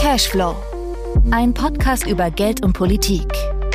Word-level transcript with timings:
Cashflow. 0.00 0.56
Ein 1.30 1.54
Podcast 1.54 2.06
über 2.06 2.30
Geld 2.30 2.64
und 2.64 2.72
Politik 2.72 3.32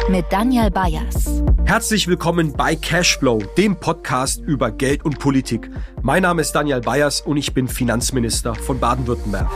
mit 0.09 0.25
Daniel 0.29 0.69
Bayers. 0.69 1.41
Herzlich 1.63 2.07
willkommen 2.07 2.51
bei 2.51 2.75
Cashflow, 2.75 3.41
dem 3.57 3.77
Podcast 3.77 4.41
über 4.41 4.71
Geld 4.71 5.05
und 5.05 5.19
Politik. 5.19 5.69
Mein 6.01 6.23
Name 6.23 6.41
ist 6.41 6.51
Daniel 6.51 6.81
Bayers 6.81 7.21
und 7.21 7.37
ich 7.37 7.53
bin 7.53 7.67
Finanzminister 7.69 8.55
von 8.55 8.79
Baden-Württemberg. 8.79 9.49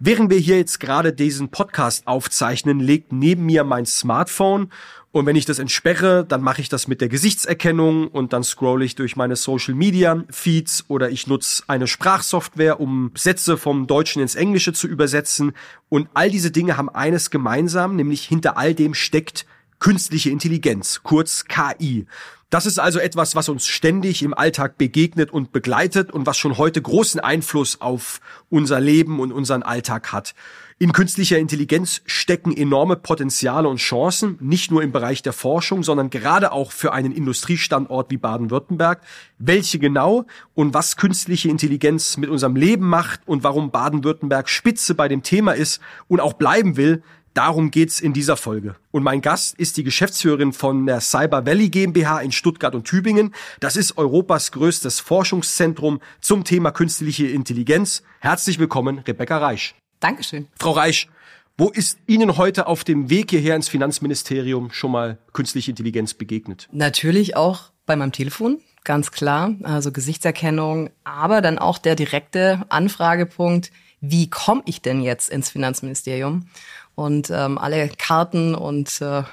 Während 0.00 0.30
wir 0.30 0.38
hier 0.38 0.58
jetzt 0.58 0.78
gerade 0.80 1.12
diesen 1.12 1.50
Podcast 1.50 2.06
aufzeichnen, 2.06 2.80
legt 2.80 3.12
neben 3.12 3.46
mir 3.46 3.64
mein 3.64 3.84
Smartphone 3.84 4.70
und 5.10 5.24
wenn 5.24 5.36
ich 5.36 5.46
das 5.46 5.58
entsperre, 5.58 6.24
dann 6.26 6.42
mache 6.42 6.60
ich 6.60 6.68
das 6.68 6.86
mit 6.86 7.00
der 7.00 7.08
Gesichtserkennung 7.08 8.08
und 8.08 8.34
dann 8.34 8.44
scrolle 8.44 8.84
ich 8.84 8.94
durch 8.94 9.16
meine 9.16 9.36
Social 9.36 9.74
Media 9.74 10.22
Feeds 10.30 10.84
oder 10.88 11.08
ich 11.08 11.26
nutze 11.26 11.62
eine 11.66 11.86
Sprachsoftware, 11.86 12.78
um 12.78 13.10
Sätze 13.16 13.56
vom 13.56 13.86
Deutschen 13.86 14.20
ins 14.20 14.34
Englische 14.34 14.74
zu 14.74 14.86
übersetzen. 14.86 15.52
Und 15.88 16.08
all 16.12 16.30
diese 16.30 16.50
Dinge 16.50 16.76
haben 16.76 16.90
eines 16.90 17.30
gemeinsam, 17.30 17.96
nämlich 17.96 18.24
hinter 18.24 18.58
all 18.58 18.74
dem 18.74 18.92
steckt 18.92 19.46
künstliche 19.78 20.28
Intelligenz, 20.28 21.00
kurz 21.02 21.44
KI. 21.44 22.06
Das 22.50 22.66
ist 22.66 22.78
also 22.78 22.98
etwas, 22.98 23.34
was 23.34 23.48
uns 23.48 23.66
ständig 23.66 24.22
im 24.22 24.34
Alltag 24.34 24.78
begegnet 24.78 25.30
und 25.30 25.52
begleitet 25.52 26.10
und 26.10 26.26
was 26.26 26.38
schon 26.38 26.58
heute 26.58 26.80
großen 26.80 27.20
Einfluss 27.20 27.80
auf 27.80 28.20
unser 28.50 28.80
Leben 28.80 29.20
und 29.20 29.32
unseren 29.32 29.62
Alltag 29.62 30.12
hat. 30.12 30.34
In 30.80 30.92
künstlicher 30.92 31.40
Intelligenz 31.40 32.02
stecken 32.06 32.56
enorme 32.56 32.94
Potenziale 32.94 33.68
und 33.68 33.78
Chancen, 33.78 34.38
nicht 34.40 34.70
nur 34.70 34.80
im 34.80 34.92
Bereich 34.92 35.22
der 35.22 35.32
Forschung, 35.32 35.82
sondern 35.82 36.08
gerade 36.08 36.52
auch 36.52 36.70
für 36.70 36.92
einen 36.92 37.10
Industriestandort 37.10 38.12
wie 38.12 38.16
Baden-Württemberg. 38.16 39.02
Welche 39.38 39.80
genau 39.80 40.26
und 40.54 40.74
was 40.74 40.96
künstliche 40.96 41.48
Intelligenz 41.48 42.16
mit 42.16 42.30
unserem 42.30 42.54
Leben 42.54 42.88
macht 42.88 43.22
und 43.26 43.42
warum 43.42 43.72
Baden-Württemberg 43.72 44.48
Spitze 44.48 44.94
bei 44.94 45.08
dem 45.08 45.24
Thema 45.24 45.50
ist 45.50 45.80
und 46.06 46.20
auch 46.20 46.34
bleiben 46.34 46.76
will, 46.76 47.02
Darum 47.34 47.70
geht's 47.70 48.00
in 48.00 48.14
dieser 48.14 48.36
Folge. 48.36 48.74
Und 48.90 49.04
mein 49.04 49.20
Gast 49.20 49.56
ist 49.60 49.76
die 49.76 49.84
Geschäftsführerin 49.84 50.52
von 50.52 50.86
der 50.86 51.00
Cyber 51.00 51.46
Valley 51.46 51.68
GmbH 51.68 52.20
in 52.20 52.32
Stuttgart 52.32 52.74
und 52.74 52.84
Tübingen. 52.84 53.32
Das 53.60 53.76
ist 53.76 53.96
Europas 53.96 54.50
größtes 54.50 54.98
Forschungszentrum 54.98 56.00
zum 56.20 56.42
Thema 56.42 56.72
künstliche 56.72 57.28
Intelligenz. 57.28 58.02
Herzlich 58.18 58.58
willkommen, 58.58 58.98
Rebecca 59.06 59.38
Reich. 59.38 59.76
Dankeschön. 60.00 60.48
Frau 60.58 60.72
Reich, 60.72 61.08
wo 61.56 61.70
ist 61.70 61.98
Ihnen 62.06 62.36
heute 62.36 62.68
auf 62.68 62.84
dem 62.84 63.10
Weg 63.10 63.30
hierher 63.30 63.56
ins 63.56 63.68
Finanzministerium 63.68 64.70
schon 64.70 64.92
mal 64.92 65.18
künstliche 65.32 65.72
Intelligenz 65.72 66.14
begegnet? 66.14 66.68
Natürlich 66.70 67.36
auch 67.36 67.70
bei 67.84 67.96
meinem 67.96 68.12
Telefon, 68.12 68.60
ganz 68.84 69.10
klar. 69.10 69.54
Also 69.64 69.90
Gesichtserkennung, 69.90 70.90
aber 71.02 71.40
dann 71.40 71.58
auch 71.58 71.78
der 71.78 71.96
direkte 71.96 72.64
Anfragepunkt, 72.68 73.72
wie 74.00 74.30
komme 74.30 74.62
ich 74.66 74.82
denn 74.82 75.02
jetzt 75.02 75.28
ins 75.28 75.50
Finanzministerium? 75.50 76.48
Und 76.94 77.30
ähm, 77.30 77.58
alle 77.58 77.88
Karten 77.88 78.54
und 78.54 79.00
äh, 79.00 79.24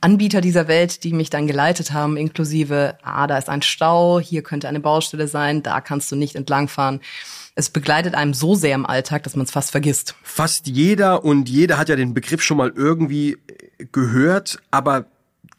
Anbieter 0.00 0.40
dieser 0.40 0.66
Welt, 0.66 1.04
die 1.04 1.12
mich 1.12 1.28
dann 1.28 1.46
geleitet 1.46 1.92
haben, 1.92 2.16
inklusive, 2.16 2.96
ah, 3.02 3.26
da 3.26 3.36
ist 3.36 3.50
ein 3.50 3.60
Stau, 3.60 4.18
hier 4.18 4.42
könnte 4.42 4.66
eine 4.68 4.80
Baustelle 4.80 5.28
sein, 5.28 5.62
da 5.62 5.82
kannst 5.82 6.10
du 6.10 6.16
nicht 6.16 6.36
entlangfahren. 6.36 7.00
Es 7.54 7.70
begleitet 7.70 8.14
einem 8.14 8.34
so 8.34 8.54
sehr 8.54 8.74
im 8.74 8.86
Alltag, 8.86 9.24
dass 9.24 9.36
man 9.36 9.44
es 9.44 9.50
fast 9.50 9.70
vergisst. 9.70 10.14
Fast 10.22 10.66
jeder 10.66 11.24
und 11.24 11.48
jeder 11.48 11.78
hat 11.78 11.88
ja 11.88 11.96
den 11.96 12.14
Begriff 12.14 12.42
schon 12.42 12.56
mal 12.56 12.72
irgendwie 12.74 13.36
gehört, 13.92 14.58
aber 14.70 15.06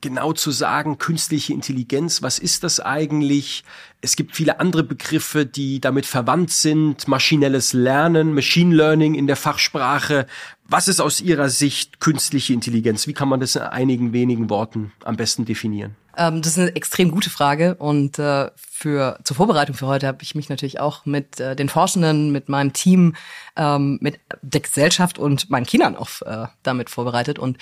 genau 0.01 0.33
zu 0.33 0.51
sagen, 0.51 0.97
künstliche 0.97 1.53
Intelligenz, 1.53 2.21
was 2.21 2.39
ist 2.39 2.63
das 2.63 2.79
eigentlich? 2.79 3.63
Es 4.01 4.15
gibt 4.15 4.35
viele 4.35 4.59
andere 4.59 4.83
Begriffe, 4.83 5.45
die 5.45 5.79
damit 5.79 6.05
verwandt 6.05 6.51
sind. 6.51 7.07
Maschinelles 7.07 7.73
Lernen, 7.73 8.33
Machine 8.33 8.75
Learning 8.75 9.13
in 9.13 9.27
der 9.27 9.35
Fachsprache. 9.35 10.25
Was 10.67 10.87
ist 10.87 10.99
aus 10.99 11.21
Ihrer 11.21 11.49
Sicht 11.49 11.99
künstliche 11.99 12.53
Intelligenz? 12.53 13.05
Wie 13.07 13.13
kann 13.13 13.29
man 13.29 13.39
das 13.39 13.55
in 13.55 13.61
einigen 13.61 14.11
wenigen 14.11 14.49
Worten 14.49 14.91
am 15.03 15.17
besten 15.17 15.45
definieren? 15.45 15.95
Ähm, 16.17 16.41
das 16.41 16.53
ist 16.53 16.59
eine 16.59 16.75
extrem 16.75 17.11
gute 17.11 17.29
Frage 17.29 17.75
und 17.75 18.19
äh, 18.19 18.49
für 18.55 19.19
zur 19.23 19.37
Vorbereitung 19.37 19.75
für 19.75 19.87
heute 19.87 20.07
habe 20.07 20.23
ich 20.23 20.35
mich 20.35 20.49
natürlich 20.49 20.79
auch 20.79 21.05
mit 21.05 21.39
äh, 21.39 21.55
den 21.55 21.69
Forschenden, 21.69 22.31
mit 22.31 22.49
meinem 22.49 22.73
Team, 22.73 23.15
ähm, 23.55 23.97
mit 24.01 24.19
der 24.41 24.61
Gesellschaft 24.61 25.19
und 25.19 25.49
meinen 25.49 25.65
Kindern 25.65 25.95
auch 25.95 26.21
äh, 26.21 26.47
damit 26.63 26.89
vorbereitet 26.89 27.39
und 27.39 27.57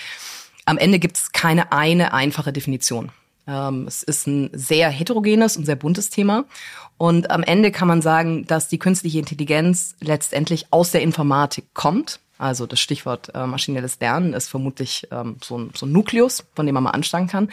am 0.66 0.78
Ende 0.78 1.00
gibt 1.00 1.18
es 1.18 1.32
keine 1.32 1.72
eine 1.72 2.14
einfache 2.14 2.54
Definition. 2.54 3.12
Ähm, 3.48 3.86
es 3.88 4.04
ist 4.04 4.28
ein 4.28 4.52
sehr 4.54 4.90
heterogenes 4.90 5.58
und 5.58 5.66
sehr 5.66 5.76
buntes 5.76 6.10
Thema. 6.10 6.46
Und 6.98 7.32
am 7.32 7.42
Ende 7.42 7.72
kann 7.72 7.88
man 7.88 8.02
sagen, 8.02 8.46
dass 8.46 8.68
die 8.68 8.78
künstliche 8.78 9.18
Intelligenz 9.18 9.96
letztendlich 10.00 10.68
aus 10.72 10.92
der 10.92 11.02
Informatik 11.02 11.74
kommt. 11.74 12.20
Also 12.38 12.68
das 12.68 12.80
Stichwort 12.80 13.34
äh, 13.34 13.48
maschinelles 13.48 14.00
Lernen 14.00 14.34
ist 14.34 14.48
vermutlich 14.48 15.08
ähm, 15.12 15.38
so, 15.44 15.58
ein, 15.58 15.72
so 15.76 15.86
ein 15.86 15.92
Nukleus, 15.92 16.46
von 16.54 16.66
dem 16.66 16.76
man 16.76 16.84
mal 16.84 16.92
ansteigen 16.92 17.28
kann. 17.28 17.50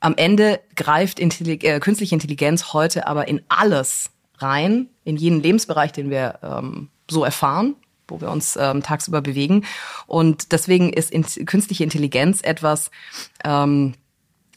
Am 0.00 0.14
Ende 0.16 0.60
greift 0.76 1.20
Intellig 1.20 1.62
äh, 1.64 1.78
künstliche 1.78 2.14
Intelligenz 2.14 2.72
heute 2.72 3.06
aber 3.06 3.28
in 3.28 3.42
alles 3.48 4.10
rein, 4.38 4.88
in 5.04 5.16
jeden 5.16 5.42
Lebensbereich, 5.42 5.92
den 5.92 6.10
wir 6.10 6.38
ähm, 6.42 6.88
so 7.10 7.24
erfahren 7.24 7.76
wo 8.10 8.20
wir 8.20 8.30
uns 8.30 8.56
ähm, 8.56 8.82
tagsüber 8.82 9.20
bewegen. 9.22 9.64
Und 10.06 10.52
deswegen 10.52 10.92
ist 10.92 11.10
in, 11.10 11.24
künstliche 11.46 11.84
Intelligenz 11.84 12.42
etwas, 12.42 12.90
ähm, 13.44 13.94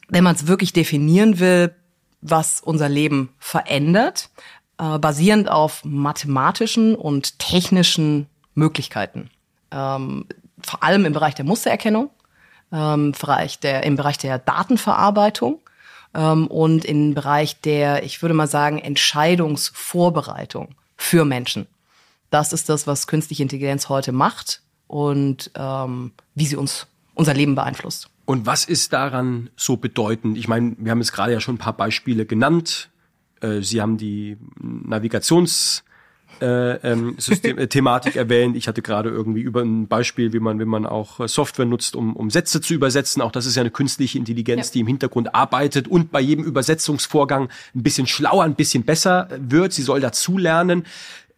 wenn 0.09 0.23
man 0.23 0.35
es 0.35 0.47
wirklich 0.47 0.73
definieren 0.73 1.39
will, 1.39 1.73
was 2.21 2.61
unser 2.61 2.89
Leben 2.89 3.29
verändert, 3.39 4.29
äh, 4.77 4.97
basierend 4.99 5.49
auf 5.49 5.83
mathematischen 5.85 6.95
und 6.95 7.39
technischen 7.39 8.27
Möglichkeiten. 8.55 9.29
Ähm, 9.71 10.25
vor 10.61 10.83
allem 10.83 11.05
im 11.05 11.13
Bereich 11.13 11.35
der 11.35 11.45
Mustererkennung, 11.45 12.09
ähm, 12.73 13.13
Bereich 13.13 13.59
der, 13.59 13.83
im 13.83 13.95
Bereich 13.95 14.17
der 14.17 14.39
Datenverarbeitung 14.39 15.59
ähm, 16.13 16.47
und 16.47 16.83
im 16.83 17.13
Bereich 17.13 17.61
der, 17.61 18.03
ich 18.03 18.21
würde 18.21 18.33
mal 18.33 18.47
sagen, 18.47 18.79
Entscheidungsvorbereitung 18.79 20.75
für 20.97 21.23
Menschen. 21.23 21.67
Das 22.29 22.51
ist 22.51 22.67
das, 22.67 22.87
was 22.87 23.07
künstliche 23.07 23.43
Intelligenz 23.43 23.89
heute 23.89 24.11
macht 24.11 24.61
und 24.87 25.51
ähm, 25.55 26.11
wie 26.33 26.47
sie 26.47 26.55
uns 26.55 26.87
unser 27.13 27.35
Leben 27.35 27.53
beeinflusst. 27.55 28.09
Und 28.25 28.45
was 28.45 28.65
ist 28.65 28.93
daran 28.93 29.49
so 29.55 29.77
bedeutend? 29.77 30.37
Ich 30.37 30.47
meine, 30.47 30.75
wir 30.79 30.91
haben 30.91 30.99
jetzt 30.99 31.11
gerade 31.11 31.33
ja 31.33 31.39
schon 31.39 31.55
ein 31.55 31.59
paar 31.59 31.77
Beispiele 31.77 32.25
genannt. 32.25 32.89
Äh, 33.41 33.61
sie 33.61 33.81
haben 33.81 33.97
die 33.97 34.37
Navigations 34.59 35.83
äh, 36.41 36.75
ähm, 36.91 37.15
System, 37.17 37.57
äh, 37.57 37.67
Thematik 37.67 38.15
erwähnt. 38.15 38.55
Ich 38.55 38.67
hatte 38.67 38.81
gerade 38.81 39.09
irgendwie 39.09 39.41
über 39.41 39.61
ein 39.61 39.87
Beispiel, 39.87 40.33
wie 40.33 40.39
man, 40.39 40.59
wenn 40.59 40.67
man 40.67 40.85
auch 40.85 41.19
äh, 41.19 41.27
Software 41.27 41.65
nutzt, 41.65 41.95
um, 41.95 42.15
um 42.15 42.29
Sätze 42.29 42.61
zu 42.61 42.73
übersetzen. 42.73 43.21
Auch 43.21 43.31
das 43.31 43.45
ist 43.45 43.55
ja 43.55 43.61
eine 43.61 43.71
künstliche 43.71 44.17
Intelligenz, 44.17 44.67
ja. 44.67 44.73
die 44.73 44.79
im 44.81 44.87
Hintergrund 44.87 45.33
arbeitet 45.35 45.87
und 45.87 46.11
bei 46.11 46.21
jedem 46.21 46.45
Übersetzungsvorgang 46.45 47.49
ein 47.75 47.83
bisschen 47.83 48.07
schlauer, 48.07 48.43
ein 48.43 48.55
bisschen 48.55 48.83
besser 48.83 49.27
wird. 49.37 49.73
Sie 49.73 49.83
soll 49.83 49.99
dazulernen 49.99 50.83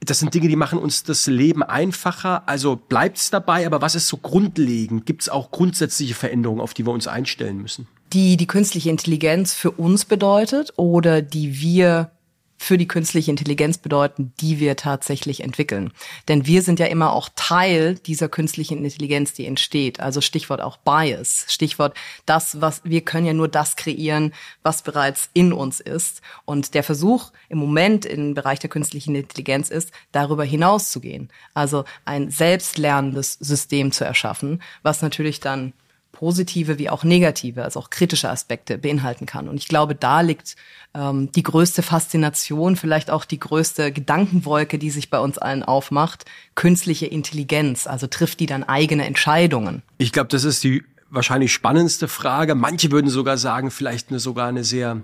das 0.03 0.19
sind 0.19 0.33
Dinge, 0.33 0.47
die 0.47 0.55
machen 0.55 0.79
uns 0.79 1.03
das 1.03 1.27
Leben 1.27 1.63
einfacher. 1.63 2.47
Also 2.47 2.75
bleibt 2.75 3.17
es 3.17 3.29
dabei, 3.29 3.65
aber 3.65 3.81
was 3.81 3.95
ist 3.95 4.07
so 4.07 4.17
grundlegend? 4.17 5.05
Gibt 5.05 5.23
es 5.23 5.29
auch 5.29 5.51
grundsätzliche 5.51 6.13
Veränderungen, 6.13 6.61
auf 6.61 6.73
die 6.73 6.85
wir 6.85 6.91
uns 6.91 7.07
einstellen 7.07 7.61
müssen? 7.61 7.87
Die 8.13 8.37
die 8.37 8.47
künstliche 8.47 8.89
Intelligenz 8.89 9.53
für 9.53 9.71
uns 9.71 10.05
bedeutet 10.05 10.73
oder 10.77 11.21
die 11.21 11.59
wir 11.59 12.11
für 12.57 12.77
die 12.77 12.87
künstliche 12.87 13.31
Intelligenz 13.31 13.77
bedeuten, 13.77 14.33
die 14.39 14.59
wir 14.59 14.75
tatsächlich 14.75 15.41
entwickeln. 15.41 15.91
Denn 16.27 16.45
wir 16.45 16.61
sind 16.61 16.79
ja 16.79 16.85
immer 16.85 17.13
auch 17.13 17.29
Teil 17.35 17.95
dieser 17.95 18.29
künstlichen 18.29 18.83
Intelligenz, 18.83 19.33
die 19.33 19.45
entsteht. 19.45 19.99
Also 19.99 20.21
Stichwort 20.21 20.61
auch 20.61 20.77
Bias. 20.77 21.45
Stichwort 21.49 21.95
das, 22.25 22.61
was 22.61 22.81
wir 22.83 23.01
können 23.01 23.25
ja 23.25 23.33
nur 23.33 23.47
das 23.47 23.75
kreieren, 23.75 24.33
was 24.63 24.81
bereits 24.81 25.29
in 25.33 25.53
uns 25.53 25.79
ist. 25.79 26.21
Und 26.45 26.73
der 26.73 26.83
Versuch 26.83 27.31
im 27.49 27.57
Moment 27.57 28.05
im 28.05 28.33
Bereich 28.33 28.59
der 28.59 28.69
künstlichen 28.69 29.15
Intelligenz 29.15 29.69
ist, 29.69 29.91
darüber 30.11 30.43
hinauszugehen. 30.43 31.29
Also 31.53 31.85
ein 32.05 32.31
selbstlernendes 32.31 33.33
System 33.33 33.91
zu 33.91 34.05
erschaffen, 34.05 34.61
was 34.81 35.01
natürlich 35.01 35.39
dann 35.39 35.73
positive 36.15 36.79
wie 36.79 36.89
auch 36.89 37.03
negative, 37.03 37.63
also 37.63 37.79
auch 37.79 37.89
kritische 37.89 38.29
Aspekte 38.29 38.77
beinhalten 38.77 39.25
kann. 39.25 39.47
Und 39.47 39.57
ich 39.57 39.67
glaube, 39.67 39.93
da 39.93 40.21
liegt 40.21 40.55
ähm, 40.95 41.31
die 41.33 41.43
größte 41.43 41.83
Faszination, 41.83 42.77
vielleicht 42.77 43.11
auch 43.11 43.25
die 43.25 43.39
größte 43.39 43.91
Gedankenwolke, 43.91 44.79
die 44.79 44.89
sich 44.89 45.09
bei 45.09 45.19
uns 45.19 45.37
allen 45.37 45.61
aufmacht, 45.61 46.25
künstliche 46.55 47.05
Intelligenz. 47.05 47.85
Also 47.85 48.07
trifft 48.07 48.39
die 48.39 48.45
dann 48.47 48.63
eigene 48.63 49.05
Entscheidungen? 49.05 49.83
Ich 49.97 50.11
glaube, 50.11 50.29
das 50.29 50.45
ist 50.45 50.63
die 50.63 50.83
wahrscheinlich 51.09 51.53
spannendste 51.53 52.07
Frage. 52.07 52.55
Manche 52.55 52.91
würden 52.91 53.09
sogar 53.09 53.37
sagen, 53.37 53.69
vielleicht 53.69 54.09
eine, 54.09 54.19
sogar 54.19 54.47
eine 54.47 54.63
sehr 54.63 55.01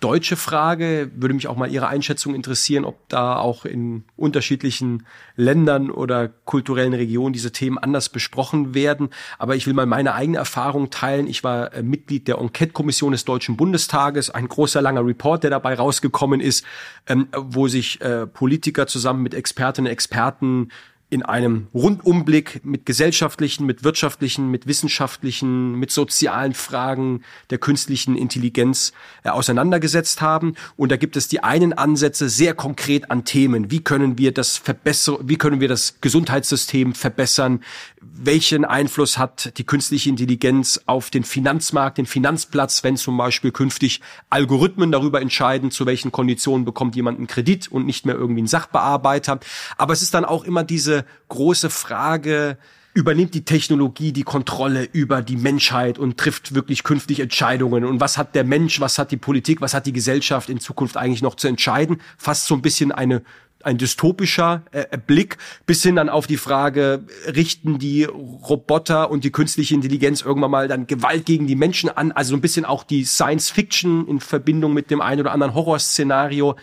deutsche 0.00 0.36
Frage. 0.36 1.10
Würde 1.14 1.34
mich 1.34 1.48
auch 1.48 1.56
mal 1.56 1.70
Ihre 1.70 1.88
Einschätzung 1.88 2.34
interessieren, 2.34 2.84
ob 2.84 3.08
da 3.08 3.36
auch 3.36 3.64
in 3.64 4.04
unterschiedlichen 4.16 5.06
Ländern 5.36 5.90
oder 5.90 6.28
kulturellen 6.28 6.94
Regionen 6.94 7.32
diese 7.32 7.52
Themen 7.52 7.78
anders 7.78 8.08
besprochen 8.08 8.74
werden. 8.74 9.10
Aber 9.38 9.56
ich 9.56 9.66
will 9.66 9.74
mal 9.74 9.86
meine 9.86 10.14
eigene 10.14 10.38
Erfahrung 10.38 10.90
teilen. 10.90 11.26
Ich 11.26 11.44
war 11.44 11.72
äh, 11.72 11.82
Mitglied 11.82 12.28
der 12.28 12.38
Enquete-Kommission 12.38 13.12
des 13.12 13.24
Deutschen 13.24 13.56
Bundestages, 13.56 14.30
ein 14.30 14.48
großer 14.48 14.82
langer 14.82 15.04
Report, 15.06 15.42
der 15.42 15.50
dabei 15.50 15.74
rausgekommen 15.74 16.40
ist, 16.40 16.64
ähm, 17.06 17.28
wo 17.36 17.68
sich 17.68 18.00
äh, 18.00 18.26
Politiker 18.26 18.86
zusammen 18.86 19.22
mit 19.22 19.34
Expertinnen 19.34 19.88
und 19.88 19.92
Experten 19.92 20.68
in 21.10 21.22
einem 21.22 21.68
Rundumblick 21.74 22.64
mit 22.64 22.86
gesellschaftlichen, 22.86 23.66
mit 23.66 23.84
wirtschaftlichen, 23.84 24.50
mit 24.50 24.66
wissenschaftlichen, 24.66 25.78
mit 25.78 25.90
sozialen 25.90 26.54
Fragen 26.54 27.22
der 27.50 27.58
künstlichen 27.58 28.16
Intelligenz 28.16 28.92
äh, 29.22 29.28
auseinandergesetzt 29.28 30.22
haben. 30.22 30.54
Und 30.76 30.90
da 30.90 30.96
gibt 30.96 31.16
es 31.16 31.28
die 31.28 31.42
einen 31.42 31.72
Ansätze 31.72 32.28
sehr 32.28 32.54
konkret 32.54 33.10
an 33.10 33.24
Themen. 33.24 33.70
Wie 33.70 33.80
können 33.80 34.18
wir 34.18 34.32
das 34.32 34.56
verbessern? 34.56 35.18
Wie 35.22 35.36
können 35.36 35.60
wir 35.60 35.68
das 35.68 36.00
Gesundheitssystem 36.00 36.94
verbessern? 36.94 37.62
Welchen 38.00 38.64
Einfluss 38.64 39.18
hat 39.18 39.56
die 39.58 39.64
künstliche 39.64 40.08
Intelligenz 40.08 40.80
auf 40.86 41.10
den 41.10 41.24
Finanzmarkt, 41.24 41.98
den 41.98 42.06
Finanzplatz, 42.06 42.82
wenn 42.82 42.96
zum 42.96 43.16
Beispiel 43.16 43.52
künftig 43.52 44.00
Algorithmen 44.30 44.90
darüber 44.90 45.20
entscheiden, 45.20 45.70
zu 45.70 45.86
welchen 45.86 46.12
Konditionen 46.12 46.64
bekommt 46.64 46.96
jemand 46.96 47.18
einen 47.18 47.26
Kredit 47.26 47.70
und 47.70 47.86
nicht 47.86 48.06
mehr 48.06 48.14
irgendwie 48.14 48.42
ein 48.42 48.46
Sachbearbeiter. 48.46 49.38
Aber 49.76 49.92
es 49.92 50.02
ist 50.02 50.14
dann 50.14 50.24
auch 50.24 50.44
immer 50.44 50.64
diese 50.64 50.93
große 51.28 51.70
Frage, 51.70 52.58
übernimmt 52.94 53.34
die 53.34 53.44
Technologie 53.44 54.12
die 54.12 54.22
Kontrolle 54.22 54.84
über 54.84 55.20
die 55.20 55.36
Menschheit 55.36 55.98
und 55.98 56.16
trifft 56.16 56.54
wirklich 56.54 56.84
künftig 56.84 57.20
Entscheidungen? 57.20 57.84
Und 57.84 58.00
was 58.00 58.16
hat 58.16 58.34
der 58.36 58.44
Mensch, 58.44 58.80
was 58.80 58.98
hat 58.98 59.10
die 59.10 59.16
Politik, 59.16 59.60
was 59.60 59.74
hat 59.74 59.86
die 59.86 59.92
Gesellschaft 59.92 60.48
in 60.48 60.60
Zukunft 60.60 60.96
eigentlich 60.96 61.22
noch 61.22 61.34
zu 61.34 61.48
entscheiden? 61.48 62.00
Fast 62.16 62.46
so 62.46 62.54
ein 62.54 62.62
bisschen 62.62 62.92
eine 62.92 63.22
ein 63.64 63.78
dystopischer 63.78 64.62
äh, 64.72 64.98
Blick 64.98 65.38
bis 65.66 65.82
hin 65.82 65.96
dann 65.96 66.10
auf 66.10 66.26
die 66.26 66.36
Frage, 66.36 67.06
richten 67.26 67.78
die 67.78 68.04
Roboter 68.04 69.10
und 69.10 69.24
die 69.24 69.32
künstliche 69.32 69.74
Intelligenz 69.74 70.20
irgendwann 70.20 70.50
mal 70.50 70.68
dann 70.68 70.86
Gewalt 70.86 71.24
gegen 71.26 71.46
die 71.46 71.56
Menschen 71.56 71.88
an? 71.88 72.12
Also 72.12 72.34
ein 72.34 72.40
bisschen 72.40 72.64
auch 72.64 72.84
die 72.84 73.04
Science 73.04 73.50
Fiction 73.50 74.06
in 74.06 74.20
Verbindung 74.20 74.74
mit 74.74 74.90
dem 74.90 75.00
einen 75.00 75.22
oder 75.22 75.32
anderen 75.32 75.54
Horrorszenario. 75.54 76.56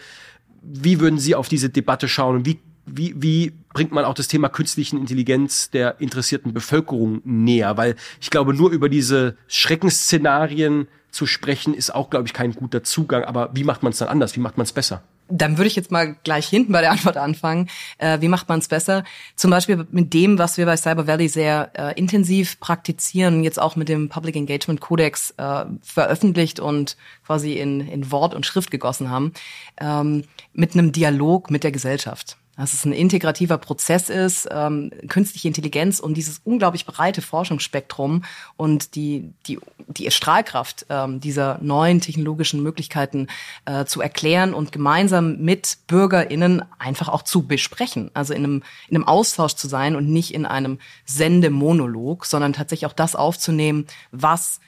Wie 0.62 1.00
würden 1.00 1.18
Sie 1.18 1.34
auf 1.34 1.50
diese 1.50 1.70
Debatte 1.70 2.08
schauen 2.08 2.46
wie 2.46 2.60
wie, 2.86 3.14
wie 3.18 3.54
bringt 3.74 3.92
man 3.92 4.06
auch 4.06 4.14
das 4.14 4.28
Thema 4.28 4.50
künstlichen 4.50 5.00
Intelligenz 5.00 5.70
der 5.70 6.00
interessierten 6.02 6.54
Bevölkerung 6.54 7.22
näher? 7.24 7.78
Weil 7.78 7.96
ich 8.20 8.30
glaube, 8.30 8.54
nur 8.54 8.72
über 8.72 8.90
diese 8.90 9.38
Schreckensszenarien 9.48 10.88
zu 11.12 11.26
sprechen, 11.26 11.74
ist 11.74 11.94
auch, 11.94 12.10
glaube 12.10 12.28
ich, 12.28 12.34
kein 12.34 12.54
guter 12.54 12.84
Zugang. 12.84 13.24
Aber 13.24 13.50
wie 13.54 13.64
macht 13.64 13.84
man 13.84 13.92
es 13.92 14.00
dann 14.00 14.08
anders? 14.08 14.36
Wie 14.36 14.40
macht 14.40 14.58
man 14.58 14.64
es 14.64 14.74
besser? 14.74 15.04
Dann 15.34 15.58
würde 15.58 15.68
ich 15.68 15.78
jetzt 15.78 15.92
mal 15.92 16.18
gleich 16.24 16.48
hinten 16.48 16.74
bei 16.74 16.82
der 16.82 16.92
Antwort 16.92 17.16
anfangen. 17.16 17.70
Äh, 18.00 18.20
wie 18.20 18.28
macht 18.28 18.50
man 18.50 18.60
es 18.60 18.68
besser? 18.68 19.06
Zum 19.36 19.52
Beispiel 19.52 19.88
mit 19.92 20.14
dem, 20.14 20.38
was 20.38 20.58
wir 20.58 20.66
bei 20.66 20.76
Cyber 20.76 21.08
Valley 21.08 21.30
sehr 21.30 21.72
äh, 21.74 21.98
intensiv 21.98 22.60
praktizieren, 22.60 23.44
jetzt 23.44 23.60
auch 23.60 23.78
mit 23.78 23.88
dem 23.88 24.10
Public 24.10 24.36
Engagement 24.36 24.82
Codex 24.82 25.34
äh, 25.38 25.66
veröffentlicht 25.82 26.60
und 26.60 26.98
quasi 27.26 27.54
in, 27.54 27.88
in 27.88 28.12
Wort 28.12 28.34
und 28.34 28.46
Schrift 28.46 28.72
gegossen 28.72 29.10
haben, 29.10 29.32
ähm, 29.80 30.24
mit 30.54 30.74
einem 30.74 30.92
Dialog 30.92 31.50
mit 31.50 31.64
der 31.64 31.72
Gesellschaft 31.72 32.38
dass 32.62 32.74
es 32.74 32.86
ein 32.86 32.94
integrativer 32.94 33.58
Prozess 33.58 34.10
ist, 34.10 34.48
ähm, 34.52 34.92
künstliche 35.08 35.48
Intelligenz 35.48 36.00
und 36.00 36.14
dieses 36.14 36.42
unglaublich 36.44 36.86
breite 36.86 37.24
Forschungsspektrum 37.24 38.24
und 38.56 38.94
die, 38.94 39.34
die, 39.48 39.60
die 39.88 40.12
Strahlkraft 40.12 40.86
ähm, 40.90 41.20
dieser 41.20 41.58
neuen 41.62 42.02
technologischen 42.02 42.62
Möglichkeiten 42.62 43.28
äh, 43.66 43.86
zu 43.86 44.00
erklären 44.00 44.54
und 44.54 44.72
gemeinsam 44.72 45.38
mit 45.38 45.80
BürgerInnen 45.88 46.64
einfach 46.78 47.10
auch 47.10 47.24
zu 47.24 47.48
besprechen. 47.48 48.12
Also 48.14 48.36
in 48.36 48.44
einem, 48.44 48.64
in 48.88 48.96
einem 48.96 49.08
Austausch 49.08 49.56
zu 49.56 49.68
sein 49.68 49.96
und 49.96 50.08
nicht 50.08 50.32
in 50.32 50.46
einem 50.46 50.78
Sendemonolog, 51.06 52.26
sondern 52.26 52.54
tatsächlich 52.54 52.86
auch 52.86 52.94
das 52.94 53.16
aufzunehmen, 53.16 53.88
was 54.12 54.60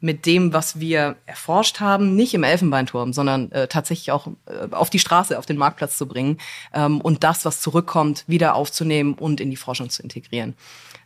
mit 0.00 0.26
dem, 0.26 0.52
was 0.52 0.78
wir 0.78 1.16
erforscht 1.26 1.80
haben, 1.80 2.14
nicht 2.14 2.34
im 2.34 2.44
Elfenbeinturm, 2.44 3.12
sondern 3.12 3.50
äh, 3.50 3.66
tatsächlich 3.66 4.12
auch 4.12 4.28
äh, 4.46 4.72
auf 4.72 4.90
die 4.90 5.00
Straße, 5.00 5.38
auf 5.38 5.46
den 5.46 5.56
Marktplatz 5.56 5.96
zu 5.96 6.06
bringen 6.06 6.38
ähm, 6.72 7.00
und 7.00 7.24
das, 7.24 7.44
was 7.44 7.60
zurückkommt, 7.60 8.24
wieder 8.28 8.54
aufzunehmen 8.54 9.14
und 9.14 9.40
in 9.40 9.50
die 9.50 9.56
Forschung 9.56 9.90
zu 9.90 10.02
integrieren. 10.02 10.54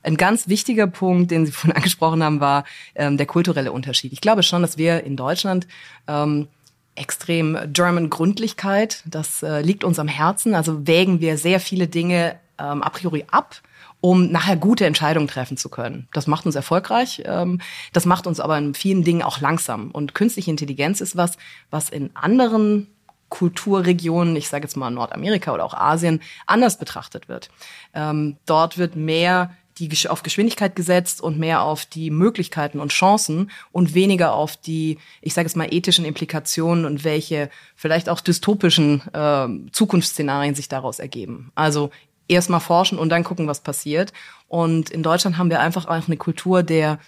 Ein 0.03 0.17
ganz 0.17 0.49
wichtiger 0.49 0.87
Punkt, 0.87 1.31
den 1.31 1.47
Sie 1.47 1.53
vorhin 1.53 1.77
angesprochen 1.77 2.23
haben, 2.23 2.41
war 2.41 2.65
ähm, 2.95 3.17
der 3.17 3.27
kulturelle 3.27 3.73
Unterschied. 3.73 4.13
Ich 4.13 4.21
glaube 4.21 4.43
schon, 4.43 4.63
dass 4.63 4.77
wir 4.77 5.05
in 5.05 5.17
Deutschland 5.17 5.67
ähm, 6.07 6.49
extrem 6.95 7.59
German 7.73 8.11
Gründlichkeit, 8.11 9.03
das 9.07 9.43
äh, 9.43 9.63
liegt 9.63 9.85
uns 9.85 9.99
am 9.99 10.09
Herzen. 10.09 10.55
Also 10.55 10.87
wägen 10.87 11.21
wir 11.21 11.39
sehr 11.39 11.61
viele 11.61 11.89
Dinge 11.89 12.39
ähm, 12.59 12.83
a 12.83 12.91
priori 12.91 13.25
ab 13.31 13.63
um 14.03 14.33
nachher 14.33 14.57
gute 14.57 14.85
Entscheidungen 14.85 15.29
treffen 15.29 15.57
zu 15.57 15.71
können. 15.71 16.09
Das 16.13 16.27
macht 16.27 16.45
uns 16.45 16.57
erfolgreich, 16.57 17.23
ähm, 17.25 17.61
das 17.93 18.05
macht 18.05 18.27
uns 18.27 18.41
aber 18.41 18.59
in 18.59 18.75
vielen 18.75 19.05
Dingen 19.05 19.23
auch 19.23 19.41
langsam. 19.41 19.93
Und 19.93 20.15
künstliche 20.15 20.51
Intelligenz 20.51 21.01
ist 21.01 21.17
was, 21.17 21.39
was 21.71 21.89
in 21.89 22.15
anderen 22.15 22.89
Kulturregionen, 23.29 24.37
ich 24.37 24.49
sage 24.49 24.65
jetzt 24.65 24.77
mal 24.77 24.91
Nordamerika 24.91 25.55
oder 25.55 25.65
auch 25.65 25.73
Asien, 25.73 26.21
anders 26.47 26.79
betrachtet 26.79 27.29
wird. 27.29 27.49
Ähm, 27.95 28.37
dort 28.45 28.77
wird 28.77 28.97
mehr 28.97 29.53
die 29.79 30.09
auf 30.09 30.23
Geschwindigkeit 30.23 30.77
gesetzt 30.77 31.21
und 31.23 31.39
mehr 31.39 31.63
auf 31.63 31.87
die 31.87 32.11
Möglichkeiten 32.11 32.79
und 32.79 32.93
Chancen 32.93 33.51
und 33.71 33.95
weniger 33.95 34.35
auf 34.35 34.57
die, 34.57 34.99
ich 35.23 35.33
sage 35.33 35.47
jetzt 35.47 35.57
mal, 35.57 35.73
ethischen 35.73 36.05
Implikationen 36.05 36.85
und 36.85 37.05
welche 37.05 37.49
vielleicht 37.75 38.11
auch 38.11 38.21
dystopischen 38.21 39.01
äh, 39.15 39.49
Zukunftsszenarien 39.73 40.55
sich 40.55 40.69
daraus 40.69 40.99
ergeben. 40.99 41.53
Also 41.55 41.91
erstmal 42.29 42.61
forschen 42.61 42.99
und 42.99 43.09
dann 43.09 43.25
gucken, 43.25 43.47
was 43.47 43.61
passiert. 43.61 44.13
Und 44.49 44.91
in 44.91 45.03
Deutschland 45.03 45.39
haben 45.39 45.51
wir 45.51 45.61
einfach 45.61 45.87
auch 45.87 46.07
eine 46.07 46.17
Kultur 46.17 46.63
der, 46.63 46.99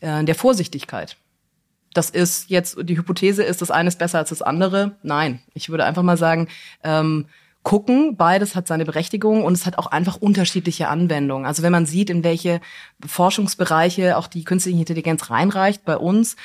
äh, 0.00 0.24
der 0.24 0.34
Vorsichtigkeit. 0.34 1.16
Das 1.94 2.10
ist 2.10 2.48
jetzt, 2.48 2.76
die 2.82 2.96
Hypothese 2.96 3.42
ist, 3.42 3.60
das 3.60 3.70
eine 3.70 3.88
ist 3.88 3.98
besser 3.98 4.18
als 4.18 4.30
das 4.30 4.42
andere. 4.42 4.96
Nein, 5.02 5.42
ich 5.52 5.68
würde 5.68 5.84
einfach 5.84 6.02
mal 6.02 6.16
sagen, 6.16 6.48
ähm, 6.82 7.26
gucken, 7.62 8.16
beides 8.16 8.54
hat 8.54 8.66
seine 8.66 8.84
Berechtigung 8.84 9.44
und 9.44 9.52
es 9.52 9.66
hat 9.66 9.78
auch 9.78 9.86
einfach 9.86 10.16
unterschiedliche 10.16 10.88
Anwendungen. 10.88 11.46
Also 11.46 11.62
wenn 11.62 11.72
man 11.72 11.86
sieht, 11.86 12.10
in 12.10 12.24
welche 12.24 12.60
Forschungsbereiche 13.04 14.16
auch 14.16 14.26
die 14.26 14.44
künstliche 14.44 14.78
Intelligenz 14.78 15.30
reinreicht 15.30 15.84
bei 15.84 15.96
uns, 15.96 16.36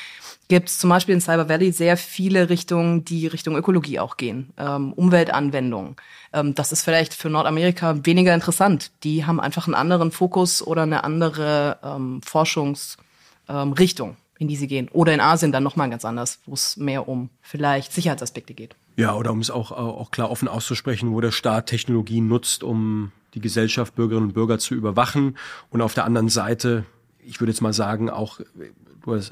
gibt 0.48 0.70
es 0.70 0.78
zum 0.78 0.90
Beispiel 0.90 1.16
in 1.16 1.22
Cyber 1.22 1.50
Valley 1.50 1.72
sehr 1.72 1.98
viele 1.98 2.50
Richtungen, 2.50 3.04
die 3.04 3.28
Richtung 3.28 3.56
Ökologie 3.56 4.00
auch 4.00 4.18
gehen, 4.18 4.54
ähm, 4.58 4.94
Umweltanwendungen. 4.94 5.96
Ähm, 6.34 6.56
das 6.56 6.72
ist 6.72 6.84
vielleicht 6.84 7.14
für 7.14 7.30
Nordamerika 7.30 8.06
weniger 8.06 8.34
interessant. 8.34 8.92
Die 9.04 9.26
haben 9.26 9.40
einfach 9.40 9.68
einen 9.68 9.76
anderen 9.76 10.12
Fokus 10.12 10.66
oder 10.66 10.84
eine 10.84 11.04
andere 11.04 11.80
ähm, 11.84 12.22
Forschungsrichtung, 12.24 14.10
ähm, 14.10 14.16
in 14.40 14.48
die 14.48 14.56
sie 14.56 14.68
gehen. 14.68 14.88
Oder 14.90 15.14
in 15.14 15.20
Asien 15.20 15.52
dann 15.52 15.64
nochmal 15.64 15.90
ganz 15.90 16.06
anders, 16.06 16.40
wo 16.46 16.54
es 16.54 16.78
mehr 16.78 17.10
um 17.10 17.30
vielleicht 17.42 17.92
Sicherheitsaspekte 17.92 18.54
geht. 18.54 18.76
Ja, 18.98 19.16
oder 19.16 19.32
um 19.32 19.40
es 19.40 19.52
auch, 19.52 19.72
auch 19.72 20.10
klar 20.10 20.32
offen 20.32 20.48
auszusprechen, 20.48 21.14
wo 21.14 21.22
der 21.22 21.32
Staat 21.32 21.68
Technologien 21.68 22.28
nutzt, 22.28 22.64
um 22.64 23.12
die 23.36 23.40
Gesellschaft, 23.40 23.96
Bürgerinnen 23.96 24.30
und 24.30 24.34
Bürger 24.34 24.58
zu 24.58 24.74
überwachen. 24.74 25.38
Und 25.70 25.82
auf 25.82 25.94
der 25.94 26.04
anderen 26.04 26.30
Seite, 26.30 26.84
ich 27.20 27.40
würde 27.40 27.52
jetzt 27.52 27.62
mal 27.62 27.74
sagen, 27.74 28.10
auch 28.10 28.40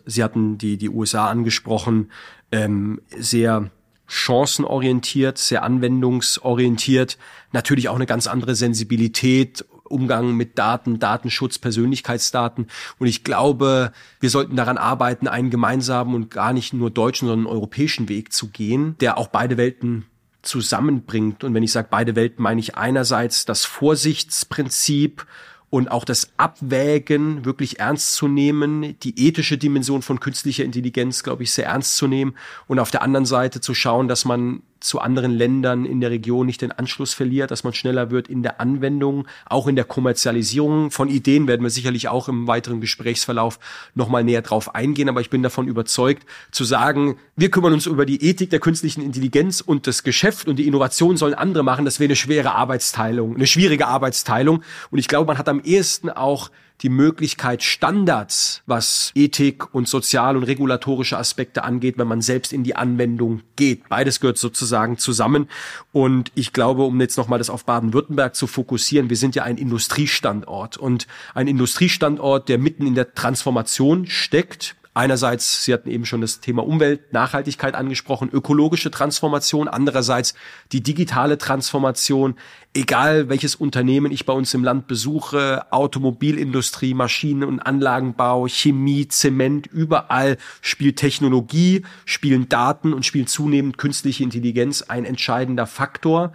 Sie 0.05 0.23
hatten 0.23 0.57
die, 0.57 0.77
die 0.77 0.89
USA 0.89 1.29
angesprochen, 1.29 2.09
ähm, 2.51 3.01
sehr 3.17 3.71
chancenorientiert, 4.07 5.37
sehr 5.37 5.63
anwendungsorientiert, 5.63 7.17
natürlich 7.51 7.89
auch 7.89 7.95
eine 7.95 8.05
ganz 8.05 8.27
andere 8.27 8.55
Sensibilität, 8.55 9.65
Umgang 9.85 10.35
mit 10.35 10.57
Daten, 10.57 10.99
Datenschutz, 10.99 11.59
Persönlichkeitsdaten. 11.59 12.67
Und 12.99 13.07
ich 13.07 13.23
glaube, 13.23 13.91
wir 14.19 14.29
sollten 14.29 14.55
daran 14.55 14.77
arbeiten, 14.77 15.27
einen 15.27 15.49
gemeinsamen 15.49 16.15
und 16.15 16.31
gar 16.31 16.53
nicht 16.53 16.73
nur 16.73 16.89
deutschen, 16.89 17.27
sondern 17.27 17.51
europäischen 17.51 18.09
Weg 18.09 18.33
zu 18.33 18.49
gehen, 18.49 18.97
der 18.99 19.17
auch 19.17 19.27
beide 19.27 19.57
Welten 19.57 20.05
zusammenbringt. 20.41 21.43
Und 21.43 21.53
wenn 21.53 21.63
ich 21.63 21.71
sage 21.71 21.87
beide 21.89 22.15
Welten, 22.15 22.43
meine 22.43 22.59
ich 22.59 22.75
einerseits 22.75 23.45
das 23.45 23.65
Vorsichtsprinzip 23.65 25.25
und 25.69 25.89
auch 25.89 26.05
das 26.05 26.31
Abwägen 26.37 27.43
wirklich 27.43 27.79
ernst 27.79 28.13
zu 28.13 28.27
nehmen, 28.27 28.97
die 29.01 29.27
ethische 29.27 29.57
Dimension 29.57 30.01
von 30.01 30.19
künstlicher 30.19 30.63
Intelligenz, 30.63 31.23
glaube 31.23 31.43
ich, 31.43 31.51
sehr 31.51 31.65
ernst 31.65 31.97
zu 31.97 32.07
nehmen 32.07 32.35
und 32.67 32.79
auf 32.79 32.91
der 32.91 33.01
anderen 33.01 33.25
Seite 33.25 33.61
zu 33.61 33.73
schauen, 33.73 34.07
dass 34.07 34.25
man 34.25 34.61
zu 34.85 34.99
anderen 34.99 35.31
Ländern 35.31 35.85
in 35.85 35.99
der 35.99 36.11
Region 36.11 36.45
nicht 36.45 36.61
den 36.61 36.71
Anschluss 36.71 37.13
verliert, 37.13 37.51
dass 37.51 37.63
man 37.63 37.73
schneller 37.73 38.11
wird 38.11 38.27
in 38.27 38.43
der 38.43 38.61
Anwendung, 38.61 39.27
auch 39.45 39.67
in 39.67 39.75
der 39.75 39.85
Kommerzialisierung 39.85 40.91
von 40.91 41.09
Ideen 41.09 41.47
werden 41.47 41.63
wir 41.63 41.69
sicherlich 41.69 42.07
auch 42.07 42.27
im 42.27 42.47
weiteren 42.47 42.81
Gesprächsverlauf 42.81 43.59
nochmal 43.95 44.23
näher 44.23 44.41
drauf 44.41 44.75
eingehen. 44.75 45.09
Aber 45.09 45.21
ich 45.21 45.29
bin 45.29 45.43
davon 45.43 45.67
überzeugt, 45.67 46.25
zu 46.51 46.63
sagen, 46.63 47.17
wir 47.35 47.51
kümmern 47.51 47.73
uns 47.73 47.85
über 47.85 48.05
die 48.05 48.23
Ethik 48.23 48.49
der 48.49 48.59
künstlichen 48.59 49.01
Intelligenz 49.01 49.61
und 49.61 49.87
das 49.87 50.03
Geschäft 50.03 50.47
und 50.47 50.57
die 50.57 50.67
Innovation 50.67 51.17
sollen 51.17 51.33
andere 51.33 51.63
machen, 51.63 51.85
das 51.85 51.99
wäre 51.99 52.07
eine 52.07 52.15
schwere 52.15 52.53
Arbeitsteilung, 52.53 53.35
eine 53.35 53.47
schwierige 53.47 53.87
Arbeitsteilung. 53.87 54.63
Und 54.91 54.99
ich 54.99 55.07
glaube, 55.07 55.27
man 55.27 55.37
hat 55.37 55.49
am 55.49 55.61
ehesten 55.61 56.09
auch 56.09 56.49
die 56.81 56.89
Möglichkeit, 56.89 57.63
Standards, 57.63 58.61
was 58.65 59.11
Ethik 59.15 59.73
und 59.73 59.87
soziale 59.87 60.37
und 60.37 60.43
regulatorische 60.43 61.17
Aspekte 61.17 61.63
angeht, 61.63 61.97
wenn 61.97 62.07
man 62.07 62.21
selbst 62.21 62.53
in 62.53 62.63
die 62.63 62.75
Anwendung 62.75 63.41
geht. 63.55 63.87
Beides 63.89 64.19
gehört 64.19 64.37
sozusagen 64.37 64.97
zusammen. 64.97 65.47
Und 65.91 66.31
ich 66.35 66.53
glaube, 66.53 66.83
um 66.83 66.99
jetzt 66.99 67.17
nochmal 67.17 67.39
das 67.39 67.49
auf 67.49 67.65
Baden-Württemberg 67.65 68.35
zu 68.35 68.47
fokussieren, 68.47 69.09
wir 69.09 69.17
sind 69.17 69.35
ja 69.35 69.43
ein 69.43 69.57
Industriestandort 69.57 70.77
und 70.77 71.07
ein 71.33 71.47
Industriestandort, 71.47 72.49
der 72.49 72.57
mitten 72.57 72.85
in 72.85 72.95
der 72.95 73.13
Transformation 73.13 74.07
steckt 74.07 74.75
Einerseits, 74.97 75.65
Sie 75.65 75.73
hatten 75.73 75.89
eben 75.89 76.05
schon 76.05 76.21
das 76.21 76.39
Thema 76.39 76.65
Umwelt, 76.65 77.11
Nachhaltigkeit 77.11 77.75
angesprochen, 77.75 78.29
ökologische 78.31 78.91
Transformation, 78.91 79.67
andererseits 79.67 80.35
die 80.71 80.81
digitale 80.81 81.37
Transformation, 81.37 82.35
egal 82.73 83.27
welches 83.27 83.55
Unternehmen 83.55 84.09
ich 84.13 84.25
bei 84.25 84.31
uns 84.31 84.53
im 84.53 84.63
Land 84.63 84.87
besuche, 84.87 85.65
Automobilindustrie, 85.73 86.93
Maschinen- 86.93 87.43
und 87.43 87.59
Anlagenbau, 87.59 88.47
Chemie, 88.47 89.09
Zement, 89.09 89.67
überall 89.67 90.37
spielt 90.61 90.95
Technologie, 90.95 91.83
spielen 92.05 92.47
Daten 92.47 92.93
und 92.93 93.05
spielt 93.05 93.27
zunehmend 93.27 93.77
künstliche 93.77 94.23
Intelligenz 94.23 94.81
ein 94.81 95.03
entscheidender 95.03 95.67
Faktor, 95.67 96.31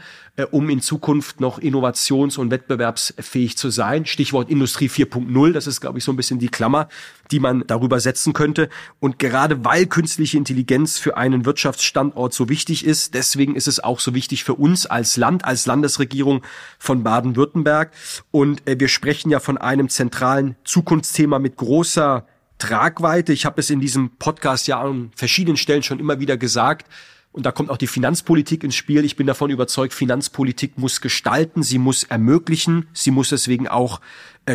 um 0.46 0.68
in 0.70 0.80
Zukunft 0.80 1.40
noch 1.40 1.58
innovations- 1.58 2.38
und 2.38 2.50
wettbewerbsfähig 2.50 3.56
zu 3.56 3.70
sein. 3.70 4.06
Stichwort 4.06 4.50
Industrie 4.50 4.88
4.0, 4.88 5.52
das 5.52 5.66
ist, 5.66 5.80
glaube 5.80 5.98
ich, 5.98 6.04
so 6.04 6.12
ein 6.12 6.16
bisschen 6.16 6.38
die 6.38 6.48
Klammer, 6.48 6.88
die 7.30 7.40
man 7.40 7.64
darüber 7.66 8.00
setzen 8.00 8.32
könnte. 8.32 8.68
Und 8.98 9.18
gerade 9.18 9.64
weil 9.64 9.86
künstliche 9.86 10.36
Intelligenz 10.36 10.98
für 10.98 11.16
einen 11.16 11.44
Wirtschaftsstandort 11.44 12.34
so 12.34 12.48
wichtig 12.48 12.84
ist, 12.84 13.14
deswegen 13.14 13.54
ist 13.54 13.68
es 13.68 13.80
auch 13.82 14.00
so 14.00 14.14
wichtig 14.14 14.44
für 14.44 14.54
uns 14.54 14.86
als 14.86 15.16
Land, 15.16 15.44
als 15.44 15.66
Landesregierung 15.66 16.42
von 16.78 17.02
Baden-Württemberg. 17.02 17.92
Und 18.30 18.66
äh, 18.68 18.78
wir 18.78 18.88
sprechen 18.88 19.30
ja 19.30 19.40
von 19.40 19.58
einem 19.58 19.88
zentralen 19.88 20.56
Zukunftsthema 20.64 21.38
mit 21.38 21.56
großer 21.56 22.26
Tragweite. 22.58 23.32
Ich 23.32 23.46
habe 23.46 23.60
es 23.60 23.70
in 23.70 23.80
diesem 23.80 24.10
Podcast 24.18 24.68
ja 24.68 24.80
an 24.80 25.10
verschiedenen 25.16 25.56
Stellen 25.56 25.82
schon 25.82 25.98
immer 25.98 26.20
wieder 26.20 26.36
gesagt. 26.36 26.86
Und 27.32 27.46
da 27.46 27.52
kommt 27.52 27.70
auch 27.70 27.76
die 27.76 27.86
Finanzpolitik 27.86 28.64
ins 28.64 28.74
Spiel. 28.74 29.04
Ich 29.04 29.14
bin 29.14 29.26
davon 29.26 29.50
überzeugt, 29.50 29.94
Finanzpolitik 29.94 30.78
muss 30.78 31.00
gestalten, 31.00 31.62
sie 31.62 31.78
muss 31.78 32.02
ermöglichen, 32.02 32.88
sie 32.92 33.12
muss 33.12 33.28
deswegen 33.28 33.68
auch 33.68 34.00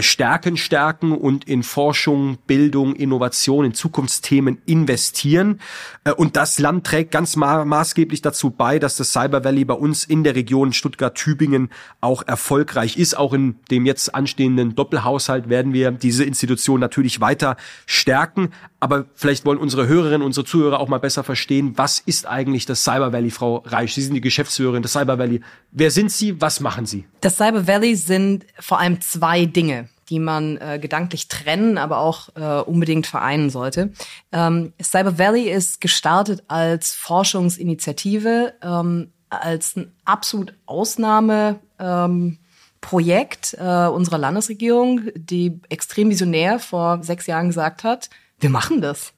Stärken 0.02 0.58
stärken 0.58 1.12
und 1.12 1.46
in 1.46 1.64
Forschung, 1.64 2.38
Bildung, 2.48 2.96
Innovation, 2.96 3.66
in 3.66 3.74
Zukunftsthemen 3.74 4.62
investieren. 4.66 5.60
Äh, 6.04 6.12
und 6.12 6.36
das 6.36 6.60
Land 6.60 6.86
trägt 6.86 7.12
ganz 7.12 7.36
ma 7.36 7.66
maßgeblich 7.66 8.22
dazu 8.22 8.50
bei, 8.50 8.80
dass 8.80 8.98
das 8.98 9.12
Cyber 9.12 9.44
Valley 9.44 9.66
bei 9.66 9.74
uns 9.74 10.06
in 10.06 10.24
der 10.24 10.36
Region 10.36 10.74
Stuttgart-Tübingen 10.74 11.70
auch 12.02 12.24
erfolgreich 12.28 12.98
ist. 12.98 13.18
Auch 13.18 13.34
in 13.34 13.56
dem 13.72 13.86
jetzt 13.86 14.14
anstehenden 14.14 14.76
Doppelhaushalt 14.76 15.50
werden 15.50 15.74
wir 15.74 15.92
diese 15.92 16.24
Institution 16.24 16.80
natürlich 16.80 17.22
weiter 17.22 17.58
stärken. 17.86 18.50
Aber 18.80 19.06
vielleicht 19.16 19.46
wollen 19.46 19.58
unsere 19.58 19.88
Hörerinnen, 19.88 20.22
unsere 20.22 20.46
Zuhörer 20.46 20.80
auch 20.80 20.88
mal 20.88 21.00
besser 21.00 21.24
verstehen, 21.24 21.74
was 21.76 22.00
ist 22.00 22.28
eigentlich 22.28 22.66
das 22.66 22.84
Cyber 22.84 23.14
Valley, 23.14 23.32
Frau 23.32 23.64
Reich? 23.66 23.96
Sie 23.96 24.02
sind 24.02 24.14
die 24.14 24.22
Geschäftsführerin 24.22 24.84
des 24.84 24.94
Cyber 24.94 25.18
Valley. 25.18 25.42
Wer 25.72 25.92
sind 25.92 26.12
Sie? 26.12 26.40
Was 26.40 26.60
machen 26.60 26.86
Sie? 26.86 27.06
Das 27.22 27.38
Cyber 27.38 27.68
Valley 27.68 27.96
sind 27.96 28.46
vor 28.60 28.80
allem 28.80 29.02
zwei 29.02 29.46
Dinge 29.46 29.85
die 30.10 30.20
man 30.20 30.58
äh, 30.58 30.80
gedanklich 30.80 31.28
trennen, 31.28 31.78
aber 31.78 32.00
auch 32.00 32.30
äh, 32.36 32.62
unbedingt 32.62 33.08
vereinen 33.08 33.50
sollte. 33.50 33.92
Ähm, 34.32 34.74
Cyber 34.82 35.18
Valley 35.18 35.50
ist 35.50 35.82
gestartet 35.82 36.44
als 36.48 36.94
Forschungsinitiative, 36.94 38.54
ähm, 38.62 39.12
als 39.30 39.76
ein 39.76 39.92
absolut 40.06 40.54
Ausnahme. 40.66 41.60
Ähm, 41.80 42.40
Projekt 42.86 43.56
äh, 43.60 43.88
unserer 43.88 44.20
Landesregierung, 44.20 45.10
die 45.16 45.60
extrem 45.70 46.12
visionär 46.12 46.60
vor 46.60 47.02
sechs 47.02 47.26
Jahren 47.26 47.48
gesagt 47.48 47.84
hat, 47.84 48.12
wir 48.40 48.52
machen 48.52 48.80
das. 48.80 49.14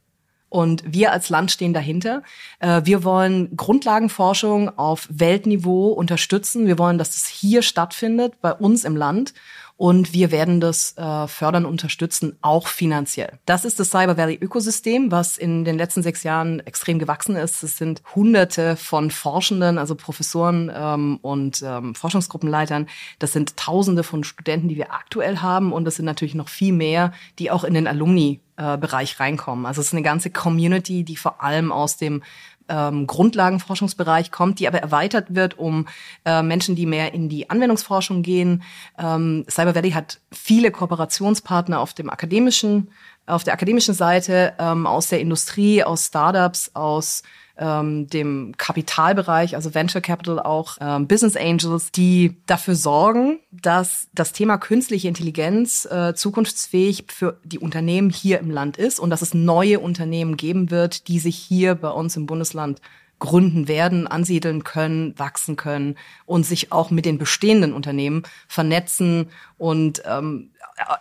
Und 0.48 0.84
wir 0.88 1.12
als 1.12 1.28
Land 1.28 1.52
stehen 1.52 1.74
dahinter. 1.74 2.24
Äh, 2.60 2.84
wir 2.86 3.04
wollen 3.04 3.58
Grundlagenforschung 3.58 4.78
auf 4.78 5.08
Weltniveau 5.12 5.90
unterstützen. 5.90 6.68
Wir 6.68 6.78
wollen, 6.78 6.98
dass 6.98 7.18
es 7.18 7.28
hier 7.28 7.62
stattfindet, 7.62 8.40
bei 8.40 8.54
uns 8.54 8.86
im 8.86 8.96
Land 8.96 9.34
und 9.78 10.12
wir 10.12 10.32
werden 10.32 10.60
das 10.60 10.98
äh, 10.98 11.28
fördern, 11.28 11.66
unterstützen, 11.66 12.36
auch 12.42 12.68
finanziell. 12.68 13.40
Das 13.46 13.64
ist 13.64 13.80
das 13.80 13.92
Cyber 13.92 14.18
Valley 14.18 14.38
Ökosystem, 14.42 15.12
was 15.12 15.38
in 15.38 15.64
den 15.64 15.78
letzten 15.78 16.02
sechs 16.02 16.24
Jahren 16.24 16.60
extrem 16.62 16.98
gewachsen 16.98 17.36
ist. 17.36 17.62
Es 17.62 17.78
sind 17.78 18.02
Hunderte 18.16 18.76
von 18.76 19.12
Forschenden, 19.12 19.78
also 19.78 19.94
Professoren 19.94 20.72
ähm, 20.74 21.20
und 21.22 21.64
ähm, 21.64 21.94
Forschungsgruppenleitern. 21.94 22.88
Das 23.20 23.34
sind 23.34 23.56
Tausende 23.56 24.04
von 24.04 24.24
Studenten, 24.24 24.68
die 24.68 24.78
wir 24.78 24.94
aktuell 24.94 25.38
haben 25.38 25.72
und 25.72 25.86
das 25.86 25.96
sind 25.96 26.06
natürlich 26.06 26.36
noch 26.36 26.50
viel 26.50 26.74
mehr, 26.74 27.14
die 27.38 27.52
auch 27.52 27.64
in 27.64 27.76
den 27.76 27.88
Alumni 27.88 28.42
äh, 28.58 28.78
Bereich 28.78 29.20
reinkommen. 29.20 29.68
Also 29.68 29.82
es 29.82 29.88
ist 29.88 29.94
eine 29.94 30.02
ganze 30.02 30.32
Community, 30.32 31.04
die 31.04 31.16
vor 31.16 31.44
allem 31.44 31.72
aus 31.72 31.98
dem 31.98 32.24
ähm, 32.70 33.08
Grundlagenforschungsbereich 33.08 34.32
kommt, 34.32 34.60
die 34.60 34.68
aber 34.68 34.80
erweitert 34.80 35.36
wird 35.36 35.58
um 35.58 35.88
äh, 36.26 36.42
Menschen, 36.42 36.76
die 36.76 36.86
mehr 36.86 37.14
in 37.14 37.30
die 37.30 37.50
Anwendungsforschung 37.50 38.22
gehen. 38.22 38.64
Ähm, 38.98 39.46
Cyber 39.50 39.76
Valley 39.76 39.92
hat 39.92 40.20
viele 40.32 40.72
Kooperationspartner 40.72 41.80
auf 41.80 41.94
dem 41.94 42.10
akademischen, 42.10 42.90
auf 43.26 43.44
der 43.44 43.54
akademischen 43.54 43.94
Seite, 43.94 44.54
ähm, 44.60 44.86
aus 44.86 45.08
der 45.08 45.20
Industrie, 45.20 45.84
aus 45.84 46.06
Startups, 46.06 46.72
aus 46.74 47.24
ähm, 47.58 48.08
dem 48.08 48.54
Kapitalbereich, 48.58 49.56
also 49.56 49.74
Venture 49.74 50.02
Capital 50.02 50.40
auch, 50.40 50.78
ähm, 50.80 51.08
Business 51.08 51.36
Angels, 51.36 51.92
die 51.92 52.38
dafür 52.46 52.76
sorgen, 52.76 53.40
dass 53.52 54.08
das 54.14 54.32
Thema 54.32 54.58
künstliche 54.58 55.08
Intelligenz 55.08 55.86
äh, 55.86 56.14
zukunftsfähig 56.14 57.06
für 57.10 57.40
die 57.44 57.60
Unternehmen 57.60 58.10
hier 58.10 58.40
im 58.40 58.52
Land 58.52 58.78
ist 58.78 59.00
und 59.00 59.10
dass 59.10 59.22
es 59.22 59.34
neue 59.34 59.80
Unternehmen 59.80 60.38
geben 60.38 60.72
wird, 60.72 61.08
die 61.08 61.20
sich 61.20 61.38
hier 61.38 61.76
bei 61.76 61.90
uns 61.90 62.16
im 62.16 62.26
Bundesland 62.26 62.82
gründen 63.20 63.68
werden, 63.68 64.08
ansiedeln 64.08 64.64
können, 64.64 65.18
wachsen 65.18 65.56
können 65.56 65.96
und 66.26 66.46
sich 66.46 66.72
auch 66.72 66.92
mit 66.92 67.06
den 67.06 67.18
bestehenden 67.18 67.74
Unternehmen 67.74 68.24
vernetzen 68.48 69.30
und 69.58 70.04
ähm, 70.06 70.52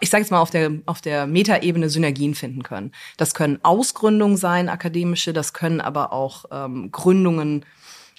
ich 0.01 0.11
sage 0.11 0.23
jetzt 0.23 0.31
mal 0.31 0.41
auf 0.41 0.51
der 0.51 0.73
auf 0.87 1.01
der 1.01 1.27
Metaebene 1.27 1.89
Synergien 1.89 2.35
finden 2.35 2.63
können. 2.63 2.93
Das 3.17 3.35
können 3.35 3.59
Ausgründungen 3.63 4.37
sein, 4.37 4.69
akademische, 4.69 5.33
das 5.33 5.53
können 5.53 5.81
aber 5.81 6.13
auch 6.13 6.47
ähm, 6.51 6.91
Gründungen 6.91 7.65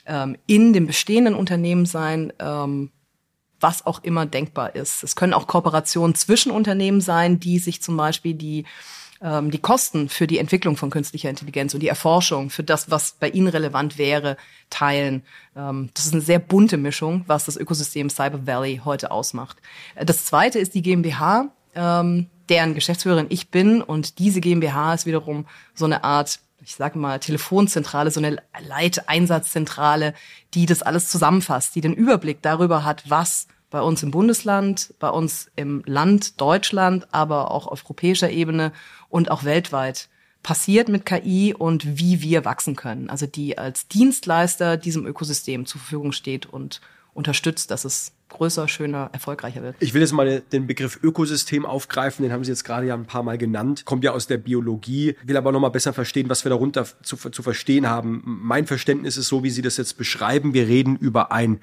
ähm, 0.06 0.38
in 0.46 0.74
dem 0.74 0.88
bestehenden 0.88 1.34
Unternehmen 1.36 1.86
sein. 1.86 2.32
Ähm, 2.40 2.92
was 3.60 3.86
auch 3.88 4.04
immer 4.04 4.28
denkbar 4.28 4.76
ist. 4.76 5.04
Es 5.04 5.16
können 5.16 5.34
auch 5.34 5.48
Kooperationen 5.48 6.14
zwischen 6.14 6.52
Unternehmen 6.52 7.02
sein, 7.02 7.40
die 7.40 7.58
sich 7.58 7.82
zum 7.82 7.98
Beispiel 7.98 8.36
die 8.36 8.66
ähm, 9.22 9.52
die 9.52 9.60
Kosten 9.60 10.10
für 10.10 10.28
die 10.28 10.38
Entwicklung 10.38 10.78
von 10.78 10.90
künstlicher 10.90 11.30
Intelligenz 11.30 11.74
und 11.74 11.82
die 11.82 11.88
Erforschung 11.88 12.50
für 12.50 12.64
das, 12.64 12.90
was 12.92 13.14
bei 13.20 13.30
ihnen 13.30 13.48
relevant 13.48 13.98
wäre, 13.98 14.38
teilen. 14.70 15.24
Ähm, 15.56 15.90
das 15.94 16.06
ist 16.06 16.14
eine 16.14 16.22
sehr 16.22 16.40
bunte 16.40 16.78
Mischung, 16.78 17.24
was 17.28 17.46
das 17.46 17.58
Ökosystem 17.58 18.10
Cyber 18.10 18.46
Valley 18.46 18.82
heute 18.84 19.12
ausmacht. 19.12 19.58
Äh, 19.96 20.06
das 20.06 20.26
zweite 20.26 20.60
ist 20.60 20.74
die 20.74 20.82
GmbH, 20.82 21.50
ähm, 21.76 22.28
deren 22.50 22.76
Geschäftsführerin 22.76 23.28
ich 23.30 23.50
bin 23.50 23.82
und 23.82 24.20
diese 24.20 24.42
GmbH 24.42 24.94
ist 24.94 25.06
wiederum 25.06 25.46
so 25.74 25.86
eine 25.86 26.04
Art 26.04 26.40
ich 26.60 26.76
sage 26.76 27.00
mal, 27.00 27.20
Telefonzentrale, 27.20 28.12
so 28.12 28.20
eine 28.20 28.42
Leiteinsatzzentrale, 28.60 30.14
die 30.54 30.66
das 30.66 30.82
alles 30.82 31.08
zusammenfasst, 31.10 31.76
die 31.76 31.82
den 31.82 31.94
Überblick 31.94 32.42
darüber 32.42 32.84
hat, 32.84 33.10
was 33.10 33.48
bei 33.70 33.82
uns 33.82 34.02
im 34.02 34.12
Bundesland, 34.12 34.94
bei 35.00 35.10
uns 35.10 35.52
im 35.56 35.84
Land 35.86 36.40
Deutschland, 36.40 37.08
aber 37.12 37.52
auch 37.52 37.68
auf 37.68 37.84
europäischer 37.86 38.30
Ebene 38.30 38.72
und 39.10 39.32
auch 39.32 39.44
weltweit 39.44 40.10
passiert 40.44 40.88
mit 40.88 41.06
KI 41.06 41.54
und 41.54 42.00
wie 42.00 42.22
wir 42.22 42.46
wachsen 42.46 42.76
können. 42.76 43.10
Also 43.10 43.26
die 43.26 43.58
als 43.58 43.88
Dienstleister 43.88 44.78
diesem 44.78 45.06
Ökosystem 45.06 45.66
zur 45.66 45.82
Verfügung 45.82 46.12
steht 46.12 46.46
und 46.46 46.82
unterstützt, 47.14 47.72
dass 47.72 47.84
es 47.84 48.14
größer, 48.30 48.68
schöner, 48.68 49.10
erfolgreicher 49.12 49.62
wird. 49.64 49.76
Ich 49.80 49.94
will 49.94 50.02
jetzt 50.02 50.12
mal 50.12 50.42
den 50.52 50.68
Begriff 50.68 51.00
Ökosystem 51.02 51.66
aufgreifen, 51.66 52.24
den 52.24 52.32
haben 52.32 52.44
Sie 52.44 52.52
jetzt 52.52 52.64
gerade 52.64 52.86
ja 52.88 52.94
ein 52.94 53.06
paar 53.06 53.24
Mal 53.24 53.38
genannt, 53.38 53.86
kommt 53.86 54.04
ja 54.04 54.12
aus 54.12 54.28
der 54.28 54.38
Biologie, 54.38 55.16
will 55.24 55.38
aber 55.38 55.52
nochmal 55.52 55.72
besser 55.72 55.94
verstehen, 55.94 56.30
was 56.30 56.46
wir 56.46 56.50
darunter 56.50 56.86
zu, 57.02 57.18
zu 57.18 57.44
verstehen 57.44 57.90
haben. 57.90 58.22
Mein 58.26 58.68
Verständnis 58.68 59.18
ist 59.18 59.28
so, 59.28 59.44
wie 59.44 59.50
Sie 59.50 59.62
das 59.62 59.78
jetzt 59.78 59.98
beschreiben, 59.98 60.54
wir 60.54 60.68
reden 60.68 60.96
über 60.96 61.32
ein 61.32 61.60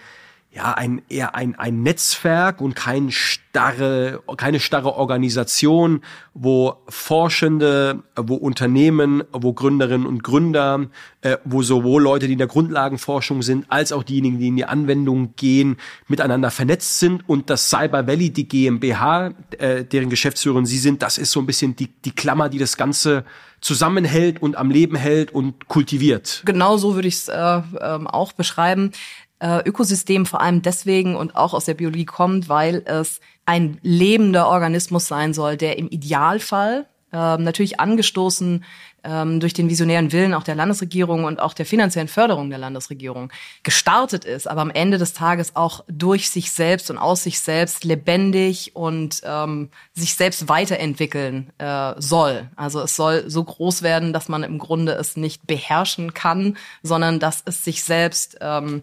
ja, 0.55 0.73
ein, 0.73 1.03
eher 1.09 1.35
ein, 1.35 1.57
ein 1.57 1.83
Netzwerk 1.83 2.61
und 2.61 2.77
kein 2.77 3.11
starre, 3.11 4.23
keine 4.37 4.61
starre 4.61 4.95
Organisation, 4.95 6.03
wo 6.33 6.77
Forschende, 6.89 8.05
wo 8.15 8.37
Unternehmen, 8.37 9.25
wo 9.33 9.53
Gründerinnen 9.53 10.07
und 10.07 10.23
Gründer, 10.23 10.87
äh, 11.23 11.39
wo 11.45 11.63
sowohl 11.63 12.05
Leute, 12.05 12.29
die 12.29 12.35
in 12.35 12.39
der 12.39 12.47
Grundlagenforschung 12.47 13.43
sind, 13.43 13.67
als 13.69 13.91
auch 13.91 14.05
diejenigen, 14.05 14.39
die 14.39 14.49
in 14.49 14.57
die 14.57 14.65
Anwendung 14.65 15.35
gehen, 15.35 15.77
miteinander 16.07 16.53
vernetzt 16.53 17.01
sind. 17.01 17.29
Und 17.29 17.51
das 17.51 17.69
Cyber 17.69 18.07
Valley, 18.07 18.31
die 18.31 18.47
GmbH, 18.47 19.33
äh, 19.59 19.85
deren 19.85 20.09
Geschäftsführerin 20.09 20.67
Sie 20.67 20.79
sind, 20.79 21.03
das 21.03 21.19
ist 21.19 21.33
so 21.33 21.41
ein 21.41 21.47
bisschen 21.47 21.75
die, 21.75 21.89
die 21.89 22.13
Klammer, 22.13 22.49
die 22.49 22.59
das 22.59 22.77
Ganze 22.77 23.25
zusammenhält 23.65 24.43
und 24.43 24.57
am 24.57 24.71
Leben 24.71 24.95
hält 24.95 25.33
und 25.33 25.69
kultiviert. 25.69 26.43
Genau 26.45 26.77
so 26.77 26.95
würde 26.95 27.09
ich 27.09 27.15
es 27.15 27.29
äh, 27.29 27.63
ähm, 27.81 28.07
auch 28.07 28.33
beschreiben. 28.33 28.93
Äh, 29.41 29.61
Ökosystem 29.69 30.27
vor 30.27 30.41
allem 30.41 30.63
deswegen 30.63 31.17
und 31.17 31.37
auch 31.37 31.55
aus 31.55 31.65
der 31.65 31.75
Biologie 31.75 32.05
kommt, 32.05 32.49
weil 32.49 32.83
es 32.87 33.21
ein 33.47 33.79
lebender 33.83 34.49
Organismus 34.49 35.07
sein 35.07 35.35
soll, 35.35 35.57
der 35.57 35.79
im 35.79 35.89
Idealfall 35.89 36.87
äh, 37.13 37.37
natürlich 37.37 37.79
angestoßen 37.79 38.65
ähm, 39.05 39.39
durch 39.39 39.53
den 39.53 39.69
visionären 39.69 40.13
Willen 40.13 40.35
auch 40.35 40.43
der 40.43 40.55
Landesregierung 40.55 41.25
und 41.25 41.41
auch 41.41 41.55
der 41.55 41.67
finanziellen 41.67 42.09
Förderung 42.09 42.51
der 42.51 42.59
Landesregierung 42.59 43.31
gestartet 43.63 44.25
ist, 44.25 44.49
aber 44.49 44.63
am 44.63 44.71
Ende 44.71 44.99
des 44.99 45.13
Tages 45.13 45.55
auch 45.55 45.85
durch 45.89 46.31
sich 46.31 46.51
selbst 46.51 46.91
und 46.91 46.99
aus 46.99 47.23
sich 47.23 47.39
selbst 47.39 47.85
lebendig 47.85 48.75
und 48.75 49.21
ähm, 49.25 49.71
sich 49.93 50.17
selbst 50.17 50.49
weiterentwickeln 50.49 51.53
äh, 51.59 51.95
soll. 51.99 52.49
Also 52.57 52.81
es 52.81 52.97
soll 52.97 53.29
so 53.29 53.45
groß 53.45 53.83
werden, 53.83 54.13
dass 54.13 54.29
man 54.29 54.43
im 54.43 54.59
Grunde 54.59 54.93
es 54.93 55.17
nicht 55.17 55.47
beherrschen 55.47 56.15
kann, 56.15 56.57
sondern 56.83 57.21
dass 57.21 57.43
es 57.45 57.63
sich 57.63 57.85
selbst 57.85 58.39
ähm, 58.41 58.83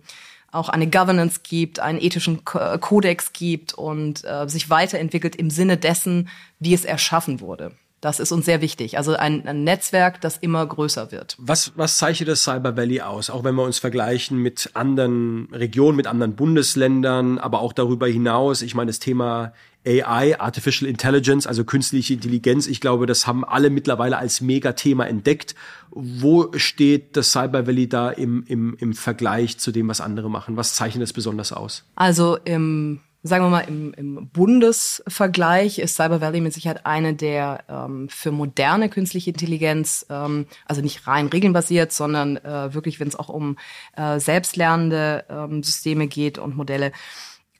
auch 0.51 0.70
eine 0.70 0.89
Governance 0.89 1.41
gibt, 1.43 1.79
einen 1.79 2.01
ethischen 2.01 2.43
Kodex 2.46 3.34
gibt 3.34 3.74
und 3.74 4.24
äh, 4.25 4.48
sich 4.48 4.70
weiterentwickelt 4.70 5.36
im 5.36 5.50
Sinne 5.50 5.77
dessen, 5.77 6.29
wie 6.60 6.74
es 6.74 6.86
erschaffen 6.86 7.39
wurde. 7.39 7.72
Das 8.01 8.20
ist 8.20 8.31
uns 8.31 8.46
sehr 8.46 8.62
wichtig. 8.62 8.98
Also 8.98 9.13
ein, 9.13 9.48
ein, 9.48 9.63
Netzwerk, 9.63 10.20
das 10.22 10.38
immer 10.38 10.65
größer 10.65 11.12
wird. 11.12 11.36
Was, 11.38 11.74
was 11.75 11.98
zeichnet 11.98 12.29
das 12.29 12.43
Cyber 12.43 12.75
Valley 12.75 13.01
aus? 13.01 13.29
Auch 13.29 13.43
wenn 13.43 13.53
wir 13.53 13.63
uns 13.63 13.77
vergleichen 13.77 14.39
mit 14.39 14.72
anderen 14.74 15.48
Regionen, 15.53 15.98
mit 15.98 16.08
anderen 16.08 16.36
Bundesländern, 16.36 17.38
aber 17.38 17.62
auch 17.62 17.74
darüber 17.74 18.08
hinaus. 18.08 18.63
Ich 18.63 18.74
meine, 18.74 18.89
das 18.89 18.98
Thema 18.98 19.53
AI, 19.86 20.39
Artificial 20.39 20.89
Intelligence, 20.89 21.46
also 21.46 21.63
künstliche 21.63 22.15
Intelligenz, 22.15 22.65
ich 22.65 22.81
glaube, 22.81 23.05
das 23.05 23.27
haben 23.27 23.46
alle 23.46 23.70
mittlerweile 23.70 24.17
als 24.17 24.41
Megathema 24.41 25.05
entdeckt. 25.05 25.53
Wo 25.91 26.51
steht 26.55 27.15
das 27.17 27.31
Cyber 27.31 27.67
Valley 27.67 27.88
da 27.88 28.10
im, 28.10 28.43
im, 28.48 28.75
im 28.79 28.93
Vergleich 28.93 29.60
zu 29.60 29.72
dem, 29.72 29.88
was 29.88 30.01
andere 30.01 30.29
machen? 30.29 30.58
Was 30.58 30.74
zeichnet 30.74 31.03
es 31.03 31.13
besonders 31.13 31.53
aus? 31.53 31.84
Also 31.96 32.38
im 32.46 33.01
sagen 33.24 33.46
wir 33.46 33.50
mal, 33.50 33.68
im, 33.68 33.94
im 33.94 34.30
Bundesvergleich 34.30 35.80
ist 35.80 35.96
Cyber 35.96 36.22
Valley 36.22 36.42
mit 36.42 36.54
Sicherheit 36.54 36.86
eine 36.86 37.13
der 37.13 37.63
ähm, 37.70 38.10
für 38.10 38.32
moderne 38.32 38.90
künstliche 38.90 39.30
Intelligenz, 39.30 40.06
ähm, 40.10 40.48
also 40.66 40.82
nicht 40.82 41.06
rein 41.06 41.28
regelnbasiert, 41.28 41.92
sondern 41.92 42.38
äh, 42.38 42.74
wirklich, 42.74 43.00
wenn 43.00 43.08
es 43.08 43.16
auch 43.16 43.30
um 43.30 43.58
äh, 43.96 44.20
selbstlernende 44.20 45.25
ähm, 45.30 45.62
Systeme 45.62 46.08
geht 46.08 46.40
und 46.40 46.56
Modelle, 46.56 46.92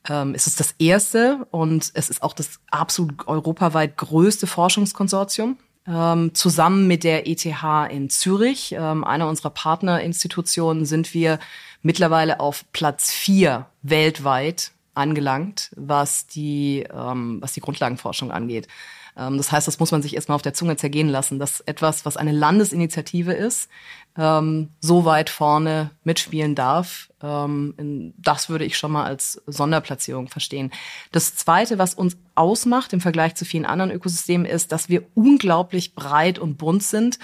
ähm, 0.08 0.34
ist 0.34 0.48
es 0.48 0.56
das 0.56 0.74
erste 0.78 1.46
und 1.52 1.92
es 1.94 2.10
ist 2.10 2.22
auch 2.22 2.32
das 2.32 2.58
absolut 2.70 3.28
europaweit 3.28 3.96
größte 3.96 4.48
Forschungskonsortium. 4.48 5.58
Ähm, 5.86 6.32
zusammen 6.34 6.86
mit 6.86 7.02
der 7.02 7.28
ETH 7.28 7.44
in 7.90 8.08
Zürich, 8.08 8.74
ähm, 8.76 9.02
einer 9.02 9.28
unserer 9.28 9.50
Partnerinstitutionen, 9.50 10.86
sind 10.86 11.12
wir 11.12 11.40
mittlerweile 11.82 12.38
auf 12.38 12.64
Platz 12.72 13.10
vier 13.10 13.66
weltweit 13.82 14.72
angelangt, 14.94 15.70
was 15.76 16.26
die, 16.26 16.86
ähm, 16.92 17.38
was 17.40 17.52
die 17.52 17.60
Grundlagenforschung 17.60 18.30
angeht. 18.30 18.68
Ähm, 19.16 19.36
das 19.36 19.52
heißt, 19.52 19.68
das 19.68 19.78
muss 19.78 19.92
man 19.92 20.02
sich 20.02 20.14
erstmal 20.14 20.36
auf 20.36 20.42
der 20.42 20.54
Zunge 20.54 20.76
zergehen 20.76 21.08
lassen, 21.08 21.38
dass 21.38 21.60
etwas, 21.60 22.04
was 22.04 22.16
eine 22.16 22.32
Landesinitiative 22.32 23.32
ist, 23.32 23.68
ähm, 24.16 24.70
so 24.80 25.04
weit 25.04 25.30
vorne 25.30 25.90
mitspielen 26.04 26.54
darf. 26.54 27.10
Ähm, 27.22 28.14
das 28.18 28.48
würde 28.48 28.64
ich 28.64 28.76
schon 28.76 28.92
mal 28.92 29.04
als 29.04 29.42
Sonderplatzierung 29.46 30.28
verstehen. 30.28 30.70
Das 31.12 31.34
Zweite, 31.34 31.78
was 31.78 31.94
uns 31.94 32.16
ausmacht 32.34 32.92
im 32.92 33.00
Vergleich 33.00 33.34
zu 33.34 33.44
vielen 33.44 33.66
anderen 33.66 33.90
Ökosystemen, 33.90 34.46
ist, 34.46 34.72
dass 34.72 34.88
wir 34.88 35.04
unglaublich 35.14 35.94
breit 35.94 36.38
und 36.38 36.56
bunt 36.56 36.82
sind, 36.82 37.18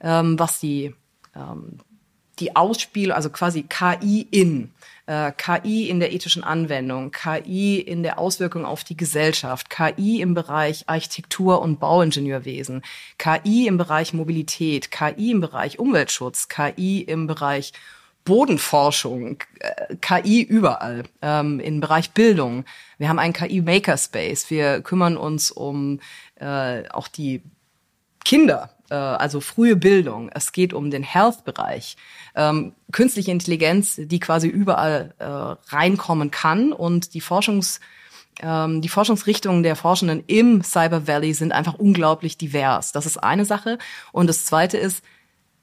ähm, 0.00 0.38
was 0.38 0.60
die 0.60 0.94
ähm, 1.34 1.78
die 2.40 2.56
Ausspiel, 2.56 3.12
also 3.12 3.30
quasi 3.30 3.62
KI 3.62 4.26
in 4.30 4.72
äh, 5.06 5.32
KI 5.36 5.88
in 5.88 6.00
der 6.00 6.12
ethischen 6.12 6.44
Anwendung, 6.44 7.10
KI 7.10 7.78
in 7.80 8.02
der 8.02 8.18
Auswirkung 8.18 8.64
auf 8.64 8.84
die 8.84 8.96
Gesellschaft, 8.96 9.70
KI 9.70 10.20
im 10.20 10.34
Bereich 10.34 10.84
Architektur 10.88 11.60
und 11.60 11.80
Bauingenieurwesen, 11.80 12.82
KI 13.18 13.66
im 13.66 13.76
Bereich 13.76 14.14
Mobilität, 14.14 14.90
KI 14.90 15.30
im 15.30 15.40
Bereich 15.40 15.78
Umweltschutz, 15.78 16.48
KI 16.48 17.02
im 17.02 17.26
Bereich 17.26 17.72
Bodenforschung, 18.24 19.38
äh, 19.60 19.96
KI 20.00 20.42
überall, 20.42 21.04
ähm, 21.20 21.60
im 21.60 21.80
Bereich 21.80 22.12
Bildung. 22.12 22.64
Wir 22.96 23.08
haben 23.08 23.18
einen 23.18 23.34
KI-Makerspace. 23.34 24.50
Wir 24.50 24.80
kümmern 24.80 25.16
uns 25.16 25.50
um 25.50 26.00
äh, 26.36 26.88
auch 26.88 27.08
die 27.08 27.42
Kinder, 28.24 28.73
äh, 28.90 28.94
also 28.94 29.40
frühe 29.40 29.76
Bildung. 29.76 30.30
Es 30.32 30.52
geht 30.52 30.72
um 30.72 30.90
den 30.90 31.02
Health-Bereich 31.02 31.96
ähm, 32.34 32.72
künstliche 32.92 33.30
Intelligenz, 33.30 33.96
die 33.98 34.20
quasi 34.20 34.48
überall 34.48 35.14
äh, 35.18 35.24
reinkommen 35.74 36.30
kann 36.30 36.72
und 36.72 37.14
die 37.14 37.20
Forschungs 37.20 37.80
ähm, 38.42 38.80
die 38.80 38.88
Forschungsrichtungen 38.88 39.62
der 39.62 39.76
Forschenden 39.76 40.24
im 40.26 40.62
Cyber 40.62 41.06
Valley 41.06 41.34
sind 41.34 41.52
einfach 41.52 41.74
unglaublich 41.74 42.36
divers. 42.36 42.92
Das 42.92 43.06
ist 43.06 43.16
eine 43.18 43.44
Sache. 43.44 43.78
Und 44.12 44.26
das 44.26 44.44
zweite 44.44 44.76
ist, 44.76 45.04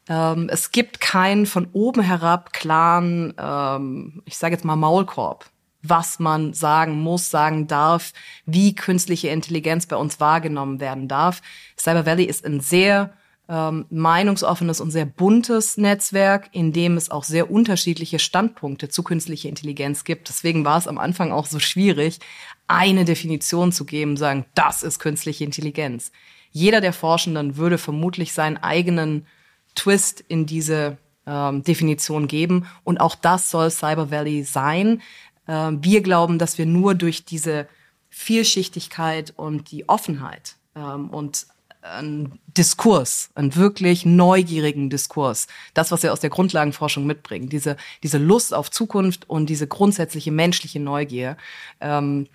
ähm, 0.08 0.50
es 0.50 0.72
gibt 0.72 1.02
keinen 1.02 1.46
von 1.46 1.68
oben 1.74 2.02
herab 2.02 2.54
klaren, 2.54 3.34
ähm, 3.38 4.22
ich 4.26 4.38
sage 4.38 4.56
jetzt 4.56 4.66
mal 4.66 4.76
Maulkorb, 4.76 5.50
was 5.84 6.20
man 6.20 6.54
sagen 6.54 7.00
muss, 7.00 7.30
sagen 7.30 7.68
darf, 7.68 8.14
wie 8.46 8.74
künstliche 8.76 9.30
Intelligenz 9.30 9.86
bei 9.86 9.96
uns 9.96 10.20
wahrgenommen 10.20 10.80
werden 10.80 11.08
darf. 11.08 11.42
Cyber 11.78 12.06
Valley 12.06 12.24
ist 12.24 12.46
ein 12.46 12.62
sehr 12.62 13.14
ähm, 13.52 13.86
meinungsoffenes 13.90 14.80
und 14.80 14.92
sehr 14.92 15.06
buntes 15.06 15.76
Netzwerk, 15.76 16.48
in 16.54 16.72
dem 16.72 16.96
es 16.96 17.12
auch 17.12 17.26
sehr 17.26 17.52
unterschiedliche 17.52 18.18
Standpunkte 18.18 18.88
zu 18.88 19.04
künstlicher 19.04 19.50
Intelligenz 19.50 20.06
gibt. 20.06 20.30
Deswegen 20.30 20.64
war 20.64 20.78
es 20.78 20.88
am 20.88 20.98
Anfang 20.98 21.34
auch 21.34 21.46
so 21.46 21.60
schwierig, 21.60 22.20
eine 22.68 23.04
Definition 23.04 23.74
zu 23.74 23.84
geben, 23.84 24.16
sagen, 24.16 24.46
das 24.56 24.84
ist 24.84 25.00
künstliche 25.00 25.44
Intelligenz. 25.44 26.14
Jeder 26.52 26.80
der 26.80 26.94
Forschenden 26.94 27.58
würde 27.58 27.78
vermutlich 27.78 28.32
seinen 28.32 28.56
eigenen 28.56 29.28
Twist 29.76 30.24
in 30.26 30.46
diese 30.46 30.98
ähm, 31.28 31.62
Definition 31.64 32.30
geben. 32.30 32.68
Und 32.86 33.02
auch 33.02 33.16
das 33.16 33.52
soll 33.52 33.70
Cyber 33.70 34.12
Valley 34.12 34.44
sein. 34.44 35.02
Ähm, 35.46 35.84
wir 35.84 36.02
glauben, 36.02 36.40
dass 36.40 36.58
wir 36.58 36.66
nur 36.66 36.96
durch 36.96 37.26
diese 37.26 37.68
Vielschichtigkeit 38.10 39.34
und 39.36 39.72
die 39.72 39.90
Offenheit 39.90 40.56
ähm, 40.74 41.10
und 41.10 41.48
einen 41.82 42.40
Diskurs, 42.48 43.30
einen 43.36 43.56
wirklich 43.56 44.06
neugierigen 44.06 44.90
Diskurs. 44.90 45.48
Das, 45.74 45.92
was 45.92 46.04
wir 46.04 46.14
aus 46.14 46.20
der 46.20 46.30
Grundlagenforschung 46.30 47.06
mitbringen, 47.06 47.50
diese, 47.50 47.78
diese 48.04 48.18
Lust 48.18 48.54
auf 48.54 48.70
Zukunft 48.70 49.30
und 49.30 49.48
diese 49.48 49.68
grundsätzliche 49.68 50.32
menschliche 50.32 50.80
Neugier, 50.80 51.38
ähm, 51.80 52.28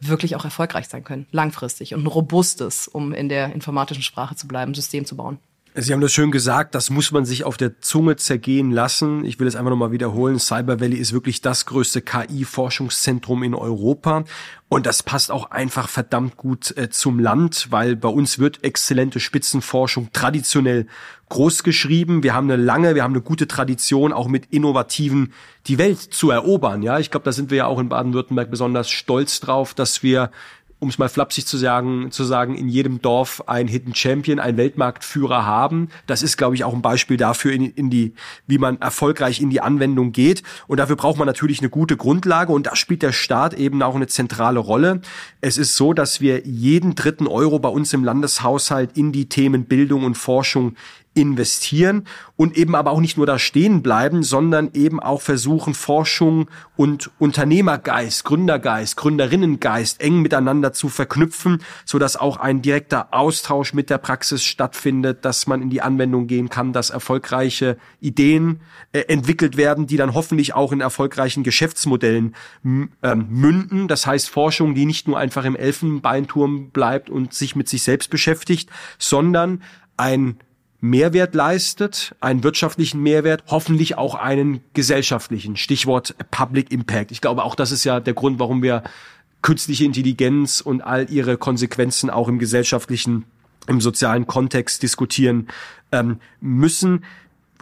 wirklich 0.00 0.36
auch 0.36 0.44
erfolgreich 0.44 0.88
sein 0.88 1.04
können, 1.04 1.26
langfristig 1.30 1.94
und 1.94 2.02
ein 2.02 2.06
robustes, 2.06 2.88
um 2.88 3.12
in 3.12 3.28
der 3.28 3.52
informatischen 3.52 4.02
Sprache 4.02 4.36
zu 4.36 4.46
bleiben, 4.46 4.74
System 4.74 5.06
zu 5.06 5.16
bauen. 5.16 5.38
Sie 5.76 5.92
haben 5.92 6.00
das 6.00 6.12
schön 6.12 6.30
gesagt, 6.30 6.76
das 6.76 6.88
muss 6.88 7.10
man 7.10 7.24
sich 7.24 7.42
auf 7.42 7.56
der 7.56 7.80
Zunge 7.80 8.14
zergehen 8.14 8.70
lassen. 8.70 9.24
Ich 9.24 9.40
will 9.40 9.48
es 9.48 9.56
einfach 9.56 9.70
nochmal 9.70 9.90
wiederholen. 9.90 10.38
Cyber 10.38 10.78
Valley 10.78 10.98
ist 10.98 11.12
wirklich 11.12 11.40
das 11.40 11.66
größte 11.66 12.00
KI-Forschungszentrum 12.00 13.42
in 13.42 13.56
Europa. 13.56 14.22
Und 14.68 14.86
das 14.86 15.02
passt 15.02 15.32
auch 15.32 15.50
einfach 15.50 15.88
verdammt 15.88 16.36
gut 16.36 16.76
äh, 16.76 16.90
zum 16.90 17.18
Land, 17.18 17.72
weil 17.72 17.96
bei 17.96 18.08
uns 18.08 18.38
wird 18.38 18.62
exzellente 18.62 19.18
Spitzenforschung 19.18 20.10
traditionell 20.12 20.86
groß 21.28 21.64
geschrieben. 21.64 22.22
Wir 22.22 22.34
haben 22.34 22.48
eine 22.48 22.62
lange, 22.62 22.94
wir 22.94 23.02
haben 23.02 23.14
eine 23.14 23.22
gute 23.22 23.48
Tradition, 23.48 24.12
auch 24.12 24.28
mit 24.28 24.46
Innovativen 24.52 25.32
die 25.66 25.78
Welt 25.78 25.98
zu 25.98 26.30
erobern. 26.30 26.82
Ja, 26.84 27.00
ich 27.00 27.10
glaube, 27.10 27.24
da 27.24 27.32
sind 27.32 27.50
wir 27.50 27.58
ja 27.58 27.66
auch 27.66 27.80
in 27.80 27.88
Baden-Württemberg 27.88 28.48
besonders 28.48 28.90
stolz 28.90 29.40
drauf, 29.40 29.74
dass 29.74 30.04
wir 30.04 30.30
um 30.80 30.88
es 30.88 30.98
mal 30.98 31.08
flapsig 31.08 31.46
zu 31.46 31.56
sagen, 31.56 32.10
zu 32.10 32.24
sagen, 32.24 32.54
in 32.54 32.68
jedem 32.68 33.00
Dorf 33.00 33.42
ein 33.46 33.68
Hidden 33.68 33.94
Champion, 33.94 34.38
ein 34.38 34.56
Weltmarktführer 34.56 35.46
haben. 35.46 35.88
Das 36.06 36.22
ist, 36.22 36.36
glaube 36.36 36.54
ich, 36.54 36.64
auch 36.64 36.74
ein 36.74 36.82
Beispiel 36.82 37.16
dafür, 37.16 37.52
in, 37.52 37.70
in 37.70 37.90
die, 37.90 38.14
wie 38.46 38.58
man 38.58 38.80
erfolgreich 38.80 39.40
in 39.40 39.50
die 39.50 39.60
Anwendung 39.60 40.12
geht. 40.12 40.42
Und 40.66 40.78
dafür 40.78 40.96
braucht 40.96 41.18
man 41.18 41.26
natürlich 41.26 41.60
eine 41.60 41.70
gute 41.70 41.96
Grundlage 41.96 42.52
und 42.52 42.66
da 42.66 42.76
spielt 42.76 43.02
der 43.02 43.12
Staat 43.12 43.54
eben 43.54 43.82
auch 43.82 43.94
eine 43.94 44.08
zentrale 44.08 44.58
Rolle. 44.58 45.00
Es 45.40 45.58
ist 45.58 45.76
so, 45.76 45.92
dass 45.92 46.20
wir 46.20 46.46
jeden 46.46 46.94
dritten 46.94 47.26
Euro 47.26 47.58
bei 47.58 47.68
uns 47.68 47.92
im 47.92 48.04
Landeshaushalt 48.04 48.96
in 48.96 49.12
die 49.12 49.28
Themen 49.28 49.64
Bildung 49.64 50.04
und 50.04 50.16
Forschung 50.16 50.76
investieren 51.14 52.06
und 52.36 52.56
eben 52.56 52.74
aber 52.74 52.90
auch 52.90 53.00
nicht 53.00 53.16
nur 53.16 53.26
da 53.26 53.38
stehen 53.38 53.82
bleiben, 53.82 54.22
sondern 54.22 54.70
eben 54.74 55.00
auch 55.00 55.22
versuchen, 55.22 55.74
Forschung 55.74 56.50
und 56.76 57.10
Unternehmergeist, 57.18 58.24
Gründergeist, 58.24 58.96
Gründerinnengeist 58.96 60.00
eng 60.00 60.20
miteinander 60.20 60.72
zu 60.72 60.88
verknüpfen, 60.88 61.62
so 61.84 61.98
dass 61.98 62.16
auch 62.16 62.38
ein 62.38 62.62
direkter 62.62 63.14
Austausch 63.14 63.74
mit 63.74 63.90
der 63.90 63.98
Praxis 63.98 64.44
stattfindet, 64.44 65.24
dass 65.24 65.46
man 65.46 65.62
in 65.62 65.70
die 65.70 65.82
Anwendung 65.82 66.26
gehen 66.26 66.48
kann, 66.48 66.72
dass 66.72 66.90
erfolgreiche 66.90 67.76
Ideen 68.00 68.60
äh, 68.92 69.00
entwickelt 69.02 69.56
werden, 69.56 69.86
die 69.86 69.96
dann 69.96 70.14
hoffentlich 70.14 70.54
auch 70.54 70.72
in 70.72 70.80
erfolgreichen 70.80 71.44
Geschäftsmodellen 71.44 72.34
äh, 73.02 73.14
münden. 73.14 73.86
Das 73.86 74.06
heißt 74.06 74.28
Forschung, 74.28 74.74
die 74.74 74.86
nicht 74.86 75.06
nur 75.06 75.18
einfach 75.18 75.44
im 75.44 75.54
Elfenbeinturm 75.54 76.70
bleibt 76.70 77.08
und 77.08 77.34
sich 77.34 77.54
mit 77.54 77.68
sich 77.68 77.84
selbst 77.84 78.10
beschäftigt, 78.10 78.68
sondern 78.98 79.62
ein 79.96 80.38
Mehrwert 80.84 81.34
leistet, 81.34 82.14
einen 82.20 82.44
wirtschaftlichen 82.44 83.02
Mehrwert, 83.02 83.44
hoffentlich 83.46 83.96
auch 83.96 84.14
einen 84.14 84.60
gesellschaftlichen. 84.74 85.56
Stichwort 85.56 86.14
Public 86.30 86.70
Impact. 86.70 87.10
Ich 87.10 87.22
glaube, 87.22 87.42
auch 87.42 87.54
das 87.54 87.72
ist 87.72 87.84
ja 87.84 88.00
der 88.00 88.12
Grund, 88.12 88.38
warum 88.38 88.62
wir 88.62 88.82
künstliche 89.40 89.86
Intelligenz 89.86 90.60
und 90.60 90.82
all 90.82 91.10
ihre 91.10 91.38
Konsequenzen 91.38 92.10
auch 92.10 92.28
im 92.28 92.38
gesellschaftlichen, 92.38 93.24
im 93.66 93.80
sozialen 93.80 94.26
Kontext 94.26 94.82
diskutieren 94.82 95.48
ähm, 95.90 96.18
müssen. 96.42 97.06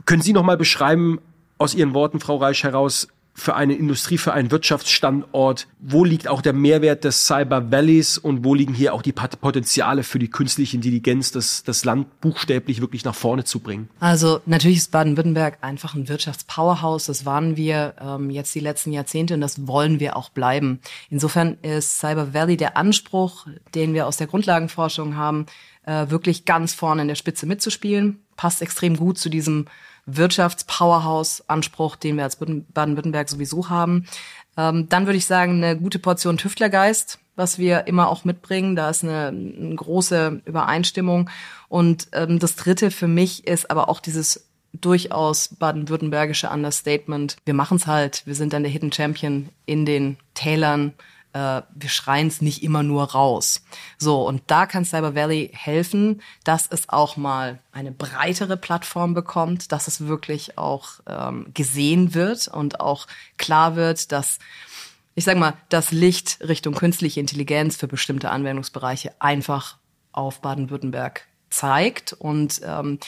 Können 0.05 0.23
Sie 0.23 0.33
noch 0.33 0.43
mal 0.43 0.57
beschreiben 0.57 1.21
aus 1.59 1.77
Ihren 1.77 1.95
Worten, 1.95 2.19
Frau 2.19 2.39
Reich, 2.39 2.65
heraus, 2.65 3.07
für 3.35 3.55
eine 3.55 3.75
Industrie, 3.75 4.19
für 4.19 4.33
einen 4.33 4.51
Wirtschaftsstandort? 4.51 5.67
Wo 5.79 6.05
liegt 6.05 6.29
auch 6.29 6.43
der 6.43 6.53
Mehrwert 6.53 7.05
des 7.05 7.27
Cyber 7.27 7.71
Valleys 7.71 8.19
und 8.19 8.45
wo 8.45 8.55
liegen 8.55 8.75
hier 8.75 8.95
auch 8.95 9.03
die 9.03 9.13
Potenziale 9.13 10.03
für 10.03 10.19
die 10.19 10.29
künstliche 10.29 10.77
Intelligenz, 10.77 11.33
das, 11.33 11.63
das 11.63 11.85
Land 11.85 12.21
buchstäblich 12.21 12.81
wirklich 12.81 13.05
nach 13.05 13.15
vorne 13.15 13.45
zu 13.45 13.61
bringen? 13.61 13.89
Also 14.01 14.41
natürlich 14.47 14.79
ist 14.79 14.91
Baden-Württemberg 14.91 15.59
einfach 15.63 15.95
ein 15.95 16.09
Wirtschaftspowerhouse. 16.09 17.07
Das 17.07 17.25
waren 17.25 17.57
wir 17.57 17.95
ähm, 18.01 18.31
jetzt 18.31 18.55
die 18.55 18.61
letzten 18.61 18.93
Jahrzehnte 18.93 19.35
und 19.35 19.41
das 19.41 19.67
wollen 19.67 19.99
wir 20.01 20.17
auch 20.17 20.29
bleiben. 20.29 20.81
Insofern 21.11 21.57
ist 21.63 21.99
Cyber 21.99 22.35
Valley 22.35 22.57
der 22.57 22.77
Anspruch, 22.77 23.47
den 23.75 23.95
wir 23.95 24.07
aus 24.07 24.19
der 24.19 24.27
Grundlagenforschung 24.27 25.17
haben, 25.17 25.47
äh, 25.85 26.11
wirklich 26.11 26.45
ganz 26.45 26.75
vorne 26.75 27.03
in 27.03 27.09
der 27.09 27.15
Spitze 27.15 27.47
mitzuspielen. 27.47 28.21
Passt 28.37 28.63
extrem 28.63 28.97
gut 28.97 29.19
zu 29.19 29.29
diesem 29.29 29.67
Wirtschaftspowerhouse-Anspruch, 30.07 31.97
den 31.97 32.17
wir 32.17 32.25
als 32.25 32.37
Baden-Württemberg 32.37 33.29
sowieso 33.29 33.69
haben. 33.69 34.07
Ähm, 34.57 34.89
dann 34.89 35.07
würde 35.07 35.17
ich 35.17 35.27
sagen, 35.27 35.63
eine 35.63 35.79
gute 35.79 35.99
Portion 35.99 36.37
Tüftlergeist, 36.37 37.19
was 37.37 37.59
wir 37.59 37.87
immer 37.87 38.09
auch 38.09 38.25
mitbringen. 38.25 38.77
Da 38.77 38.91
ist 38.91 39.05
eine, 39.05 39.29
eine 39.29 39.75
große 39.75 40.43
Übereinstimmung. 40.45 41.31
Und 41.69 42.09
ähm, 42.13 42.39
das 42.39 42.57
Dritte 42.57 42.91
für 42.91 43.09
mich 43.09 43.47
ist 43.47 43.71
aber 43.71 43.89
auch 43.89 44.01
dieses 44.01 44.49
durchaus 44.75 45.49
baden-württembergische 45.49 46.49
Understatement. 46.49 47.37
Wir 47.45 47.55
machen 47.55 47.77
es 47.77 47.87
halt. 47.87 48.23
Wir 48.27 48.35
sind 48.35 48.53
dann 48.53 48.63
der 48.63 48.73
Hidden 48.73 48.93
Champion 48.93 49.51
in 49.67 49.85
den 49.87 50.17
Tälern 50.35 50.95
äh, 51.33 51.63
wir 51.75 51.89
schreien 51.89 52.29
es 52.29 52.41
nicht 52.41 52.63
immer 52.63 52.83
nur 52.83 53.05
raus. 53.13 53.63
So, 53.99 54.27
und 54.27 54.43
da 54.47 54.67
kann 54.67 54.85
Cyber 54.85 55.15
Valley 55.15 55.51
helfen, 55.53 56.23
dass 56.45 56.67
es 56.69 56.89
auch 56.89 57.17
mal 57.17 57.61
eine 57.73 57.93
breitere 57.93 58.57
Plattform 58.57 59.15
bekommt, 59.15 59.73
dass 59.73 59.89
es 59.89 60.07
wirklich 60.07 60.59
auch 60.59 61.01
ähm, 61.07 61.47
gesehen 61.55 62.15
wird 62.15 62.49
und 62.49 62.81
auch 62.81 63.07
klar 63.39 63.77
wird, 63.77 64.13
dass 64.13 64.39
ich 65.15 65.25
sag 65.25 65.37
mal, 65.37 65.55
das 65.69 65.93
Licht 65.93 66.39
Richtung 66.41 66.75
künstliche 66.75 67.21
Intelligenz 67.21 67.77
für 67.77 67.87
bestimmte 67.87 68.31
Anwendungsbereiche 68.31 69.13
einfach 69.19 69.77
auf 70.13 70.41
Baden-Württemberg 70.41 71.27
zeigt. 71.51 72.15
Und 72.15 72.63
ähm, 72.65 72.99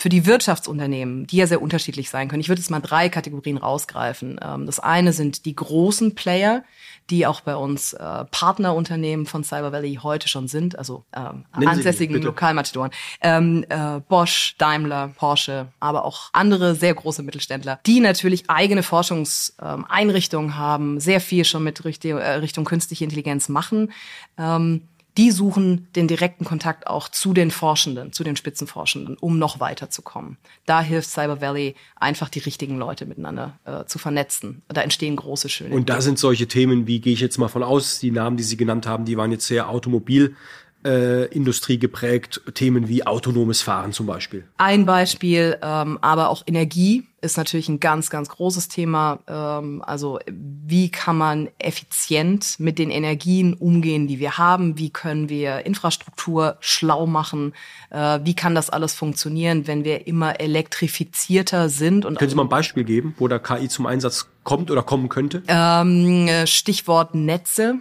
für 0.00 0.08
die 0.08 0.24
Wirtschaftsunternehmen, 0.24 1.26
die 1.26 1.36
ja 1.36 1.46
sehr 1.46 1.60
unterschiedlich 1.60 2.08
sein 2.08 2.28
können. 2.28 2.40
Ich 2.40 2.48
würde 2.48 2.62
jetzt 2.62 2.70
mal 2.70 2.80
drei 2.80 3.10
Kategorien 3.10 3.58
rausgreifen. 3.58 4.40
Ähm, 4.42 4.64
das 4.64 4.80
eine 4.80 5.12
sind 5.12 5.44
die 5.44 5.54
großen 5.54 6.14
Player, 6.14 6.64
die 7.10 7.26
auch 7.26 7.40
bei 7.40 7.56
uns 7.56 7.92
äh, 7.92 8.24
Partnerunternehmen 8.30 9.26
von 9.26 9.42
Cyber 9.44 9.72
Valley 9.72 9.98
heute 10.02 10.28
schon 10.28 10.48
sind, 10.48 10.78
also 10.78 11.04
ähm, 11.14 11.44
ansässigen 11.52 12.20
Lokalmatadoren. 12.22 12.90
Ähm, 13.20 13.64
äh, 13.68 14.00
Bosch, 14.08 14.54
Daimler, 14.58 15.08
Porsche, 15.16 15.68
aber 15.80 16.04
auch 16.04 16.30
andere 16.32 16.74
sehr 16.74 16.94
große 16.94 17.22
Mittelständler, 17.22 17.80
die 17.86 18.00
natürlich 18.00 18.48
eigene 18.48 18.82
Forschungseinrichtungen 18.82 20.56
haben, 20.56 21.00
sehr 21.00 21.20
viel 21.20 21.44
schon 21.44 21.64
mit 21.64 21.84
Richtung, 21.84 22.18
äh, 22.18 22.34
Richtung 22.34 22.64
künstliche 22.64 23.04
Intelligenz 23.04 23.48
machen. 23.48 23.92
Ähm, 24.38 24.82
die 25.16 25.30
suchen 25.30 25.88
den 25.96 26.08
direkten 26.08 26.44
Kontakt 26.44 26.86
auch 26.86 27.08
zu 27.08 27.32
den 27.32 27.50
Forschenden, 27.50 28.12
zu 28.12 28.24
den 28.24 28.36
Spitzenforschenden, 28.36 29.16
um 29.18 29.38
noch 29.38 29.60
weiterzukommen. 29.60 30.36
Da 30.66 30.82
hilft 30.82 31.10
Cyber 31.10 31.40
Valley 31.40 31.74
einfach 31.96 32.28
die 32.28 32.38
richtigen 32.38 32.78
Leute 32.78 33.06
miteinander 33.06 33.58
äh, 33.64 33.84
zu 33.86 33.98
vernetzen. 33.98 34.62
Da 34.68 34.82
entstehen 34.82 35.16
große 35.16 35.48
schöne. 35.48 35.74
Und 35.74 35.88
da 35.88 36.00
sind 36.00 36.18
solche 36.18 36.48
Themen, 36.48 36.86
wie 36.86 37.00
gehe 37.00 37.12
ich 37.12 37.20
jetzt 37.20 37.38
mal 37.38 37.48
von 37.48 37.62
aus, 37.62 37.98
die 37.98 38.10
Namen, 38.10 38.36
die 38.36 38.42
Sie 38.42 38.56
genannt 38.56 38.86
haben, 38.86 39.04
die 39.04 39.16
waren 39.16 39.32
jetzt 39.32 39.46
sehr 39.46 39.68
automobil 39.68 40.36
äh, 40.84 41.26
Industrie 41.26 41.78
geprägt, 41.78 42.40
Themen 42.54 42.88
wie 42.88 43.06
autonomes 43.06 43.62
Fahren 43.62 43.92
zum 43.92 44.06
Beispiel. 44.06 44.44
Ein 44.56 44.86
Beispiel, 44.86 45.58
ähm, 45.62 45.98
aber 46.00 46.30
auch 46.30 46.42
Energie 46.46 47.06
ist 47.20 47.36
natürlich 47.36 47.68
ein 47.68 47.80
ganz, 47.80 48.10
ganz 48.10 48.28
großes 48.28 48.68
Thema. 48.68 49.18
Ähm, 49.28 49.82
also 49.86 50.18
wie 50.26 50.90
kann 50.90 51.16
man 51.16 51.48
effizient 51.58 52.58
mit 52.58 52.78
den 52.78 52.90
Energien 52.90 53.54
umgehen, 53.54 54.06
die 54.06 54.18
wir 54.18 54.38
haben? 54.38 54.78
Wie 54.78 54.90
können 54.90 55.28
wir 55.28 55.66
Infrastruktur 55.66 56.56
schlau 56.60 57.06
machen? 57.06 57.52
Äh, 57.90 58.20
wie 58.24 58.34
kann 58.34 58.54
das 58.54 58.70
alles 58.70 58.94
funktionieren, 58.94 59.66
wenn 59.66 59.84
wir 59.84 60.06
immer 60.06 60.40
elektrifizierter 60.40 61.68
sind? 61.68 62.04
Und 62.04 62.18
Können 62.18 62.30
Sie 62.30 62.36
mal 62.36 62.44
ein 62.44 62.48
Beispiel 62.48 62.84
geben, 62.84 63.14
wo 63.18 63.28
da 63.28 63.38
KI 63.38 63.68
zum 63.68 63.86
Einsatz 63.86 64.28
kommt 64.44 64.70
oder 64.70 64.82
kommen 64.82 65.08
könnte? 65.08 65.42
Ähm, 65.48 66.28
Stichwort 66.46 67.14
Netze 67.14 67.80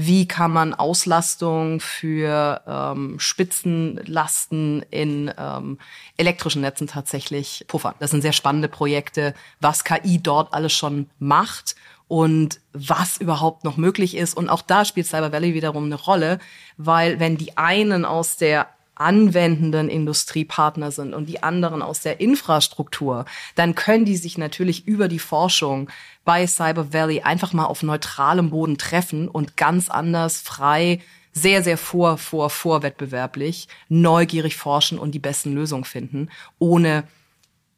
wie 0.00 0.28
kann 0.28 0.52
man 0.52 0.74
Auslastung 0.74 1.80
für 1.80 2.62
ähm, 2.68 3.18
Spitzenlasten 3.18 4.84
in 4.90 5.32
ähm, 5.36 5.78
elektrischen 6.16 6.62
Netzen 6.62 6.86
tatsächlich 6.86 7.64
puffern. 7.66 7.96
Das 7.98 8.12
sind 8.12 8.22
sehr 8.22 8.32
spannende 8.32 8.68
Projekte, 8.68 9.34
was 9.60 9.82
KI 9.82 10.20
dort 10.22 10.54
alles 10.54 10.72
schon 10.72 11.10
macht 11.18 11.74
und 12.06 12.60
was 12.72 13.16
überhaupt 13.16 13.64
noch 13.64 13.76
möglich 13.76 14.16
ist. 14.16 14.36
Und 14.36 14.48
auch 14.48 14.62
da 14.62 14.84
spielt 14.84 15.08
Cyber 15.08 15.32
Valley 15.32 15.54
wiederum 15.54 15.86
eine 15.86 15.96
Rolle, 15.96 16.38
weil 16.76 17.18
wenn 17.18 17.36
die 17.36 17.58
einen 17.58 18.04
aus 18.04 18.36
der 18.36 18.68
anwendenden 19.00 19.88
Industriepartner 19.88 20.90
sind 20.90 21.14
und 21.14 21.26
die 21.26 21.42
anderen 21.42 21.82
aus 21.82 22.00
der 22.00 22.20
Infrastruktur, 22.20 23.24
dann 23.54 23.74
können 23.74 24.04
die 24.04 24.16
sich 24.16 24.38
natürlich 24.38 24.86
über 24.86 25.08
die 25.08 25.18
Forschung 25.18 25.90
bei 26.24 26.46
Cyber 26.46 26.92
Valley 26.92 27.22
einfach 27.22 27.52
mal 27.52 27.66
auf 27.66 27.82
neutralem 27.82 28.50
Boden 28.50 28.78
treffen 28.78 29.28
und 29.28 29.56
ganz 29.56 29.88
anders, 29.88 30.40
frei, 30.40 31.00
sehr, 31.32 31.62
sehr 31.62 31.78
vor, 31.78 32.18
vor, 32.18 32.50
vorwettbewerblich, 32.50 33.68
neugierig 33.88 34.56
forschen 34.56 34.98
und 34.98 35.12
die 35.12 35.18
besten 35.18 35.54
Lösungen 35.54 35.84
finden, 35.84 36.30
ohne 36.58 37.04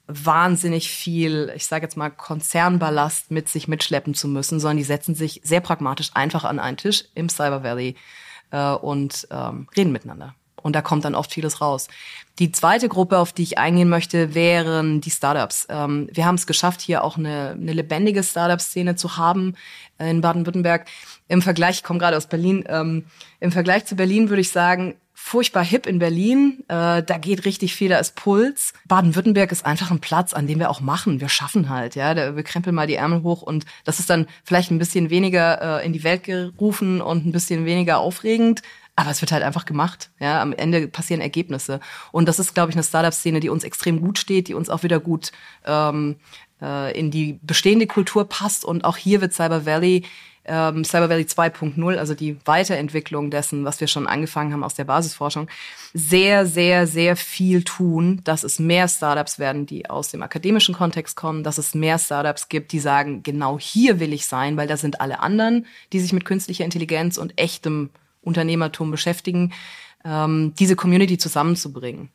wahnsinnig 0.07 0.91
viel, 0.91 1.53
ich 1.55 1.67
sage 1.67 1.85
jetzt 1.85 1.97
mal, 1.97 2.11
Konzernballast 2.11 3.31
mit 3.31 3.49
sich 3.49 3.69
mitschleppen 3.69 4.15
zu 4.15 4.29
müssen, 4.29 4.59
sondern 4.59 4.79
die 4.79 4.85
setzen 4.85 5.15
sich 5.15 5.41
sehr 5.45 5.61
pragmatisch 5.61 6.11
einfach 6.15 6.45
an 6.45 6.59
einen 6.59 6.77
Tisch 6.77 7.05
im 7.15 7.29
Cyber 7.29 7.63
Valley 7.63 7.97
äh, 8.51 8.73
und 8.73 9.29
ähm, 9.31 9.69
reden 9.77 9.93
miteinander. 9.93 10.35
Und 10.63 10.75
da 10.75 10.83
kommt 10.83 11.05
dann 11.05 11.15
oft 11.15 11.33
vieles 11.33 11.61
raus. 11.61 11.89
Die 12.39 12.53
zweite 12.53 12.89
Gruppe, 12.89 13.19
auf 13.19 13.33
die 13.33 13.43
ich 13.43 13.59
eingehen 13.59 13.89
möchte, 13.89 14.35
wären 14.35 15.01
die 15.01 15.11
Startups. 15.11 15.67
Ähm, 15.69 16.09
wir 16.13 16.27
haben 16.27 16.37
es 16.37 16.47
geschafft, 16.47 16.81
hier 16.81 17.05
auch 17.05 17.17
eine, 17.17 17.51
eine 17.51 17.73
lebendige 17.73 18.23
Startup-Szene 18.23 18.97
zu 18.97 19.17
haben 19.17 19.55
in 19.99 20.21
Baden-Württemberg. 20.21 20.87
Im 21.29 21.43
Vergleich, 21.43 21.77
ich 21.77 21.85
komme 21.85 21.99
gerade 21.99 22.17
aus 22.17 22.27
Berlin, 22.27 22.65
ähm, 22.69 23.05
im 23.41 23.53
Vergleich 23.53 23.85
zu 23.85 23.97
Berlin 23.97 24.31
würde 24.31 24.41
ich 24.41 24.51
sagen, 24.51 24.95
furchtbar 25.23 25.65
hip 25.65 25.87
in 25.87 25.99
Berlin. 25.99 26.65
Äh, 26.69 27.03
da 27.03 27.19
geht 27.19 27.45
richtig 27.45 27.75
viel, 27.75 27.91
da 27.91 27.99
ist 27.99 28.15
Puls. 28.17 28.73
Baden-Württemberg 28.89 29.53
ist 29.53 29.67
einfach 29.67 29.91
ein 29.91 30.01
Platz, 30.01 30.33
an 30.33 30.47
dem 30.47 30.59
wir 30.59 30.71
auch 30.71 30.81
machen. 30.81 31.21
Wir 31.21 31.29
schaffen 31.29 31.69
halt, 31.69 31.95
ja. 31.95 32.35
Wir 32.35 32.43
krempeln 32.43 32.75
mal 32.75 32.87
die 32.87 32.95
Ärmel 32.95 33.23
hoch 33.23 33.43
und 33.43 33.67
das 33.85 34.01
ist 34.01 34.09
dann 34.09 34.27
vielleicht 34.45 34.71
ein 34.71 34.79
bisschen 34.79 35.11
weniger 35.11 35.81
äh, 35.81 35.87
in 35.87 35.93
die 35.93 36.05
Welt 36.05 36.25
gerufen 36.25 37.03
und 37.03 37.27
ein 37.27 37.33
bisschen 37.33 37.67
weniger 37.67 37.99
aufregend. 37.99 38.63
Aber 39.01 39.11
es 39.11 39.23
wird 39.23 39.33
halt 39.33 39.43
einfach 39.43 39.65
gemacht. 39.65 40.11
Ja, 40.19 40.43
am 40.43 40.53
Ende 40.53 40.87
passieren 40.87 41.23
Ergebnisse. 41.23 41.81
Und 42.13 42.29
das 42.29 42.39
ist, 42.39 42.53
glaube 42.53 42.71
ich, 42.71 42.77
eine 42.77 42.85
Startup-Szene, 42.85 43.41
die 43.41 43.49
uns 43.49 43.65
extrem 43.65 44.03
gut 44.03 44.19
steht, 44.19 44.49
die 44.49 44.55
uns 44.55 44.69
auch 44.69 44.83
wieder 44.83 45.01
gut 45.01 45.33
ähm, 45.65 46.17
äh, 46.61 46.99
in 46.99 47.11
die 47.11 47.39
bestehende 47.41 47.87
Kultur 47.87 48.29
passt. 48.29 48.63
Und 48.63 48.85
auch 48.85 48.99
hier 48.99 49.23
wird 49.23 49.33
Cyber 49.33 49.65
Valley 49.65 50.05
ähm, 50.45 50.85
Cyber 50.85 51.09
Valley 51.09 51.25
2.0, 51.25 51.97
also 51.97 52.15
die 52.15 52.37
Weiterentwicklung 52.45 53.31
dessen, 53.31 53.65
was 53.65 53.81
wir 53.81 53.89
schon 53.89 54.07
angefangen 54.07 54.53
haben 54.53 54.65
aus 54.65 54.75
der 54.75 54.85
Basisforschung, 54.85 55.49
sehr, 55.95 56.45
sehr, 56.47 56.87
sehr 56.87 57.17
viel 57.17 57.63
tun, 57.63 58.21
dass 58.25 58.43
es 58.43 58.59
mehr 58.59 58.89
Startups 58.89 59.39
werden, 59.39 59.67
die 59.67 59.89
aus 59.89 60.09
dem 60.09 60.23
akademischen 60.23 60.75
Kontext 60.75 61.17
kommen, 61.17 61.45
dass 61.45 61.59
es 61.59 61.75
mehr 61.75 61.99
Startups 61.99 62.49
gibt, 62.49 62.73
die 62.73 62.81
sagen, 62.81 63.23
genau 63.23 63.59
hier 63.59 64.01
will 64.01 64.13
ich 64.13 64.27
sein, 64.27 64.57
weil 64.57 64.67
da 64.67 64.77
sind 64.77 65.01
alle 65.01 65.21
anderen, 65.21 65.67
die 65.93 66.01
sich 66.01 66.13
mit 66.13 66.25
künstlicher 66.25 66.65
Intelligenz 66.65 67.19
und 67.19 67.39
echtem 67.39 67.91
Unternehmertum 68.23 68.91
beschäftigen, 68.91 69.53
ähm, 70.05 70.55
diese 70.59 70.77
Community 70.77 71.19
zusammenzubringen. 71.19 72.11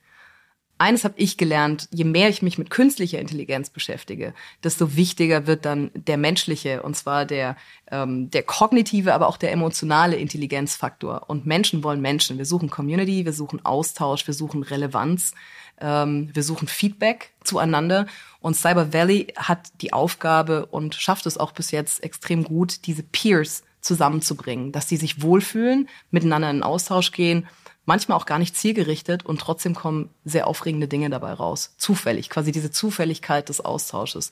Eines 0.77 1.05
habe 1.05 1.13
ich 1.17 1.37
gelernt, 1.37 1.87
je 1.93 2.03
mehr 2.03 2.27
ich 2.27 2.41
mich 2.41 2.57
mit 2.57 2.69
künstlicher 2.69 3.19
Intelligenz 3.19 3.69
beschäftige, 3.69 4.33
desto 4.61 4.97
wichtiger 4.97 5.47
wird 5.47 5.63
dann 5.63 5.89
der 5.93 6.17
menschliche, 6.17 6.83
und 6.83 6.97
zwar 6.97 7.25
der, 7.25 7.55
ähm, 7.89 8.29
der 8.29 8.43
kognitive, 8.43 9.13
aber 9.13 9.29
auch 9.29 9.37
der 9.37 9.53
emotionale 9.53 10.17
Intelligenzfaktor. 10.17 11.29
Und 11.29 11.45
Menschen 11.45 11.81
wollen 11.81 12.01
Menschen. 12.01 12.37
Wir 12.37 12.45
suchen 12.45 12.69
Community, 12.69 13.23
wir 13.23 13.31
suchen 13.31 13.63
Austausch, 13.63 14.27
wir 14.27 14.33
suchen 14.33 14.63
Relevanz, 14.63 15.33
ähm, 15.79 16.29
wir 16.33 16.43
suchen 16.43 16.67
Feedback 16.67 17.31
zueinander. 17.41 18.05
Und 18.41 18.57
Cyber 18.57 18.91
Valley 18.91 19.27
hat 19.37 19.71
die 19.79 19.93
Aufgabe 19.93 20.65
und 20.65 20.93
schafft 20.95 21.25
es 21.25 21.37
auch 21.37 21.53
bis 21.53 21.71
jetzt 21.71 22.03
extrem 22.03 22.43
gut, 22.43 22.85
diese 22.85 23.03
Peers 23.03 23.63
zusammenzubringen, 23.85 24.71
dass 24.71 24.87
die 24.87 24.97
sich 24.97 25.21
wohlfühlen, 25.21 25.87
miteinander 26.11 26.49
in 26.49 26.63
Austausch 26.63 27.11
gehen, 27.11 27.47
manchmal 27.85 28.17
auch 28.17 28.25
gar 28.25 28.39
nicht 28.39 28.57
zielgerichtet 28.57 29.25
und 29.25 29.39
trotzdem 29.39 29.75
kommen 29.75 30.09
sehr 30.25 30.47
aufregende 30.47 30.87
Dinge 30.87 31.09
dabei 31.09 31.33
raus. 31.33 31.75
Zufällig, 31.77 32.29
quasi 32.29 32.51
diese 32.51 32.71
Zufälligkeit 32.71 33.49
des 33.49 33.63
Austausches. 33.63 34.31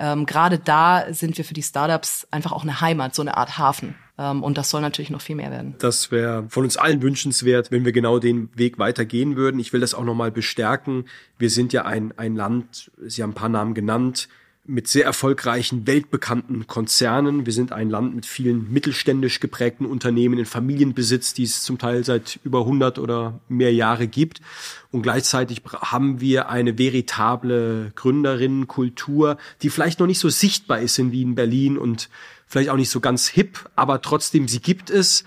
Ähm, 0.00 0.26
Gerade 0.26 0.58
da 0.58 1.12
sind 1.12 1.38
wir 1.38 1.44
für 1.44 1.54
die 1.54 1.62
Startups 1.62 2.26
einfach 2.30 2.52
auch 2.52 2.62
eine 2.62 2.80
Heimat, 2.80 3.14
so 3.14 3.22
eine 3.22 3.36
Art 3.36 3.58
Hafen. 3.58 3.96
Ähm, 4.16 4.42
und 4.42 4.58
das 4.58 4.70
soll 4.70 4.80
natürlich 4.80 5.10
noch 5.10 5.20
viel 5.20 5.36
mehr 5.36 5.50
werden. 5.50 5.74
Das 5.78 6.10
wäre 6.10 6.44
von 6.48 6.64
uns 6.64 6.76
allen 6.76 7.02
wünschenswert, 7.02 7.70
wenn 7.70 7.84
wir 7.84 7.92
genau 7.92 8.18
den 8.18 8.50
Weg 8.56 8.78
weitergehen 8.78 9.36
würden. 9.36 9.58
Ich 9.58 9.72
will 9.72 9.80
das 9.80 9.94
auch 9.94 10.04
nochmal 10.04 10.30
bestärken. 10.30 11.06
Wir 11.38 11.50
sind 11.50 11.72
ja 11.72 11.84
ein, 11.84 12.16
ein 12.16 12.36
Land, 12.36 12.90
Sie 13.06 13.22
haben 13.22 13.30
ein 13.30 13.34
paar 13.34 13.48
Namen 13.48 13.74
genannt, 13.74 14.28
mit 14.68 14.86
sehr 14.86 15.06
erfolgreichen, 15.06 15.86
weltbekannten 15.86 16.66
Konzernen. 16.66 17.46
Wir 17.46 17.54
sind 17.54 17.72
ein 17.72 17.88
Land 17.88 18.14
mit 18.14 18.26
vielen 18.26 18.70
mittelständisch 18.70 19.40
geprägten 19.40 19.86
Unternehmen 19.86 20.38
in 20.38 20.44
Familienbesitz, 20.44 21.32
die 21.32 21.44
es 21.44 21.62
zum 21.62 21.78
Teil 21.78 22.04
seit 22.04 22.38
über 22.44 22.60
100 22.60 22.98
oder 22.98 23.40
mehr 23.48 23.72
Jahre 23.72 24.06
gibt. 24.06 24.42
Und 24.92 25.02
gleichzeitig 25.02 25.62
haben 25.72 26.20
wir 26.20 26.50
eine 26.50 26.78
veritable 26.78 27.92
Gründerinnenkultur, 27.94 29.38
die 29.62 29.70
vielleicht 29.70 30.00
noch 30.00 30.06
nicht 30.06 30.20
so 30.20 30.28
sichtbar 30.28 30.80
ist 30.80 30.98
in 30.98 31.12
Wien, 31.12 31.34
Berlin 31.34 31.78
und 31.78 32.10
vielleicht 32.46 32.68
auch 32.68 32.76
nicht 32.76 32.90
so 32.90 33.00
ganz 33.00 33.26
hip, 33.26 33.70
aber 33.74 34.02
trotzdem 34.02 34.48
sie 34.48 34.60
gibt 34.60 34.90
es. 34.90 35.24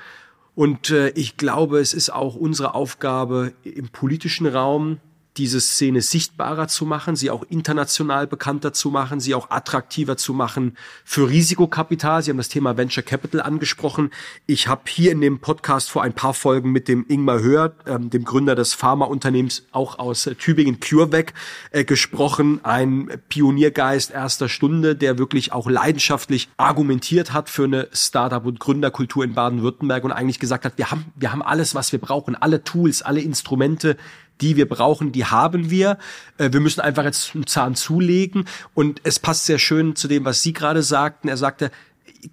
Und 0.53 0.91
äh, 0.91 1.09
ich 1.09 1.37
glaube, 1.37 1.79
es 1.79 1.95
ist 1.95 2.11
auch 2.11 2.35
unsere 2.35 2.75
Aufgabe 2.75 3.53
im 3.63 3.89
politischen 3.89 4.45
Raum, 4.45 4.99
diese 5.37 5.61
Szene 5.61 6.01
sichtbarer 6.01 6.67
zu 6.67 6.85
machen, 6.85 7.15
sie 7.15 7.29
auch 7.29 7.43
international 7.43 8.27
bekannter 8.27 8.73
zu 8.73 8.91
machen, 8.91 9.19
sie 9.19 9.33
auch 9.33 9.49
attraktiver 9.49 10.17
zu 10.17 10.33
machen 10.33 10.75
für 11.05 11.29
Risikokapital. 11.29 12.21
Sie 12.21 12.31
haben 12.31 12.37
das 12.37 12.49
Thema 12.49 12.75
Venture 12.75 13.03
Capital 13.03 13.41
angesprochen. 13.41 14.11
Ich 14.45 14.67
habe 14.67 14.81
hier 14.87 15.11
in 15.11 15.21
dem 15.21 15.39
Podcast 15.39 15.89
vor 15.89 16.03
ein 16.03 16.13
paar 16.13 16.33
Folgen 16.33 16.71
mit 16.71 16.87
dem 16.87 17.05
Ingmar 17.07 17.41
Hör, 17.41 17.73
ähm, 17.85 18.09
dem 18.09 18.25
Gründer 18.25 18.55
des 18.55 18.73
Pharmaunternehmens 18.73 19.67
auch 19.71 19.99
aus 19.99 20.27
äh, 20.27 20.35
Tübingen 20.35 20.79
CureVac, 20.81 21.33
äh, 21.71 21.85
gesprochen. 21.85 22.59
Ein 22.63 23.21
Pioniergeist 23.29 24.11
erster 24.11 24.49
Stunde, 24.49 24.97
der 24.97 25.17
wirklich 25.17 25.53
auch 25.53 25.69
leidenschaftlich 25.69 26.49
argumentiert 26.57 27.31
hat 27.31 27.49
für 27.49 27.63
eine 27.63 27.87
Startup- 27.93 28.45
und 28.45 28.59
Gründerkultur 28.59 29.23
in 29.23 29.33
Baden-Württemberg 29.33 30.03
und 30.03 30.11
eigentlich 30.11 30.39
gesagt 30.39 30.65
hat, 30.65 30.77
wir 30.77 30.91
haben, 30.91 31.05
wir 31.15 31.31
haben 31.31 31.41
alles, 31.41 31.73
was 31.73 31.93
wir 31.93 31.99
brauchen, 31.99 32.35
alle 32.35 32.63
Tools, 32.63 33.01
alle 33.01 33.21
Instrumente, 33.21 33.95
die 34.41 34.55
wir 34.55 34.67
brauchen, 34.67 35.11
die 35.11 35.25
haben 35.25 35.69
wir. 35.69 35.97
Äh, 36.37 36.51
wir 36.51 36.59
müssen 36.59 36.81
einfach 36.81 37.03
jetzt 37.03 37.35
einen 37.35 37.47
Zahn 37.47 37.75
zulegen. 37.75 38.45
Und 38.73 39.01
es 39.03 39.19
passt 39.19 39.45
sehr 39.45 39.59
schön 39.59 39.95
zu 39.95 40.07
dem, 40.07 40.25
was 40.25 40.41
Sie 40.41 40.53
gerade 40.53 40.83
sagten. 40.83 41.27
Er 41.27 41.37
sagte, 41.37 41.71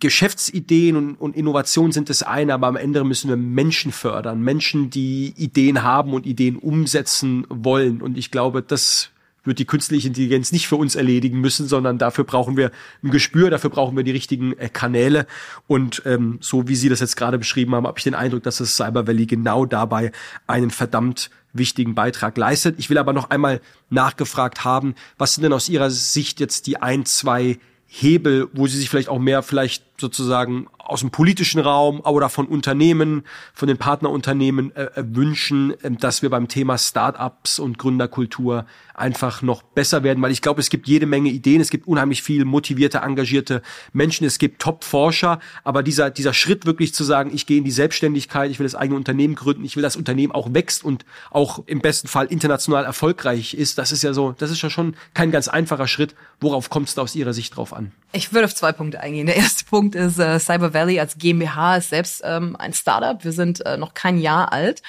Geschäftsideen 0.01 0.97
und, 0.97 1.15
und 1.15 1.37
Innovation 1.37 1.93
sind 1.93 2.11
das 2.11 2.23
eine, 2.23 2.55
aber 2.55 2.67
am 2.67 2.77
Ende 2.77 3.05
müssen 3.05 3.29
wir 3.29 3.37
Menschen 3.37 3.93
fördern. 3.93 4.41
Menschen, 4.41 4.91
die 4.91 5.35
Ideen 5.37 5.83
haben 5.83 6.13
und 6.13 6.27
Ideen 6.27 6.57
umsetzen 6.57 7.47
wollen. 7.49 8.03
Und 8.03 8.19
ich 8.19 8.31
glaube, 8.31 8.63
das 8.63 9.11
wird 9.45 9.59
die 9.59 9.65
künstliche 9.65 10.09
Intelligenz 10.09 10.53
nicht 10.53 10.69
für 10.69 10.77
uns 10.77 10.95
erledigen 10.95 11.41
müssen, 11.41 11.67
sondern 11.67 11.99
dafür 11.99 12.25
brauchen 12.25 12.57
wir 12.57 12.71
ein 13.03 13.11
Gespür, 13.11 13.51
dafür 13.51 13.71
brauchen 13.71 13.97
wir 13.97 14.05
die 14.05 14.13
richtigen 14.13 14.53
äh, 14.59 14.69
Kanäle. 14.69 15.27
Und 15.67 16.03
ähm, 16.05 16.39
so 16.41 16.69
wie 16.69 16.77
Sie 16.77 16.89
das 16.89 17.01
jetzt 17.01 17.17
gerade 17.17 17.39
beschrieben 17.39 17.75
haben, 17.75 17.87
habe 17.87 17.99
ich 17.99 18.05
den 18.05 18.15
Eindruck, 18.15 18.43
dass 18.43 18.59
das 18.59 18.77
Cyber 18.77 19.07
Valley 19.07 19.27
genau 19.27 19.65
dabei 19.65 20.13
einen 20.47 20.71
verdammt 20.71 21.31
wichtigen 21.53 21.95
Beitrag 21.95 22.37
leistet. 22.37 22.77
Ich 22.79 22.91
will 22.91 22.99
aber 22.99 23.13
noch 23.13 23.31
einmal 23.31 23.61
nachgefragt 23.91 24.65
haben, 24.65 24.95
was 25.17 25.35
sind 25.35 25.43
denn 25.43 25.53
aus 25.53 25.69
Ihrer 25.69 25.91
Sicht 25.91 26.41
jetzt 26.41 26.67
die 26.67 26.81
ein, 26.81 27.05
zwei 27.05 27.59
Hebel, 27.91 28.49
wo 28.53 28.67
Sie 28.67 28.77
sich 28.77 28.91
vielleicht 28.91 29.09
auch 29.09 29.19
mehr 29.19 29.43
vielleicht 29.43 29.83
sozusagen 29.99 30.67
aus 30.79 31.01
dem 31.01 31.11
politischen 31.11 31.61
Raum 31.61 32.01
oder 32.01 32.29
von 32.29 32.47
Unternehmen, 32.47 33.25
von 33.55 33.67
den 33.67 33.79
Partnerunternehmen 33.79 34.77
äh, 34.77 34.85
äh, 34.85 35.05
wünschen, 35.07 35.73
äh, 35.83 35.91
dass 35.93 36.21
wir 36.21 36.29
beim 36.29 36.49
Thema 36.49 36.77
Startups 36.77 37.59
und 37.59 37.79
Gründerkultur 37.79 38.67
einfach 38.99 39.43
noch 39.43 39.63
besser 39.63 40.03
werden, 40.03 40.23
weil 40.23 40.33
ich 40.33 40.43
glaube, 40.43 40.61
es 40.61 40.71
gibt 40.71 40.89
jede 40.89 41.07
Menge 41.07 41.31
Ideen, 41.31 41.61
es 41.61 41.71
gibt 41.71 41.87
unheimlich 41.87 42.23
viel 42.23 42.45
motivierte, 42.45 42.99
engagierte 42.99 43.63
Menschen, 43.93 44.27
es 44.27 44.39
gibt 44.39 44.61
Top-Forscher, 44.61 45.41
aber 45.65 45.83
dieser, 45.83 46.11
dieser 46.11 46.35
Schritt 46.35 46.67
wirklich 46.67 46.95
zu 46.95 47.05
sagen, 47.05 47.31
ich 47.33 47.47
gehe 47.47 47.59
in 47.59 47.65
die 47.65 47.71
Selbstständigkeit, 47.71 48.51
ich 48.51 48.59
will 48.59 48.67
das 48.67 48.75
eigene 48.75 48.97
Unternehmen 48.97 49.35
gründen, 49.35 49.65
ich 49.65 49.77
will, 49.77 49.83
das 49.83 49.97
Unternehmen 49.97 50.33
auch 50.33 50.53
wächst 50.53 50.85
und 50.85 51.05
auch 51.31 51.63
im 51.67 51.81
besten 51.81 52.09
Fall 52.09 52.27
international 52.27 52.85
erfolgreich 52.85 53.55
ist, 53.55 53.79
das 53.79 53.93
ist 53.93 54.03
ja 54.03 54.13
so, 54.13 54.33
das 54.33 54.51
ist 54.51 54.63
ja 54.63 54.71
schon 54.71 54.97
kein 55.15 55.31
ganz 55.31 55.49
einfacher 55.49 55.89
Schritt. 55.89 56.15
Worauf 56.41 56.71
kommt 56.71 56.89
es 56.89 56.95
da 56.95 57.03
aus 57.03 57.15
Ihrer 57.15 57.33
Sicht 57.33 57.57
drauf 57.57 57.73
an? 57.73 57.93
Ich 58.13 58.33
würde 58.33 58.47
auf 58.47 58.55
zwei 58.55 58.73
Punkte 58.73 59.01
eingehen. 59.01 59.27
Der 59.27 59.37
erste 59.37 59.65
Punkt 59.65 59.95
ist, 59.95 60.19
äh, 60.19 60.39
Cyber 60.39 60.73
Valley 60.73 60.99
als 60.99 61.19
GmbH 61.19 61.77
ist 61.77 61.91
selbst 61.91 62.23
ähm, 62.25 62.57
ein 62.57 62.73
Startup. 62.73 63.23
Wir 63.23 63.33
sind 63.33 63.65
äh, 63.67 63.77
noch 63.77 63.93
kein 63.93 64.19
Jahr 64.19 64.53
alt 64.53 64.83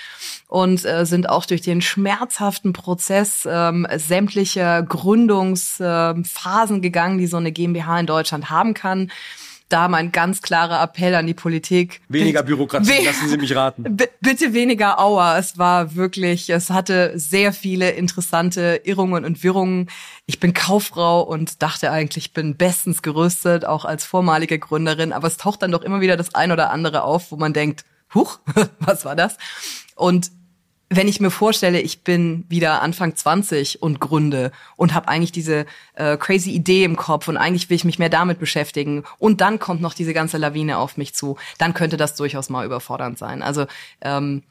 und 0.48 0.86
äh, 0.86 1.06
sind 1.06 1.28
auch 1.28 1.46
durch 1.46 1.62
den 1.62 1.82
schmerzhaften 1.82 2.72
Prozess 2.72 3.48
ähm, 3.50 3.86
sämtlicher 4.00 4.84
Gründungsphasen 4.84 6.82
gegangen, 6.82 7.18
die 7.18 7.28
so 7.28 7.38
eine 7.38 7.52
GmbH 7.52 8.00
in 8.00 8.06
Deutschland 8.06 8.50
haben 8.50 8.74
kann 8.74 9.12
da 9.70 9.88
mein 9.88 10.12
ganz 10.12 10.42
klarer 10.42 10.82
Appell 10.82 11.14
an 11.16 11.28
die 11.28 11.36
Politik. 11.36 12.02
Weniger 12.10 12.44
Bürokratie, 12.44 12.90
We 12.90 13.06
lassen 13.06 13.30
Sie 13.30 13.38
mich 13.38 13.56
raten. 13.56 13.98
bitte 14.20 14.54
weniger 14.54 15.00
Auer. 15.00 15.38
Es 15.38 15.58
war 15.58 15.96
wirklich, 15.96 16.50
es 16.50 16.72
hatte 16.72 17.14
sehr 17.16 17.54
viele 17.54 17.92
interessante 17.92 18.82
Irrungen 18.84 19.24
und 19.24 19.44
Wirrungen. 19.44 19.90
Ich 20.26 20.40
bin 20.40 20.54
Kauffrau 20.54 21.22
und 21.22 21.62
dachte 21.62 21.92
eigentlich, 21.92 22.26
ich 22.26 22.34
bin 22.34 22.56
bestens 22.58 23.02
gerüstet, 23.04 23.64
auch 23.64 23.86
als 23.86 24.06
vormalige 24.06 24.58
Gründerin. 24.58 25.14
Aber 25.14 25.28
es 25.28 25.38
taucht 25.38 25.62
dann 25.62 25.72
doch 25.72 25.84
immer 25.84 26.02
wieder 26.02 26.18
das 26.18 26.34
ein 26.34 26.52
oder 26.52 26.72
andere 26.72 27.04
auf, 27.04 27.32
wo 27.32 27.38
man 27.38 27.54
denkt, 27.54 27.86
huch, 28.14 28.40
was 28.80 29.06
war 29.06 29.16
das? 29.16 29.38
Und 29.96 30.32
wenn 30.90 31.08
ich 31.08 31.20
mir 31.20 31.30
vorstelle, 31.30 31.80
ich 31.80 32.04
bin 32.04 32.46
wieder 32.50 32.82
Anfang 32.82 33.16
20 33.16 33.82
und 33.82 34.00
gründe 34.00 34.52
und 34.76 34.96
habe 34.96 35.08
eigentlich 35.08 35.32
diese 35.32 35.66
äh, 35.94 36.18
crazy 36.18 36.52
Idee 36.52 36.84
im 36.84 36.96
Kopf 36.96 37.28
und 37.28 37.38
eigentlich 37.38 37.70
will 37.70 37.76
ich 37.76 37.86
mich 37.86 38.00
mehr 38.00 38.10
damit 38.10 38.40
beschäftigen 38.40 39.04
und 39.20 39.40
dann 39.40 39.60
kommt 39.60 39.82
noch 39.82 39.94
diese 39.94 40.14
ganze 40.14 40.38
Lawine 40.38 40.78
auf 40.78 40.98
mich 40.98 41.14
zu, 41.14 41.38
dann 41.60 41.76
könnte 41.76 41.98
das 41.98 42.16
durchaus 42.16 42.50
mal 42.50 42.66
überfordernd 42.66 43.20
sein. 43.20 43.44
Also 43.44 43.68
ähm, 44.02 44.44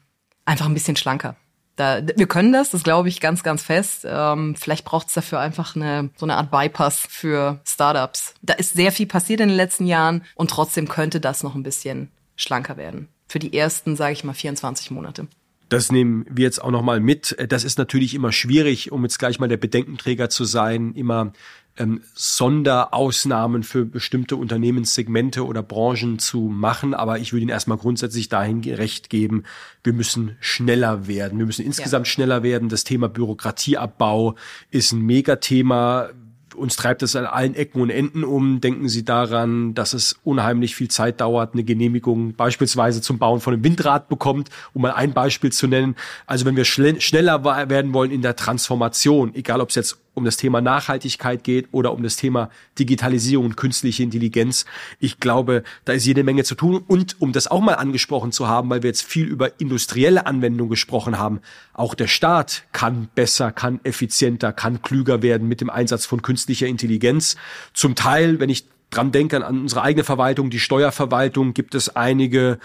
einfach 0.45 0.65
ein 0.65 0.73
bisschen 0.73 0.95
schlanker. 0.95 1.35
Da, 1.75 2.01
wir 2.15 2.27
können 2.27 2.51
das, 2.51 2.71
das 2.71 2.83
glaube 2.83 3.09
ich 3.09 3.19
ganz, 3.21 3.43
ganz 3.43 3.63
fest. 3.63 4.05
Ähm, 4.05 4.55
vielleicht 4.57 4.85
braucht 4.85 5.07
es 5.07 5.13
dafür 5.13 5.39
einfach 5.39 5.75
eine 5.75 6.09
so 6.15 6.25
eine 6.25 6.37
Art 6.37 6.51
Bypass 6.51 6.99
für 7.09 7.59
Startups. 7.65 8.33
Da 8.41 8.53
ist 8.53 8.73
sehr 8.73 8.91
viel 8.91 9.07
passiert 9.07 9.41
in 9.41 9.49
den 9.49 9.57
letzten 9.57 9.87
Jahren 9.87 10.23
und 10.35 10.49
trotzdem 10.49 10.87
könnte 10.87 11.19
das 11.19 11.43
noch 11.43 11.55
ein 11.55 11.63
bisschen 11.63 12.11
schlanker 12.35 12.77
werden. 12.77 13.09
Für 13.27 13.39
die 13.39 13.55
ersten, 13.55 13.95
sage 13.95 14.13
ich 14.13 14.23
mal, 14.23 14.33
24 14.33 14.91
Monate. 14.91 15.27
Das 15.69 15.91
nehmen 15.91 16.25
wir 16.29 16.43
jetzt 16.43 16.61
auch 16.61 16.71
nochmal 16.71 16.99
mit. 16.99 17.37
Das 17.49 17.63
ist 17.63 17.77
natürlich 17.77 18.15
immer 18.15 18.31
schwierig, 18.31 18.91
um 18.91 19.03
jetzt 19.03 19.19
gleich 19.19 19.39
mal 19.39 19.47
der 19.47 19.57
Bedenkenträger 19.57 20.29
zu 20.29 20.43
sein, 20.43 20.93
immer 20.95 21.31
ähm, 21.77 22.01
Sonderausnahmen 22.13 23.63
für 23.63 23.85
bestimmte 23.85 24.35
Unternehmenssegmente 24.35 25.45
oder 25.45 25.61
Branchen 25.61 26.17
zu 26.17 26.41
machen. 26.41 26.93
Aber 26.93 27.19
ich 27.19 27.33
würde 27.33 27.43
Ihnen 27.43 27.51
erstmal 27.51 27.77
grundsätzlich 27.77 28.29
dahin 28.29 28.61
recht 28.61 29.09
geben, 29.09 29.43
wir 29.83 29.93
müssen 29.93 30.35
schneller 30.39 31.07
werden. 31.07 31.37
Wir 31.37 31.45
müssen 31.45 31.65
insgesamt 31.65 32.07
ja. 32.07 32.11
schneller 32.11 32.43
werden. 32.43 32.69
Das 32.69 32.83
Thema 32.83 33.07
Bürokratieabbau 33.07 34.35
ist 34.71 34.91
ein 34.91 35.01
Megathema 35.01 36.09
uns 36.55 36.75
treibt 36.75 37.03
es 37.03 37.15
an 37.15 37.25
allen 37.25 37.55
Ecken 37.55 37.81
und 37.81 37.89
Enden 37.89 38.23
um. 38.23 38.61
Denken 38.61 38.89
Sie 38.89 39.05
daran, 39.05 39.73
dass 39.73 39.93
es 39.93 40.15
unheimlich 40.23 40.75
viel 40.75 40.89
Zeit 40.89 41.21
dauert, 41.21 41.53
eine 41.53 41.63
Genehmigung 41.63 42.33
beispielsweise 42.33 43.01
zum 43.01 43.19
Bauen 43.19 43.39
von 43.39 43.53
einem 43.53 43.63
Windrad 43.63 44.09
bekommt, 44.09 44.49
um 44.73 44.81
mal 44.81 44.91
ein 44.91 45.13
Beispiel 45.13 45.51
zu 45.51 45.67
nennen. 45.67 45.95
Also 46.25 46.45
wenn 46.45 46.55
wir 46.55 46.65
schneller 46.65 47.43
werden 47.69 47.93
wollen 47.93 48.11
in 48.11 48.21
der 48.21 48.35
Transformation, 48.35 49.33
egal 49.35 49.61
ob 49.61 49.69
es 49.69 49.75
jetzt 49.75 49.99
um 50.19 50.25
das 50.25 50.37
Thema 50.37 50.61
Nachhaltigkeit 50.61 51.43
geht 51.43 51.69
oder 51.71 51.93
um 51.93 52.03
das 52.03 52.15
Thema 52.15 52.49
Digitalisierung 52.77 53.45
und 53.45 53.57
künstliche 53.57 54.03
Intelligenz. 54.03 54.65
Ich 54.99 55.19
glaube, 55.19 55.63
da 55.85 55.93
ist 55.93 56.05
jede 56.05 56.23
Menge 56.23 56.43
zu 56.43 56.55
tun. 56.55 56.83
Und 56.87 57.19
um 57.19 57.31
das 57.31 57.47
auch 57.47 57.61
mal 57.61 57.73
angesprochen 57.73 58.31
zu 58.31 58.47
haben, 58.47 58.69
weil 58.69 58.83
wir 58.83 58.89
jetzt 58.89 59.03
viel 59.03 59.25
über 59.25 59.59
industrielle 59.59 60.25
Anwendungen 60.25 60.69
gesprochen 60.69 61.17
haben, 61.17 61.39
auch 61.73 61.95
der 61.95 62.07
Staat 62.07 62.65
kann 62.71 63.09
besser, 63.15 63.51
kann 63.51 63.79
effizienter, 63.83 64.53
kann 64.53 64.81
klüger 64.81 65.21
werden 65.21 65.47
mit 65.47 65.61
dem 65.61 65.69
Einsatz 65.69 66.05
von 66.05 66.21
künstlicher 66.21 66.67
Intelligenz. 66.67 67.37
Zum 67.73 67.95
Teil, 67.95 68.39
wenn 68.39 68.49
ich 68.49 68.65
dran 68.89 69.11
denke, 69.11 69.45
an 69.45 69.61
unsere 69.61 69.81
eigene 69.81 70.03
Verwaltung, 70.03 70.49
die 70.49 70.59
Steuerverwaltung, 70.59 71.53
gibt 71.53 71.75
es 71.75 71.95
einige 71.95 72.59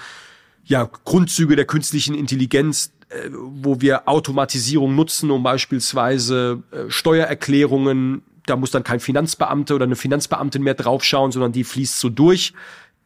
ja, 0.65 0.89
Grundzüge 1.05 1.57
der 1.57 1.67
künstlichen 1.67 2.15
Intelligenz, 2.15 2.93
wo 3.31 3.81
wir 3.81 4.09
Automatisierung 4.09 4.95
nutzen, 4.95 5.31
um 5.31 5.43
beispielsweise 5.43 6.63
äh, 6.71 6.91
Steuererklärungen, 6.91 8.23
da 8.47 8.57
muss 8.57 8.71
dann 8.71 8.85
kein 8.85 9.01
Finanzbeamter 9.01 9.75
oder 9.75 9.85
eine 9.85 9.97
Finanzbeamtin 9.97 10.63
mehr 10.63 10.75
draufschauen, 10.75 11.33
sondern 11.33 11.53
die 11.53 11.65
fließt 11.65 11.99
so 11.99 12.11
durch. 12.11 12.53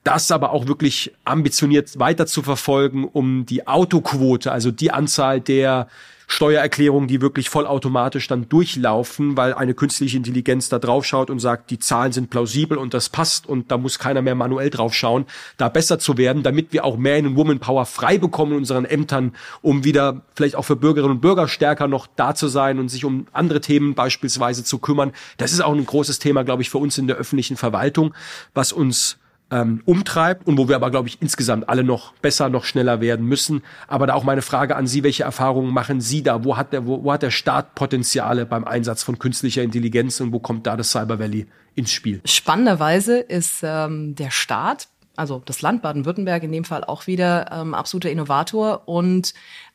Das 0.08 0.30
aber 0.30 0.52
auch 0.52 0.66
wirklich 0.66 1.12
ambitioniert 1.26 1.98
weiter 1.98 2.26
zu 2.26 2.42
verfolgen, 2.42 3.04
um 3.04 3.44
die 3.44 3.68
Autoquote, 3.68 4.50
also 4.50 4.70
die 4.70 4.90
Anzahl 4.90 5.38
der 5.38 5.86
Steuererklärungen, 6.26 7.08
die 7.08 7.20
wirklich 7.20 7.50
vollautomatisch 7.50 8.26
dann 8.26 8.48
durchlaufen, 8.48 9.36
weil 9.36 9.52
eine 9.52 9.74
künstliche 9.74 10.16
Intelligenz 10.16 10.70
da 10.70 10.78
draufschaut 10.78 11.28
und 11.28 11.40
sagt, 11.40 11.70
die 11.70 11.78
Zahlen 11.78 12.12
sind 12.12 12.30
plausibel 12.30 12.78
und 12.78 12.94
das 12.94 13.10
passt 13.10 13.46
und 13.46 13.70
da 13.70 13.76
muss 13.76 13.98
keiner 13.98 14.22
mehr 14.22 14.34
manuell 14.34 14.70
draufschauen, 14.70 15.26
da 15.58 15.68
besser 15.68 15.98
zu 15.98 16.16
werden, 16.16 16.42
damit 16.42 16.72
wir 16.72 16.86
auch 16.86 16.96
Man- 16.96 17.26
und 17.26 17.36
Woman-Power 17.36 17.84
frei 17.84 18.16
bekommen 18.16 18.52
in 18.52 18.58
unseren 18.58 18.86
Ämtern, 18.86 19.34
um 19.60 19.84
wieder 19.84 20.22
vielleicht 20.34 20.56
auch 20.56 20.64
für 20.64 20.76
Bürgerinnen 20.76 21.16
und 21.16 21.20
Bürger 21.20 21.48
stärker 21.48 21.86
noch 21.86 22.06
da 22.16 22.34
zu 22.34 22.48
sein 22.48 22.78
und 22.78 22.88
sich 22.88 23.04
um 23.04 23.26
andere 23.34 23.60
Themen 23.60 23.94
beispielsweise 23.94 24.64
zu 24.64 24.78
kümmern. 24.78 25.12
Das 25.36 25.52
ist 25.52 25.60
auch 25.60 25.74
ein 25.74 25.84
großes 25.84 26.18
Thema, 26.18 26.44
glaube 26.44 26.62
ich, 26.62 26.70
für 26.70 26.78
uns 26.78 26.96
in 26.96 27.08
der 27.08 27.16
öffentlichen 27.16 27.58
Verwaltung, 27.58 28.14
was 28.54 28.72
uns 28.72 29.18
ähm, 29.50 29.82
umtreibt 29.84 30.46
und 30.46 30.58
wo 30.58 30.68
wir 30.68 30.76
aber, 30.76 30.90
glaube 30.90 31.08
ich, 31.08 31.20
insgesamt 31.22 31.68
alle 31.68 31.84
noch 31.84 32.12
besser, 32.14 32.48
noch 32.48 32.64
schneller 32.64 33.00
werden 33.00 33.26
müssen. 33.26 33.62
Aber 33.86 34.06
da 34.06 34.14
auch 34.14 34.24
meine 34.24 34.42
Frage 34.42 34.76
an 34.76 34.86
Sie, 34.86 35.02
welche 35.02 35.22
Erfahrungen 35.22 35.72
machen 35.72 36.00
Sie 36.00 36.22
da? 36.22 36.44
Wo 36.44 36.56
hat 36.56 36.72
der, 36.72 36.86
wo, 36.86 37.04
wo 37.04 37.12
hat 37.12 37.22
der 37.22 37.30
Staat 37.30 37.74
Potenziale 37.74 38.46
beim 38.46 38.64
Einsatz 38.64 39.02
von 39.02 39.18
künstlicher 39.18 39.62
Intelligenz 39.62 40.20
und 40.20 40.32
wo 40.32 40.38
kommt 40.38 40.66
da 40.66 40.76
das 40.76 40.90
Cyber 40.90 41.18
Valley 41.18 41.46
ins 41.74 41.92
Spiel? 41.92 42.20
Spannenderweise 42.24 43.18
ist 43.18 43.60
ähm, 43.62 44.14
der 44.14 44.30
Staat, 44.30 44.88
also 45.16 45.42
das 45.44 45.62
Land 45.62 45.82
Baden-Württemberg 45.82 46.42
in 46.42 46.52
dem 46.52 46.64
Fall 46.64 46.84
auch 46.84 47.06
wieder 47.06 47.50
ähm, 47.52 47.74
absoluter 47.74 48.10
Innovator 48.10 48.86
und 48.86 49.32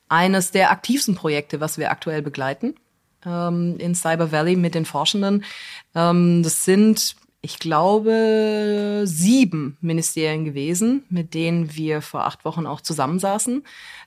eines 0.08 0.52
der 0.52 0.72
aktivsten 0.72 1.16
Projekte, 1.16 1.60
was 1.60 1.78
wir 1.78 1.90
aktuell 1.90 2.22
begleiten 2.22 2.76
ähm, 3.26 3.76
in 3.78 3.96
Cyber 3.96 4.32
Valley 4.32 4.56
mit 4.56 4.76
den 4.76 4.86
Forschenden. 4.86 5.44
Ähm, 5.96 6.44
das 6.44 6.66
sind 6.66 7.16
ich 7.46 7.60
glaube, 7.60 9.02
sieben 9.04 9.78
Ministerien 9.82 10.46
gewesen, 10.46 11.04
mit 11.10 11.34
denen 11.34 11.76
wir 11.76 12.02
vor 12.02 12.26
acht 12.26 12.46
Wochen 12.46 12.66
auch 12.66 12.80
zusammensaßen. 12.80 13.66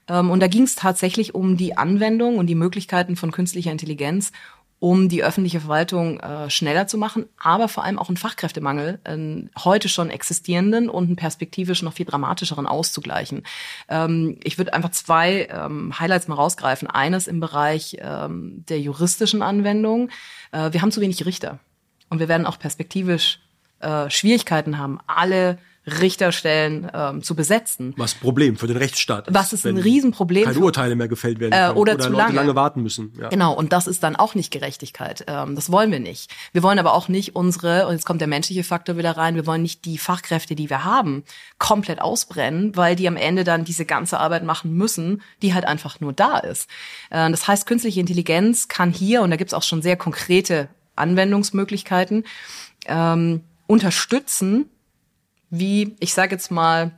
Ähm, 0.08 0.30
und 0.30 0.40
da 0.40 0.46
ging 0.46 0.62
es 0.62 0.74
tatsächlich 0.74 1.34
um 1.34 1.58
die 1.58 1.76
Anwendung 1.76 2.38
und 2.38 2.46
die 2.46 2.54
Möglichkeiten 2.54 3.14
von 3.14 3.32
künstlicher 3.32 3.70
Intelligenz, 3.70 4.32
um 4.78 5.10
die 5.10 5.22
öffentliche 5.22 5.60
Verwaltung 5.60 6.18
äh, 6.20 6.48
schneller 6.48 6.86
zu 6.86 6.96
machen, 6.96 7.26
aber 7.38 7.68
vor 7.68 7.84
allem 7.84 7.98
auch 7.98 8.08
einen 8.08 8.16
Fachkräftemangel, 8.16 9.00
einen 9.04 9.50
heute 9.62 9.90
schon 9.90 10.08
existierenden 10.08 10.88
und 10.88 11.04
einen 11.04 11.16
perspektivisch 11.16 11.82
noch 11.82 11.92
viel 11.92 12.06
dramatischeren 12.06 12.66
auszugleichen. 12.66 13.42
Ähm, 13.90 14.38
ich 14.44 14.56
würde 14.56 14.72
einfach 14.72 14.92
zwei 14.92 15.46
ähm, 15.50 15.98
Highlights 15.98 16.26
mal 16.28 16.36
rausgreifen. 16.36 16.88
Eines 16.88 17.26
im 17.26 17.40
Bereich 17.40 17.98
der 18.00 18.80
juristischen 18.80 19.42
Anwendung. 19.42 20.08
Äh, 20.52 20.72
wir 20.72 20.80
haben 20.80 20.90
zu 20.90 21.02
wenig 21.02 21.26
Richter. 21.26 21.58
Und 22.08 22.18
wir 22.20 22.28
werden 22.28 22.46
auch 22.46 22.58
perspektivisch 22.58 23.40
äh, 23.80 24.08
Schwierigkeiten 24.10 24.78
haben, 24.78 24.98
alle 25.06 25.58
Richterstellen 25.86 26.90
ähm, 26.92 27.22
zu 27.22 27.36
besetzen. 27.36 27.94
Was 27.96 28.14
Problem 28.14 28.56
für 28.56 28.66
den 28.66 28.76
Rechtsstaat 28.76 29.28
ist. 29.28 29.34
Was 29.34 29.52
ist 29.52 29.64
ein 29.64 29.76
Riesenproblem. 29.76 30.44
Keine 30.44 30.58
Urteile 30.58 30.96
mehr 30.96 31.06
gefällt 31.06 31.38
werden 31.38 31.52
äh, 31.52 31.70
oder, 31.70 31.92
oder 31.92 31.98
zu 31.98 32.08
Leute 32.08 32.24
lange. 32.24 32.34
lange 32.34 32.54
warten 32.56 32.82
müssen. 32.82 33.12
Ja. 33.20 33.28
Genau, 33.28 33.52
und 33.52 33.72
das 33.72 33.86
ist 33.86 34.02
dann 34.02 34.16
auch 34.16 34.34
nicht 34.34 34.50
Gerechtigkeit. 34.50 35.24
Ähm, 35.28 35.54
das 35.54 35.70
wollen 35.70 35.92
wir 35.92 36.00
nicht. 36.00 36.34
Wir 36.52 36.64
wollen 36.64 36.80
aber 36.80 36.92
auch 36.92 37.06
nicht 37.06 37.36
unsere, 37.36 37.86
und 37.86 37.92
jetzt 37.92 38.04
kommt 38.04 38.20
der 38.20 38.28
menschliche 38.28 38.64
Faktor 38.64 38.96
wieder 38.96 39.16
rein, 39.16 39.36
wir 39.36 39.46
wollen 39.46 39.62
nicht 39.62 39.84
die 39.84 39.96
Fachkräfte, 39.96 40.56
die 40.56 40.70
wir 40.70 40.84
haben, 40.84 41.22
komplett 41.58 42.00
ausbrennen, 42.00 42.74
weil 42.74 42.96
die 42.96 43.06
am 43.06 43.16
Ende 43.16 43.44
dann 43.44 43.64
diese 43.64 43.84
ganze 43.84 44.18
Arbeit 44.18 44.42
machen 44.42 44.74
müssen, 44.74 45.22
die 45.40 45.54
halt 45.54 45.66
einfach 45.66 46.00
nur 46.00 46.12
da 46.12 46.38
ist. 46.38 46.68
Äh, 47.10 47.30
das 47.30 47.46
heißt, 47.46 47.64
künstliche 47.64 48.00
Intelligenz 48.00 48.66
kann 48.66 48.90
hier, 48.90 49.22
und 49.22 49.30
da 49.30 49.36
gibt's 49.36 49.54
auch 49.54 49.62
schon 49.62 49.82
sehr 49.82 49.96
konkrete 49.96 50.68
Anwendungsmöglichkeiten 50.96 52.24
ähm, 52.86 53.42
unterstützen, 53.66 54.70
wie 55.50 55.96
ich 56.00 56.14
sage 56.14 56.34
jetzt 56.34 56.50
mal 56.50 56.92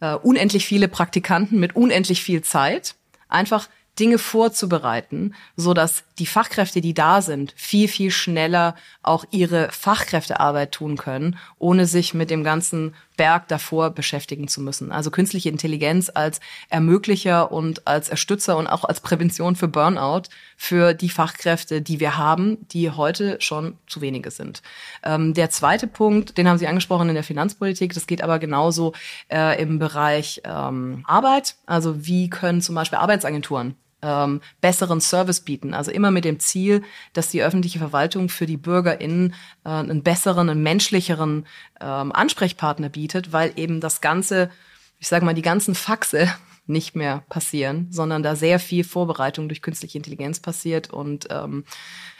äh, 0.00 0.14
unendlich 0.14 0.66
viele 0.66 0.88
Praktikanten 0.88 1.60
mit 1.60 1.76
unendlich 1.76 2.22
viel 2.22 2.42
Zeit 2.42 2.94
einfach 3.28 3.68
Dinge 3.98 4.18
vorzubereiten, 4.18 5.34
so 5.56 5.74
dass 5.74 6.04
die 6.18 6.26
Fachkräfte, 6.26 6.80
die 6.80 6.94
da 6.94 7.20
sind, 7.20 7.52
viel, 7.56 7.86
viel 7.86 8.10
schneller 8.10 8.74
auch 9.02 9.24
ihre 9.30 9.70
Fachkräftearbeit 9.70 10.72
tun 10.72 10.96
können, 10.96 11.36
ohne 11.58 11.86
sich 11.86 12.14
mit 12.14 12.30
dem 12.30 12.42
ganzen 12.42 12.94
Berg 13.20 13.48
davor 13.48 13.90
beschäftigen 13.90 14.48
zu 14.48 14.62
müssen. 14.62 14.92
Also 14.92 15.10
künstliche 15.10 15.50
Intelligenz 15.50 16.10
als 16.14 16.40
Ermöglicher 16.70 17.52
und 17.52 17.86
als 17.86 18.08
Erstützer 18.08 18.56
und 18.56 18.66
auch 18.66 18.82
als 18.82 19.02
Prävention 19.02 19.56
für 19.56 19.68
Burnout 19.68 20.22
für 20.56 20.94
die 20.94 21.10
Fachkräfte, 21.10 21.82
die 21.82 22.00
wir 22.00 22.16
haben, 22.16 22.66
die 22.68 22.90
heute 22.90 23.36
schon 23.42 23.76
zu 23.86 24.00
wenige 24.00 24.30
sind. 24.30 24.62
Ähm, 25.02 25.34
der 25.34 25.50
zweite 25.50 25.86
Punkt, 25.86 26.38
den 26.38 26.48
haben 26.48 26.56
Sie 26.56 26.66
angesprochen 26.66 27.10
in 27.10 27.14
der 27.14 27.22
Finanzpolitik, 27.22 27.92
das 27.92 28.06
geht 28.06 28.22
aber 28.22 28.38
genauso 28.38 28.94
äh, 29.30 29.60
im 29.60 29.78
Bereich 29.78 30.40
ähm, 30.44 31.04
Arbeit. 31.06 31.56
Also 31.66 32.06
wie 32.06 32.30
können 32.30 32.62
zum 32.62 32.74
Beispiel 32.74 33.00
Arbeitsagenturen 33.00 33.76
ähm, 34.02 34.40
besseren 34.60 35.00
Service 35.00 35.40
bieten. 35.40 35.74
Also 35.74 35.90
immer 35.90 36.10
mit 36.10 36.24
dem 36.24 36.40
Ziel, 36.40 36.82
dass 37.12 37.28
die 37.28 37.42
öffentliche 37.42 37.78
Verwaltung 37.78 38.28
für 38.28 38.46
die 38.46 38.56
BürgerInnen 38.56 39.34
äh, 39.64 39.68
einen 39.68 40.02
besseren, 40.02 40.48
einen 40.48 40.62
menschlicheren 40.62 41.46
ähm, 41.80 42.12
Ansprechpartner 42.12 42.88
bietet, 42.88 43.32
weil 43.32 43.52
eben 43.56 43.80
das 43.80 44.00
Ganze, 44.00 44.50
ich 44.98 45.08
sage 45.08 45.24
mal, 45.24 45.34
die 45.34 45.42
ganzen 45.42 45.74
Faxe 45.74 46.28
nicht 46.66 46.94
mehr 46.94 47.24
passieren, 47.28 47.88
sondern 47.90 48.22
da 48.22 48.36
sehr 48.36 48.58
viel 48.58 48.84
Vorbereitung 48.84 49.48
durch 49.48 49.62
künstliche 49.62 49.98
Intelligenz 49.98 50.40
passiert 50.40 50.90
und 50.90 51.26
ähm, 51.30 51.64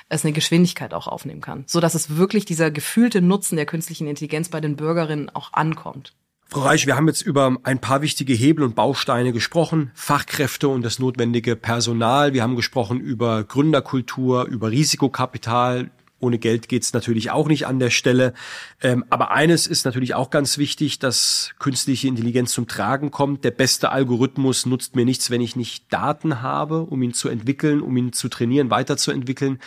es 0.09 0.25
eine 0.25 0.33
Geschwindigkeit 0.33 0.93
auch 0.93 1.07
aufnehmen 1.07 1.41
kann, 1.41 1.65
so 1.69 1.79
dass 1.79 1.95
es 1.95 2.17
wirklich 2.17 2.45
dieser 2.45 2.73
gefühlte 2.73 3.23
Nutzen 3.23 3.55
der 3.55 3.67
künstlichen 3.67 4.09
Intelligenz 4.09 4.49
bei 4.49 4.61
den 4.61 4.75
Bürgerinnen 4.75 5.31
auch 5.31 5.53
ankommt. 5.53 6.15
Frau 6.53 6.63
Reich, 6.63 6.89
wir 6.89 6.97
haben 6.97 7.07
jetzt 7.07 7.23
über 7.23 7.59
ein 7.63 7.79
paar 7.79 8.03
wichtige 8.03 8.33
Hebel 8.33 8.65
und 8.65 8.75
Bausteine 8.75 9.33
gesprochen, 9.33 9.93
Fachkräfte 9.95 10.67
und 10.67 10.83
das 10.83 10.99
notwendige 10.99 11.55
Personal. 11.55 12.33
Wir 12.33 12.43
haben 12.43 12.57
gesprochen 12.57 12.99
über 12.99 13.45
Gründerkultur, 13.45 14.47
über 14.47 14.73
Risikokapital. 14.73 15.93
Ohne 16.19 16.39
Geld 16.39 16.69
geht's 16.69 16.93
natürlich 16.93 17.31
auch 17.31 17.47
nicht 17.47 17.69
an 17.69 17.79
der 17.79 17.91
Stelle. 17.91 18.35
Ähm, 18.83 19.05
aber 19.11 19.31
eines 19.31 19.69
ist 19.69 19.85
natürlich 19.85 20.15
auch 20.15 20.31
ganz 20.31 20.59
wichtig, 20.59 20.99
dass 20.99 21.53
künstliche 21.61 22.09
Intelligenz 22.09 22.51
zum 22.51 22.67
Tragen 22.67 23.13
kommt. 23.13 23.45
Der 23.45 23.53
beste 23.53 23.93
Algorithmus 23.93 24.67
nutzt 24.67 24.97
mir 24.97 25.05
nichts, 25.05 25.31
wenn 25.31 25.41
ich 25.41 25.55
nicht 25.55 25.85
Daten 25.93 26.43
habe, 26.43 26.81
um 26.81 27.01
ihn 27.01 27.15
zu 27.15 27.29
entwickeln, 27.29 27.81
um 27.81 27.97
ihn 27.97 28.13
zu 28.13 28.29
trainieren, 28.29 28.71
weiterzuentwickeln. 28.71 29.61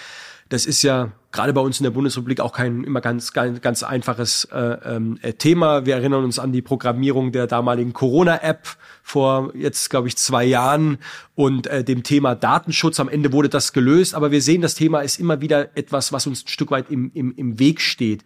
Das 0.54 0.68
ist 0.68 0.84
ja 0.84 1.12
gerade 1.32 1.52
bei 1.52 1.62
uns 1.62 1.80
in 1.80 1.84
der 1.84 1.90
Bundesrepublik 1.90 2.40
auch 2.40 2.54
kein 2.54 2.84
immer 2.84 3.02
ganz 3.02 3.34
ganz, 3.34 3.60
ganz 3.62 3.82
einfaches 3.82 4.46
äh, 4.52 4.78
ähm, 4.86 5.18
äh, 5.24 5.34
Thema. 5.34 5.88
Wir 5.88 5.96
erinnern 5.96 6.24
uns 6.24 6.38
an 6.38 6.52
die 6.52 6.62
Programmierung 6.62 7.32
der 7.32 7.48
damaligen 7.48 7.92
Corona-App 7.92 8.68
vor 9.02 9.52
jetzt 9.56 9.90
glaube 9.90 10.10
ich 10.10 10.16
zwei 10.16 10.46
Jahren 10.46 11.00
und 11.34 11.66
äh, 11.66 11.84
dem 11.84 12.04
Thema 12.04 12.36
Datenschutz. 12.36 13.00
Am 13.00 13.10
Ende 13.10 13.32
wurde 13.32 13.50
das 13.50 13.74
gelöst, 13.74 14.14
aber 14.14 14.30
wir 14.30 14.44
sehen, 14.44 14.62
das 14.62 14.76
Thema 14.76 15.00
ist 15.00 15.20
immer 15.20 15.42
wieder 15.42 15.76
etwas, 15.76 16.14
was 16.14 16.28
uns 16.28 16.46
ein 16.46 16.50
Stück 16.50 16.70
weit 16.70 16.92
im, 16.92 17.10
im, 17.16 17.34
im 17.36 17.58
Weg 17.58 17.82
steht. 17.82 18.24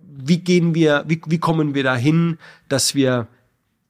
Wie 0.00 0.38
gehen 0.38 0.74
wir, 0.74 1.04
wie, 1.06 1.22
wie 1.26 1.38
kommen 1.38 1.76
wir 1.76 1.84
dahin, 1.84 2.38
dass 2.68 2.96
wir 2.96 3.28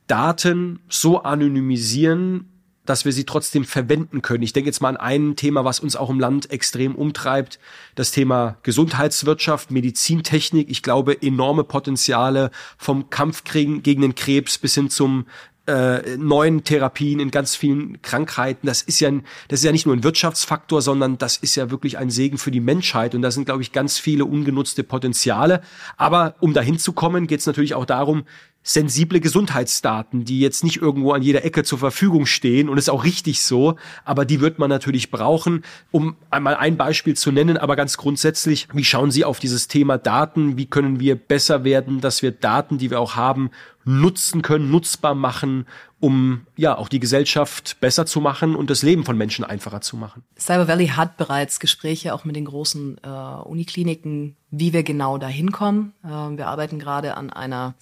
Daten 0.07 0.81
so 0.91 1.23
anonymisieren, 1.23 2.54
dass 2.85 3.05
wir 3.05 3.13
sie 3.13 3.25
trotzdem 3.25 3.65
verwenden 3.65 4.23
können. 4.23 4.43
Ich 4.43 4.53
denke 4.53 4.69
jetzt 4.69 4.81
mal 4.81 4.91
an 4.91 4.97
ein 4.97 5.37
Thema, 5.37 5.65
was 5.65 5.81
uns 5.81 5.97
auch 5.97 6.11
im 6.11 6.21
Land 6.21 6.51
extrem 6.51 6.95
umtreibt, 6.95 7.59
das 7.95 8.11
Thema 8.11 8.57
Gesundheitswirtschaft, 8.63 9.71
Medizintechnik. 9.71 10.71
Ich 10.71 10.83
glaube, 10.83 11.21
enorme 11.23 11.65
Potenziale 11.65 12.51
vom 12.77 13.11
Kampf 13.11 13.45
gegen 13.45 13.83
den 13.83 14.15
Krebs 14.15 14.59
bis 14.59 14.75
hin 14.75 14.91
zum 14.91 15.27
äh, 15.67 16.17
neuen 16.19 16.65
Therapien 16.65 17.21
in 17.21 17.31
ganz 17.31 17.57
vielen 17.57 18.03
Krankheiten. 18.03 18.67
Das 18.67 18.83
ist 18.83 19.01
ja, 19.01 19.11
das 19.49 19.61
ist 19.61 19.65
ja 19.65 19.73
nicht 19.73 19.87
nur 19.87 19.97
ein 19.97 20.05
Wirtschaftsfaktor, 20.05 20.83
sondern 20.83 21.17
das 21.17 21.39
ist 21.39 21.55
ja 21.57 21.71
wirklich 21.71 21.97
ein 21.97 22.11
Segen 22.11 22.37
für 22.37 22.51
die 22.51 22.61
Menschheit. 22.61 23.15
Und 23.15 23.23
da 23.23 23.31
sind, 23.31 23.47
glaube 23.47 23.63
ich, 23.63 23.73
ganz 23.73 23.99
viele 23.99 24.27
ungenutzte 24.27 24.85
Potenziale. 24.85 25.63
Aber 25.97 26.35
um 26.41 26.53
dahin 26.53 26.79
zu 26.79 26.93
kommen, 26.93 27.27
geht 27.27 27.41
es 27.41 27.47
natürlich 27.47 27.75
auch 27.75 27.87
darum, 27.87 28.25
sensible 28.67 29.21
Gesundheitsdaten, 29.21 30.25
die 30.25 30.41
jetzt 30.41 30.65
nicht 30.65 30.79
irgendwo 30.79 31.13
an 31.13 31.23
jeder 31.23 31.45
Ecke 31.45 31.65
zur 31.65 31.79
Verfügung 31.79 32.25
stehen 32.25 32.71
und 32.71 32.79
ist 32.79 32.89
auch 32.89 33.05
richtig 33.05 33.43
so, 33.43 33.77
aber 34.07 34.25
die 34.25 34.41
wird 34.41 34.59
man 34.59 34.71
natürlich 34.71 35.11
brauchen, 35.11 35.63
um 35.91 36.17
einmal 36.31 36.57
ein 36.57 36.79
Beispiel 36.79 37.15
zu 37.15 37.31
nennen, 37.31 37.59
aber 37.59 37.77
ganz 37.77 37.99
grundsätzlich, 37.99 38.67
wie 38.73 38.85
schauen 38.85 39.11
Sie 39.11 39.27
auf 39.27 39.39
dieses 39.39 39.69
Thema 39.69 39.99
Daten? 39.99 40.57
Wie 40.57 40.65
können 40.65 40.99
wir 40.99 41.15
besser 41.15 41.63
werden, 41.63 42.01
dass 42.01 42.23
wir 42.23 42.33
Daten, 42.33 42.79
die 42.79 42.91
wir 42.91 43.01
auch 43.01 43.17
haben, 43.17 43.51
nutzen 43.85 44.41
können, 44.41 44.71
nutzbar 44.71 45.15
machen, 45.15 45.67
um 46.01 46.47
ja 46.57 46.77
auch 46.79 46.89
die 46.89 47.01
Gesellschaft 47.01 47.77
besser 47.81 48.07
zu 48.07 48.23
machen 48.23 48.57
und 48.57 48.71
das 48.71 48.83
Leben 48.83 49.05
von 49.05 49.19
Menschen 49.19 49.45
einfacher 49.45 49.83
zu 49.83 49.99
machen. 49.99 50.23
Cyber 50.39 50.69
Valley 50.69 50.89
hat 50.89 51.19
bereits 51.19 51.61
Gespräche 51.61 52.15
auch 52.15 52.25
mit 52.25 52.35
den 52.35 52.47
großen 52.47 52.99
äh, 53.03 53.09
Unikliniken, 53.09 54.37
wie 54.51 54.73
wir 54.73 54.85
genau 54.85 55.19
dahin 55.19 55.53
kommen. 55.53 55.93
Äh, 56.03 56.09
wir 56.09 56.47
arbeiten 56.47 56.79
gerade 56.79 57.17
an 57.19 57.29
einer 57.29 57.75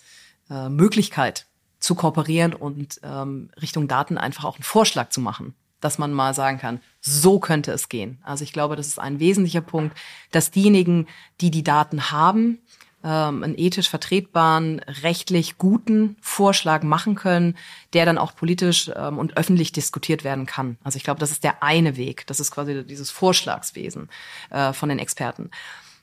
äh, 0.53 0.69
Möglichkeit 0.69 1.47
zu 1.79 1.95
kooperieren 1.95 2.55
und 2.55 3.01
ähm, 3.03 3.51
Richtung 3.61 3.89
Daten 3.89 4.19
einfach 4.19 4.45
auch 4.45 4.57
einen 4.57 4.65
Vorschlag 4.65 5.09
zu 5.11 5.21
machen, 5.21 5.55
dass 5.81 5.99
man 5.99 6.13
mal 6.13 6.35
sagen 6.35 6.59
kann, 6.59 6.81
so 7.01 7.41
könnte 7.41 7.73
es 7.73 7.89
gehen. 7.89 8.19
Also 8.23 8.45
ich 8.45 8.53
glaube, 8.53 8.77
das 8.77 8.87
ist 8.87 8.99
ein 8.99 9.19
wesentlicher 9.19 9.63
Punkt, 9.63 9.97
dass 10.31 10.51
diejenigen, 10.51 11.09
die 11.41 11.51
die 11.51 11.65
Daten 11.65 12.13
haben, 12.13 12.59
ähm, 13.05 13.43
einen 13.43 13.59
ethisch 13.59 13.89
vertretbaren, 13.89 14.81
rechtlich 15.03 15.59
guten 15.59 16.17
Vorschlag 16.21 16.83
machen 16.85 17.17
können, 17.17 17.57
der 17.95 18.07
dann 18.07 18.19
auch 18.19 18.37
politisch 18.37 18.91
ähm, 18.95 19.19
und 19.19 19.37
öffentlich 19.37 19.73
diskutiert 19.73 20.23
werden 20.23 20.47
kann. 20.47 20.79
Also 20.85 20.97
ich 20.97 21.05
glaube, 21.05 21.19
das 21.19 21.33
ist 21.33 21.43
der 21.43 21.63
eine 21.63 21.97
Weg. 21.97 22.27
Das 22.29 22.39
ist 22.39 22.53
quasi 22.53 22.85
dieses 22.85 23.11
Vorschlagswesen 23.11 24.09
äh, 24.51 24.73
von 24.73 24.89
den 24.89 25.01
Experten. 25.01 25.51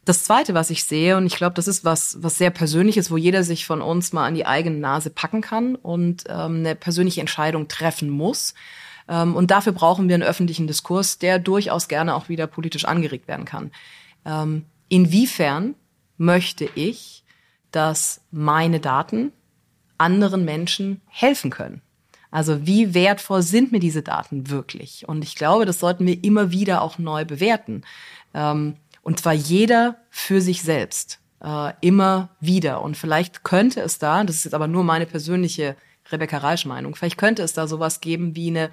Das 0.09 0.23
Zweite, 0.23 0.55
was 0.55 0.71
ich 0.71 0.85
sehe, 0.85 1.17
und 1.17 1.27
ich 1.27 1.35
glaube, 1.35 1.53
das 1.53 1.67
ist 1.67 1.85
was, 1.85 2.17
was 2.23 2.39
sehr 2.39 2.49
Persönliches, 2.49 3.11
wo 3.11 3.17
jeder 3.17 3.43
sich 3.43 3.67
von 3.67 3.79
uns 3.79 4.11
mal 4.11 4.25
an 4.25 4.33
die 4.33 4.47
eigene 4.47 4.79
Nase 4.79 5.11
packen 5.11 5.41
kann 5.41 5.75
und 5.75 6.23
ähm, 6.27 6.61
eine 6.61 6.73
persönliche 6.73 7.21
Entscheidung 7.21 7.67
treffen 7.67 8.09
muss. 8.09 8.55
Ähm, 9.07 9.35
und 9.35 9.51
dafür 9.51 9.71
brauchen 9.71 10.07
wir 10.07 10.15
einen 10.15 10.23
öffentlichen 10.23 10.65
Diskurs, 10.65 11.19
der 11.19 11.37
durchaus 11.37 11.87
gerne 11.87 12.15
auch 12.15 12.27
wieder 12.27 12.47
politisch 12.47 12.85
angeregt 12.85 13.27
werden 13.27 13.45
kann. 13.45 13.69
Ähm, 14.25 14.65
inwiefern 14.87 15.75
möchte 16.17 16.67
ich, 16.73 17.23
dass 17.69 18.21
meine 18.31 18.79
Daten 18.79 19.31
anderen 19.99 20.43
Menschen 20.43 21.01
helfen 21.05 21.51
können? 21.51 21.83
Also 22.31 22.65
wie 22.65 22.95
wertvoll 22.95 23.43
sind 23.43 23.71
mir 23.71 23.79
diese 23.79 24.01
Daten 24.01 24.49
wirklich? 24.49 25.07
Und 25.07 25.23
ich 25.23 25.35
glaube, 25.35 25.67
das 25.67 25.79
sollten 25.79 26.07
wir 26.07 26.23
immer 26.23 26.49
wieder 26.49 26.81
auch 26.81 26.97
neu 26.97 27.25
bewerten. 27.25 27.83
Ähm, 28.33 28.75
und 29.09 29.17
zwar 29.17 29.33
jeder 29.33 29.95
für 30.11 30.39
sich 30.39 30.61
selbst. 30.61 31.19
Äh, 31.43 31.73
immer 31.81 32.29
wieder. 32.39 32.83
Und 32.83 32.95
vielleicht 32.95 33.43
könnte 33.43 33.81
es 33.81 33.97
da, 33.97 34.23
das 34.23 34.35
ist 34.35 34.43
jetzt 34.43 34.53
aber 34.53 34.67
nur 34.67 34.83
meine 34.83 35.07
persönliche 35.07 35.75
Rebecca 36.11 36.37
Reisch 36.37 36.67
Meinung, 36.67 36.93
vielleicht 36.93 37.17
könnte 37.17 37.41
es 37.41 37.53
da 37.53 37.65
sowas 37.65 38.01
geben 38.01 38.35
wie 38.35 38.49
eine 38.49 38.69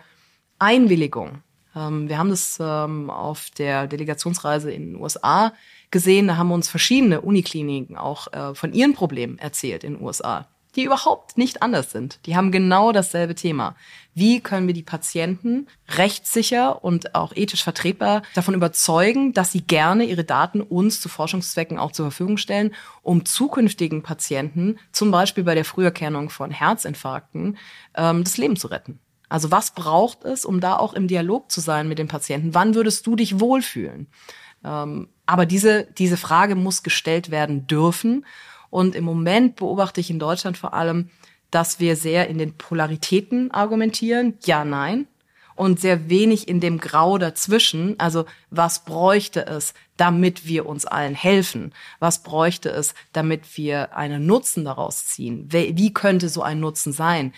Einwilligung. 0.59 1.43
Ähm, 1.75 2.11
wir 2.11 2.19
haben 2.19 2.29
das 2.29 2.59
ähm, 2.61 3.09
auf 3.09 3.49
der 3.57 3.87
Delegationsreise 3.87 4.71
in 4.71 4.93
den 4.93 5.01
USA 5.01 5.55
gesehen, 5.91 6.27
da 6.27 6.37
haben 6.37 6.53
uns 6.53 6.69
verschiedene 6.69 7.23
Unikliniken 7.23 7.97
auch 7.97 8.31
äh, 8.35 8.55
von 8.55 8.75
ihren 8.75 8.93
Problemen 8.93 9.39
erzählt 9.39 9.85
in 9.85 9.95
den 9.95 10.03
USA, 10.03 10.49
die 10.77 10.85
überhaupt 10.85 11.39
nicht 11.39 11.63
anders 11.63 11.91
sind. 11.91 12.19
Die 12.27 12.37
haben 12.37 12.53
genau 12.53 12.93
dasselbe 12.93 13.35
Thema. 13.35 13.75
Wie 14.15 14.41
können 14.41 14.67
wir 14.67 14.75
die 14.75 14.83
Patienten 14.83 15.67
rechtssicher 15.89 16.85
und 16.85 17.15
auch 17.15 17.35
ethisch 17.35 17.65
vertretbar 17.65 18.23
davon 18.35 18.55
überzeugen, 18.55 19.33
dass 19.33 19.53
sie 19.53 19.63
gerne 19.63 20.05
ihre 20.05 20.25
Daten 20.25 20.61
uns 20.61 21.01
zu 21.01 21.09
Forschungszwecken 21.09 21.79
auch 21.79 21.93
zur 21.93 22.07
Verfügung 22.07 22.37
stellen, 22.37 22.75
um 23.03 23.25
zukünftigen 23.25 24.03
Patienten, 24.03 24.79
zum 24.93 25.11
Beispiel 25.11 25.45
bei 25.45 25.55
der 25.55 25.65
Früherkennung 25.65 26.31
von 26.31 26.51
Herzinfarkten, 26.51 27.59
ähm, 27.95 28.25
das 28.25 28.37
Leben 28.37 28.57
zu 28.57 28.69
retten? 28.69 29.01
Also 29.29 29.51
was 29.51 29.73
braucht 29.73 30.25
es, 30.25 30.45
um 30.45 30.61
da 30.61 30.77
auch 30.77 30.95
im 30.95 31.09
Dialog 31.09 31.51
zu 31.51 31.61
sein 31.61 31.89
mit 31.89 31.99
den 31.99 32.09
Patienten? 32.09 32.55
Wann 32.55 32.75
würdest 32.75 33.07
du 33.07 33.17
dich 33.17 33.41
wohlfühlen? 33.41 34.09
Ähm, 34.65 35.09
aber 35.27 35.47
diese, 35.47 35.89
diese 35.99 36.17
Frage 36.17 36.55
muss 36.55 36.83
gestellt 36.83 37.31
werden 37.31 37.67
dürfen. 37.67 38.25
Und 38.71 38.95
im 38.95 39.05
Moment 39.05 39.57
beobachte 39.57 40.01
ich 40.01 40.11
in 40.11 40.19
Deutschland 40.19 40.57
vor 40.57 40.75
allem, 40.75 41.11
dass 41.51 41.81
wir 41.81 41.97
sehr 41.97 42.29
in 42.29 42.39
den 42.39 42.55
Polaritäten 42.55 43.51
argumentieren. 43.51 44.35
Ja, 44.45 44.65
nein. 44.65 45.07
Und 45.55 45.81
sehr 45.81 46.11
wenig 46.11 46.49
in 46.49 46.61
dem 46.61 46.79
Grau 46.79 47.17
dazwischen. 47.17 47.99
Also 47.99 48.27
was 48.51 48.85
bräuchte 48.85 49.47
es, 49.47 49.73
damit 49.97 50.47
wir 50.47 50.67
uns 50.67 50.85
allen 50.85 51.15
helfen? 51.15 51.73
Was 51.99 52.23
bräuchte 52.23 52.69
es, 52.69 52.95
damit 53.13 53.57
wir 53.57 53.97
einen 53.97 54.27
Nutzen 54.27 54.67
daraus 54.67 55.07
ziehen? 55.07 55.49
Wie 55.51 55.95
könnte 55.95 56.29
so 56.29 56.43
ein 56.43 56.61
Nutzen 56.61 56.93
sein? 56.93 57.33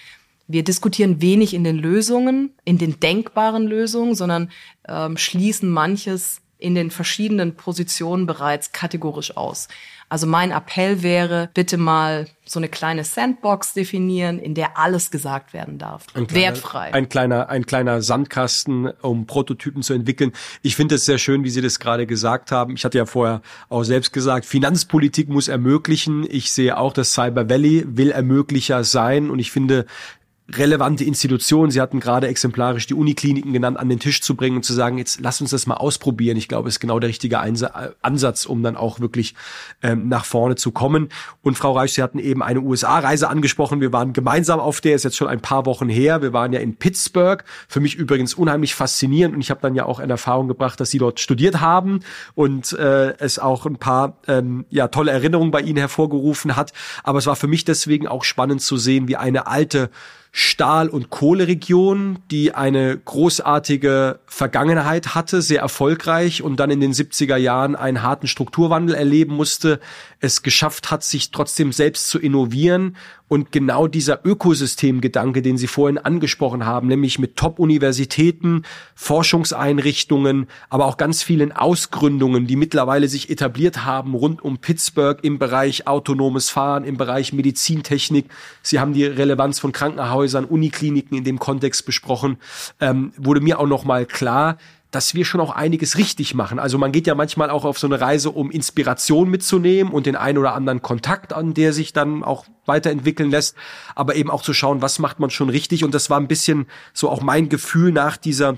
Wir 0.48 0.64
diskutieren 0.64 1.20
wenig 1.20 1.54
in 1.54 1.62
den 1.62 1.76
Lösungen, 1.76 2.54
in 2.64 2.78
den 2.78 2.98
denkbaren 2.98 3.66
Lösungen, 3.68 4.14
sondern 4.14 4.50
ähm, 4.88 5.16
schließen 5.18 5.68
manches 5.68 6.40
in 6.58 6.74
den 6.74 6.90
verschiedenen 6.90 7.54
Positionen 7.54 8.26
bereits 8.26 8.72
kategorisch 8.72 9.36
aus. 9.36 9.68
Also 10.10 10.26
mein 10.26 10.52
Appell 10.52 11.02
wäre, 11.02 11.50
bitte 11.52 11.76
mal 11.76 12.26
so 12.46 12.58
eine 12.58 12.68
kleine 12.68 13.04
Sandbox 13.04 13.74
definieren, 13.74 14.38
in 14.38 14.54
der 14.54 14.78
alles 14.78 15.10
gesagt 15.10 15.52
werden 15.52 15.76
darf. 15.76 16.06
Ein 16.14 16.26
kleiner, 16.26 16.46
Wertfrei. 16.46 16.94
Ein 16.94 17.10
kleiner, 17.10 17.50
ein 17.50 17.66
kleiner 17.66 18.00
Sandkasten, 18.00 18.86
um 19.02 19.26
Prototypen 19.26 19.82
zu 19.82 19.92
entwickeln. 19.92 20.32
Ich 20.62 20.76
finde 20.76 20.94
es 20.94 21.04
sehr 21.04 21.18
schön, 21.18 21.44
wie 21.44 21.50
Sie 21.50 21.60
das 21.60 21.78
gerade 21.78 22.06
gesagt 22.06 22.50
haben. 22.52 22.74
Ich 22.74 22.86
hatte 22.86 22.96
ja 22.96 23.04
vorher 23.04 23.42
auch 23.68 23.82
selbst 23.82 24.14
gesagt, 24.14 24.46
Finanzpolitik 24.46 25.28
muss 25.28 25.48
ermöglichen. 25.48 26.26
Ich 26.28 26.52
sehe 26.52 26.78
auch, 26.78 26.94
dass 26.94 27.12
Cyber 27.12 27.50
Valley 27.50 27.84
will 27.86 28.10
Ermöglicher 28.10 28.84
sein. 28.84 29.28
Und 29.28 29.40
ich 29.40 29.52
finde, 29.52 29.84
relevante 30.50 31.04
Institutionen, 31.04 31.70
Sie 31.70 31.80
hatten 31.80 32.00
gerade 32.00 32.26
exemplarisch 32.26 32.86
die 32.86 32.94
Unikliniken 32.94 33.52
genannt, 33.52 33.78
an 33.78 33.88
den 33.88 33.98
Tisch 33.98 34.22
zu 34.22 34.34
bringen 34.34 34.56
und 34.56 34.62
zu 34.62 34.72
sagen, 34.72 34.96
jetzt 34.96 35.20
lass 35.20 35.40
uns 35.40 35.50
das 35.50 35.66
mal 35.66 35.74
ausprobieren. 35.74 36.38
Ich 36.38 36.48
glaube, 36.48 36.68
ist 36.68 36.80
genau 36.80 36.98
der 36.98 37.10
richtige 37.10 37.38
Ansatz, 37.40 38.46
um 38.46 38.62
dann 38.62 38.76
auch 38.76 39.00
wirklich 39.00 39.34
ähm, 39.82 40.08
nach 40.08 40.24
vorne 40.24 40.56
zu 40.56 40.72
kommen. 40.72 41.10
Und 41.42 41.58
Frau 41.58 41.72
Reich, 41.72 41.92
Sie 41.92 42.02
hatten 42.02 42.18
eben 42.18 42.42
eine 42.42 42.60
USA-Reise 42.60 43.28
angesprochen. 43.28 43.82
Wir 43.82 43.92
waren 43.92 44.14
gemeinsam 44.14 44.58
auf 44.58 44.80
der, 44.80 44.94
ist 44.94 45.04
jetzt 45.04 45.16
schon 45.16 45.28
ein 45.28 45.40
paar 45.40 45.66
Wochen 45.66 45.90
her. 45.90 46.22
Wir 46.22 46.32
waren 46.32 46.52
ja 46.52 46.60
in 46.60 46.76
Pittsburgh. 46.76 47.44
Für 47.68 47.80
mich 47.80 47.96
übrigens 47.96 48.32
unheimlich 48.32 48.74
faszinierend 48.74 49.34
und 49.34 49.42
ich 49.42 49.50
habe 49.50 49.60
dann 49.60 49.74
ja 49.74 49.84
auch 49.84 50.00
in 50.00 50.08
Erfahrung 50.08 50.48
gebracht, 50.48 50.80
dass 50.80 50.90
Sie 50.90 50.98
dort 50.98 51.20
studiert 51.20 51.60
haben 51.60 52.00
und 52.34 52.72
äh, 52.72 53.14
es 53.18 53.38
auch 53.38 53.66
ein 53.66 53.76
paar 53.76 54.16
ähm, 54.26 54.64
ja 54.70 54.88
tolle 54.88 55.10
Erinnerungen 55.10 55.50
bei 55.50 55.60
Ihnen 55.60 55.78
hervorgerufen 55.78 56.56
hat. 56.56 56.72
Aber 57.04 57.18
es 57.18 57.26
war 57.26 57.36
für 57.36 57.48
mich 57.48 57.66
deswegen 57.66 58.08
auch 58.08 58.24
spannend 58.24 58.62
zu 58.62 58.78
sehen, 58.78 59.08
wie 59.08 59.16
eine 59.16 59.46
alte 59.46 59.90
Stahl- 60.30 60.88
und 60.88 61.10
Kohleregion, 61.10 62.18
die 62.30 62.54
eine 62.54 62.96
großartige 62.98 64.20
Vergangenheit 64.26 65.14
hatte, 65.14 65.42
sehr 65.42 65.60
erfolgreich 65.60 66.42
und 66.42 66.60
dann 66.60 66.70
in 66.70 66.80
den 66.80 66.92
70er 66.92 67.36
Jahren 67.36 67.76
einen 67.76 68.02
harten 68.02 68.26
Strukturwandel 68.26 68.94
erleben 68.94 69.34
musste, 69.34 69.80
es 70.20 70.42
geschafft 70.42 70.90
hat, 70.90 71.04
sich 71.04 71.30
trotzdem 71.30 71.72
selbst 71.72 72.08
zu 72.08 72.18
innovieren 72.18 72.96
und 73.28 73.52
genau 73.52 73.86
dieser 73.86 74.24
Ökosystemgedanke, 74.24 75.42
den 75.42 75.58
Sie 75.58 75.66
vorhin 75.66 75.98
angesprochen 75.98 76.64
haben, 76.64 76.88
nämlich 76.88 77.18
mit 77.18 77.36
Top-Universitäten, 77.36 78.64
Forschungseinrichtungen, 78.94 80.46
aber 80.70 80.86
auch 80.86 80.96
ganz 80.96 81.22
vielen 81.22 81.52
Ausgründungen, 81.52 82.46
die 82.46 82.56
mittlerweile 82.56 83.06
sich 83.08 83.30
etabliert 83.30 83.84
haben 83.84 84.14
rund 84.14 84.42
um 84.42 84.58
Pittsburgh 84.58 85.22
im 85.22 85.38
Bereich 85.38 85.86
autonomes 85.86 86.48
Fahren, 86.48 86.84
im 86.84 86.96
Bereich 86.96 87.32
Medizintechnik. 87.32 88.26
Sie 88.62 88.80
haben 88.80 88.94
die 88.94 89.04
Relevanz 89.04 89.58
von 89.58 89.72
Krankenhäusern, 89.72 90.46
Unikliniken 90.46 91.18
in 91.18 91.24
dem 91.24 91.38
Kontext 91.38 91.84
besprochen. 91.84 92.38
Ähm, 92.80 93.12
wurde 93.18 93.40
mir 93.40 93.60
auch 93.60 93.66
noch 93.66 93.84
mal 93.84 94.06
klar, 94.06 94.56
dass 94.90 95.14
wir 95.14 95.24
schon 95.24 95.40
auch 95.40 95.50
einiges 95.50 95.98
richtig 95.98 96.34
machen. 96.34 96.58
Also 96.58 96.78
man 96.78 96.92
geht 96.92 97.06
ja 97.06 97.14
manchmal 97.14 97.50
auch 97.50 97.64
auf 97.64 97.78
so 97.78 97.86
eine 97.86 98.00
Reise, 98.00 98.30
um 98.30 98.50
Inspiration 98.50 99.28
mitzunehmen 99.28 99.92
und 99.92 100.06
den 100.06 100.16
einen 100.16 100.38
oder 100.38 100.54
anderen 100.54 100.80
Kontakt 100.80 101.32
an, 101.32 101.52
der 101.52 101.72
sich 101.72 101.92
dann 101.92 102.24
auch 102.24 102.46
weiterentwickeln 102.64 103.30
lässt, 103.30 103.56
aber 103.94 104.16
eben 104.16 104.30
auch 104.30 104.42
zu 104.42 104.54
schauen, 104.54 104.80
was 104.80 104.98
macht 104.98 105.20
man 105.20 105.30
schon 105.30 105.50
richtig. 105.50 105.84
Und 105.84 105.94
das 105.94 106.08
war 106.08 106.18
ein 106.18 106.28
bisschen 106.28 106.66
so 106.94 107.10
auch 107.10 107.20
mein 107.20 107.48
Gefühl 107.48 107.92
nach 107.92 108.16
dieser 108.16 108.56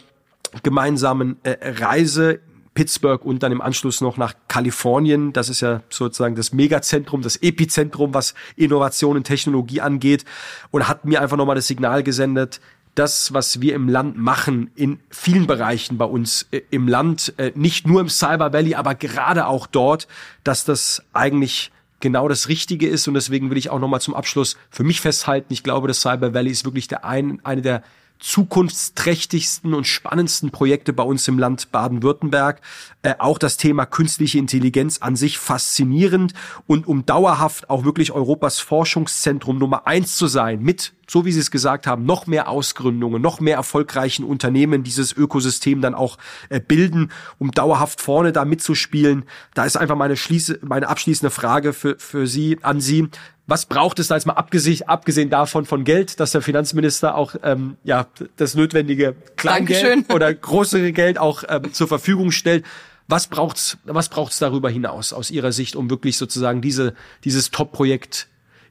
gemeinsamen 0.63 1.37
äh, 1.43 1.57
Reise 1.63 2.41
Pittsburgh 2.75 3.25
und 3.25 3.43
dann 3.43 3.51
im 3.51 3.61
Anschluss 3.61 4.01
noch 4.01 4.17
nach 4.17 4.35
Kalifornien. 4.47 5.33
Das 5.33 5.49
ist 5.49 5.61
ja 5.61 5.83
sozusagen 5.91 6.37
das 6.37 6.53
Megazentrum, 6.53 7.23
das 7.23 7.37
Epizentrum, 7.37 8.15
was 8.15 8.35
Innovation 8.57 9.17
und 9.17 9.25
Technologie 9.25 9.81
angeht. 9.81 10.25
Und 10.71 10.89
hat 10.89 11.05
mir 11.05 11.21
einfach 11.21 11.37
nochmal 11.37 11.57
das 11.57 11.67
Signal 11.67 12.03
gesendet, 12.03 12.61
das, 12.95 13.33
was 13.33 13.61
wir 13.61 13.75
im 13.75 13.89
Land 13.89 14.17
machen, 14.17 14.71
in 14.75 14.99
vielen 15.11 15.47
Bereichen 15.47 15.99
bei 15.99 16.05
uns 16.05 16.47
äh, 16.51 16.61
im 16.71 16.89
Land, 16.89 17.35
äh, 17.37 17.53
nicht 17.55 17.87
nur 17.87 18.01
im 18.01 18.09
Cyber 18.09 18.53
Valley, 18.53 18.75
aber 18.75 18.95
gerade 18.95 19.47
auch 19.47 19.67
dort, 19.67 20.09
dass 20.45 20.65
das 20.65 21.03
eigentlich 21.13 21.71
genau 22.01 22.29
das 22.29 22.49
Richtige 22.49 22.89
ist. 22.89 23.07
Und 23.07 23.15
deswegen 23.15 23.51
will 23.51 23.59
ich 23.59 23.71
auch 23.71 23.79
nochmal 23.79 24.01
zum 24.01 24.15
Abschluss 24.15 24.57
für 24.71 24.85
mich 24.85 25.01
festhalten, 25.01 25.53
ich 25.53 25.63
glaube, 25.63 25.89
das 25.89 26.01
Cyber 26.01 26.35
Valley 26.35 26.51
ist 26.51 26.65
wirklich 26.65 26.89
der 26.89 27.05
ein, 27.05 27.41
eine 27.45 27.63
der 27.63 27.83
zukunftsträchtigsten 28.21 29.75
und 29.75 29.87
spannendsten 29.87 30.51
Projekte 30.51 30.93
bei 30.93 31.03
uns 31.03 31.27
im 31.27 31.39
Land 31.39 31.73
Baden-Württemberg. 31.73 32.61
Äh, 33.03 33.15
auch 33.19 33.39
das 33.39 33.57
Thema 33.57 33.87
künstliche 33.87 34.39
Intelligenz 34.39 34.99
an 34.99 35.17
sich 35.17 35.39
faszinierend 35.39 36.35
und 36.67 36.87
um 36.87 37.07
dauerhaft 37.07 37.71
auch 37.71 37.85
wirklich 37.85 38.13
Europas 38.13 38.61
Forschungszentrum 38.61 39.59
Nummer 39.59 39.87
eins 39.87 40.17
zu 40.17 40.27
sein 40.27 40.63
mit 40.63 40.93
so 41.11 41.25
wie 41.25 41.33
Sie 41.33 41.41
es 41.41 41.51
gesagt 41.51 41.89
haben, 41.89 42.05
noch 42.05 42.29
mehr 42.29 42.49
Ausgründungen, 42.49 43.21
noch 43.21 43.41
mehr 43.41 43.57
erfolgreichen 43.57 44.25
Unternehmen 44.25 44.85
dieses 44.85 45.13
Ökosystem 45.13 45.81
dann 45.81 45.97
auch 45.97 46.19
äh, 46.51 46.61
bilden, 46.61 47.11
um 47.39 47.51
dauerhaft 47.51 48.01
vorne 48.01 48.31
da 48.31 48.45
mitzuspielen. 48.45 49.25
Da 49.55 49.65
ist 49.65 49.77
einfach 49.77 49.97
meine, 49.97 50.17
schließe, 50.17 50.61
meine 50.63 50.87
abschließende 50.89 51.31
Frage 51.31 51.73
für, 51.73 51.97
für 51.99 52.29
Sie, 52.29 52.59
an 52.63 52.81
Sie. 52.81 53.09
Was 53.51 53.67
braucht 53.67 53.99
es 53.99 54.07
da 54.07 54.15
jetzt 54.15 54.29
mal 54.29 54.35
abgesehen, 54.35 54.87
abgesehen 54.87 55.29
davon 55.29 55.65
von 55.67 55.83
Geld, 55.83 56.21
dass 56.21 56.31
der 56.31 56.41
Finanzminister 56.41 57.17
auch 57.17 57.35
ähm, 57.43 57.79
ja 57.83 58.07
das 58.37 58.55
notwendige 58.55 59.17
Kleingeld 59.35 59.83
Dankeschön. 59.83 60.15
oder 60.15 60.33
größere 60.33 60.93
Geld 60.93 61.19
auch 61.19 61.43
ähm, 61.49 61.73
zur 61.73 61.89
Verfügung 61.89 62.31
stellt? 62.31 62.65
Was 63.09 63.27
braucht's, 63.27 63.77
was 63.83 64.09
braucht's 64.09 64.39
darüber 64.39 64.71
hinaus 64.71 65.13
aus 65.13 65.33
Ihrer 65.33 65.51
Sicht, 65.51 65.75
um 65.75 65.91
wirklich 65.91 66.17
sozusagen 66.17 66.61
diese, 66.63 66.95
dieses 67.25 67.51
Top-Projekt 67.51 68.29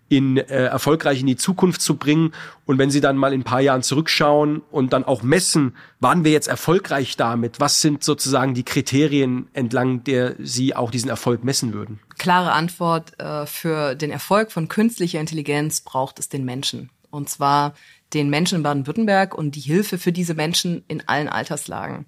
in 0.09 0.37
äh, 0.37 0.65
erfolgreich 0.65 1.21
in 1.21 1.27
die 1.27 1.35
Zukunft 1.35 1.81
zu 1.81 1.95
bringen. 1.95 2.33
Und 2.65 2.77
wenn 2.77 2.89
Sie 2.89 2.99
dann 2.99 3.15
mal 3.15 3.31
in 3.31 3.41
ein 3.41 3.45
paar 3.45 3.61
Jahren 3.61 3.83
zurückschauen 3.83 4.61
und 4.71 4.91
dann 4.91 5.05
auch 5.05 5.21
messen, 5.21 5.75
waren 5.99 6.23
wir 6.23 6.31
jetzt 6.31 6.47
erfolgreich 6.47 7.15
damit? 7.15 7.59
Was 7.59 7.81
sind 7.81 8.03
sozusagen 8.03 8.55
die 8.55 8.63
Kriterien, 8.63 9.47
entlang 9.53 10.03
der 10.03 10.35
Sie 10.39 10.75
auch 10.75 10.91
diesen 10.91 11.09
Erfolg 11.09 11.43
messen 11.43 11.73
würden? 11.73 11.99
Klare 12.17 12.51
Antwort, 12.51 13.19
äh, 13.19 13.45
für 13.45 13.95
den 13.95 14.11
Erfolg 14.11 14.51
von 14.51 14.67
künstlicher 14.67 15.19
Intelligenz 15.19 15.81
braucht 15.81 16.19
es 16.19 16.27
den 16.27 16.43
Menschen. 16.43 16.89
Und 17.11 17.29
zwar 17.29 17.73
den 18.13 18.29
Menschen 18.29 18.57
in 18.57 18.63
Baden-Württemberg 18.63 19.35
und 19.35 19.55
die 19.55 19.61
Hilfe 19.61 19.97
für 19.97 20.11
diese 20.11 20.33
Menschen 20.33 20.83
in 20.87 21.07
allen 21.07 21.29
Alterslagen. 21.29 22.05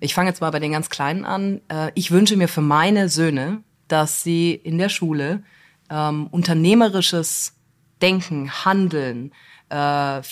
Ich 0.00 0.14
fange 0.14 0.28
jetzt 0.28 0.40
mal 0.40 0.50
bei 0.50 0.58
den 0.58 0.72
ganz 0.72 0.90
Kleinen 0.90 1.24
an. 1.24 1.60
Äh, 1.68 1.92
ich 1.94 2.10
wünsche 2.10 2.36
mir 2.36 2.48
für 2.48 2.60
meine 2.60 3.08
Söhne, 3.08 3.62
dass 3.86 4.22
sie 4.22 4.52
in 4.52 4.78
der 4.78 4.88
Schule 4.88 5.42
ähm, 5.90 6.26
unternehmerisches 6.28 7.54
Denken, 8.02 8.64
Handeln, 8.64 9.32
äh, 9.68 10.22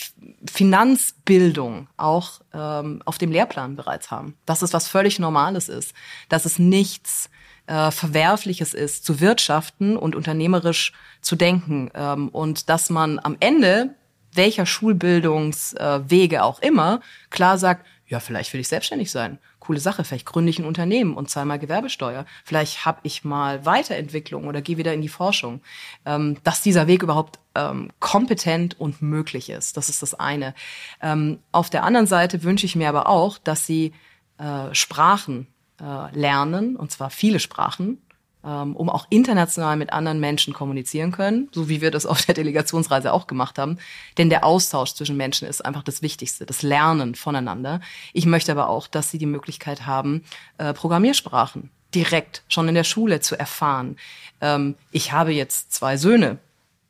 Finanzbildung 0.51 1.89
auch 1.97 2.41
ähm, 2.53 3.03
auf 3.05 3.19
dem 3.19 3.33
Lehrplan 3.33 3.77
bereits 3.77 4.11
haben. 4.11 4.37
Dass 4.47 4.63
es 4.63 4.73
was 4.73 4.89
völlig 4.89 5.19
Normales 5.19 5.69
ist. 5.69 5.95
Dass 6.29 6.45
es 6.45 6.59
nichts 6.59 7.31
äh, 7.67 7.91
Verwerfliches 7.91 8.75
ist, 8.75 9.05
zu 9.05 9.21
wirtschaften 9.21 9.97
und 9.97 10.17
unternehmerisch 10.17 10.93
zu 11.21 11.37
denken. 11.37 11.91
Ähm, 11.95 12.29
und 12.29 12.69
dass 12.69 12.91
man 12.91 13.19
am 13.19 13.37
Ende 13.41 13.95
welcher 14.35 14.67
Schulbildungswege 14.67 16.37
äh, 16.37 16.41
auch 16.41 16.61
immer 16.61 17.01
klar 17.31 17.59
sagt, 17.59 17.87
ja, 18.13 18.21
vielleicht 18.21 18.53
will 18.53 18.61
ich 18.61 18.69
selbstständig 18.69 19.11
sein. 19.11 19.39
Coole 19.59 19.81
Sache, 19.81 20.05
vielleicht 20.05 20.27
gründe 20.27 20.51
ich 20.51 20.59
ein 20.59 20.67
Unternehmen 20.67 21.15
und 21.15 21.31
zahle 21.31 21.47
mal 21.47 21.59
Gewerbesteuer. 21.59 22.27
Vielleicht 22.45 22.85
habe 22.85 23.01
ich 23.05 23.25
mal 23.25 23.65
Weiterentwicklung 23.65 24.49
oder 24.49 24.61
gehe 24.61 24.77
wieder 24.77 24.93
in 24.93 25.01
die 25.01 25.09
Forschung. 25.09 25.63
Ähm, 26.05 26.37
dass 26.45 26.61
dieser 26.61 26.87
Weg 26.87 27.03
überhaupt 27.03 27.39
ähm, 27.55 27.89
kompetent 28.01 28.79
und 28.79 29.01
möglich 29.01 29.49
ist, 29.49 29.79
das 29.79 29.89
ist 29.89 30.03
das 30.03 30.13
eine. 30.13 30.55
Ähm, 31.01 31.39
auf 31.53 31.71
der 31.71 31.85
anderen 31.85 32.07
Seite 32.07 32.43
wünsche 32.43 32.67
ich 32.67 32.77
mir 32.77 32.91
aber 32.91 33.09
auch, 33.09 33.39
dass 33.39 33.65
sie 33.65 33.95
äh, 34.37 34.75
Sprachen 34.75 35.47
äh, 35.81 36.15
lernen, 36.15 36.77
und 36.77 36.93
zwar 36.93 37.09
viele 37.09 37.41
Sprachen, 37.41 37.97
um 38.43 38.91
auch 38.91 39.07
international 39.09 39.77
mit 39.77 39.93
anderen 39.93 40.19
Menschen 40.19 40.53
kommunizieren 40.53 41.13
können, 41.13 41.49
so 41.53 41.69
wie 41.69 41.81
wir 41.81 41.91
das 41.91 42.07
auf 42.07 42.23
der 42.23 42.35
Delegationsreise 42.35 43.13
auch 43.13 43.27
gemacht 43.27 43.59
haben. 43.59 43.79
Denn 44.19 44.31
der 44.31 44.45
Austausch 44.45 44.95
zwischen 44.95 45.17
Menschen 45.17 45.47
ist 45.47 45.65
einfach 45.65 45.83
das 45.83 46.03
Wichtigste, 46.03 46.45
das 46.45 46.63
Lernen 46.63 47.15
voneinander. 47.15 47.81
Ich 48.13 48.27
möchte 48.27 48.53
aber 48.53 48.69
auch, 48.69 48.89
dass 48.89 49.11
sie 49.11 49.19
die 49.19 49.27
Möglichkeit 49.27 49.87
haben, 49.87 50.25
äh, 50.59 50.73
Programmiersprachen 50.73 51.71
direkt 51.95 52.43
schon 52.49 52.69
in 52.69 52.75
der 52.75 52.85
Schule 52.85 53.21
zu 53.21 53.39
erfahren. 53.39 53.97
Ähm, 54.41 54.75
ich 54.91 55.13
habe 55.13 55.33
jetzt 55.33 55.73
zwei 55.73 55.97
Söhne, 55.97 56.39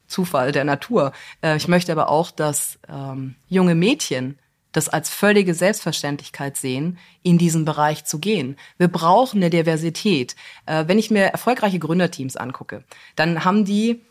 Zufall 0.06 0.52
der 0.52 0.64
Natur. 0.64 1.12
Äh, 1.42 1.56
ich 1.56 1.68
möchte 1.68 1.92
aber 1.92 2.08
auch, 2.08 2.30
dass 2.30 2.78
ähm, 2.88 3.34
junge 3.48 3.74
Mädchen 3.74 4.38
das 4.72 4.88
als 4.88 5.10
völlige 5.10 5.54
Selbstverständlichkeit 5.54 6.56
sehen, 6.56 6.98
in 7.22 7.38
diesen 7.38 7.64
Bereich 7.64 8.04
zu 8.04 8.18
gehen. 8.18 8.56
Wir 8.78 8.88
brauchen 8.88 9.38
eine 9.38 9.50
Diversität. 9.50 10.34
Äh, 10.66 10.84
wenn 10.88 10.98
ich 10.98 11.10
mir 11.10 11.24
erfolgreiche 11.24 11.78
Gründerteams 11.78 12.36
angucke, 12.36 12.84
dann 13.16 13.44
haben 13.44 13.64
die 13.64 14.02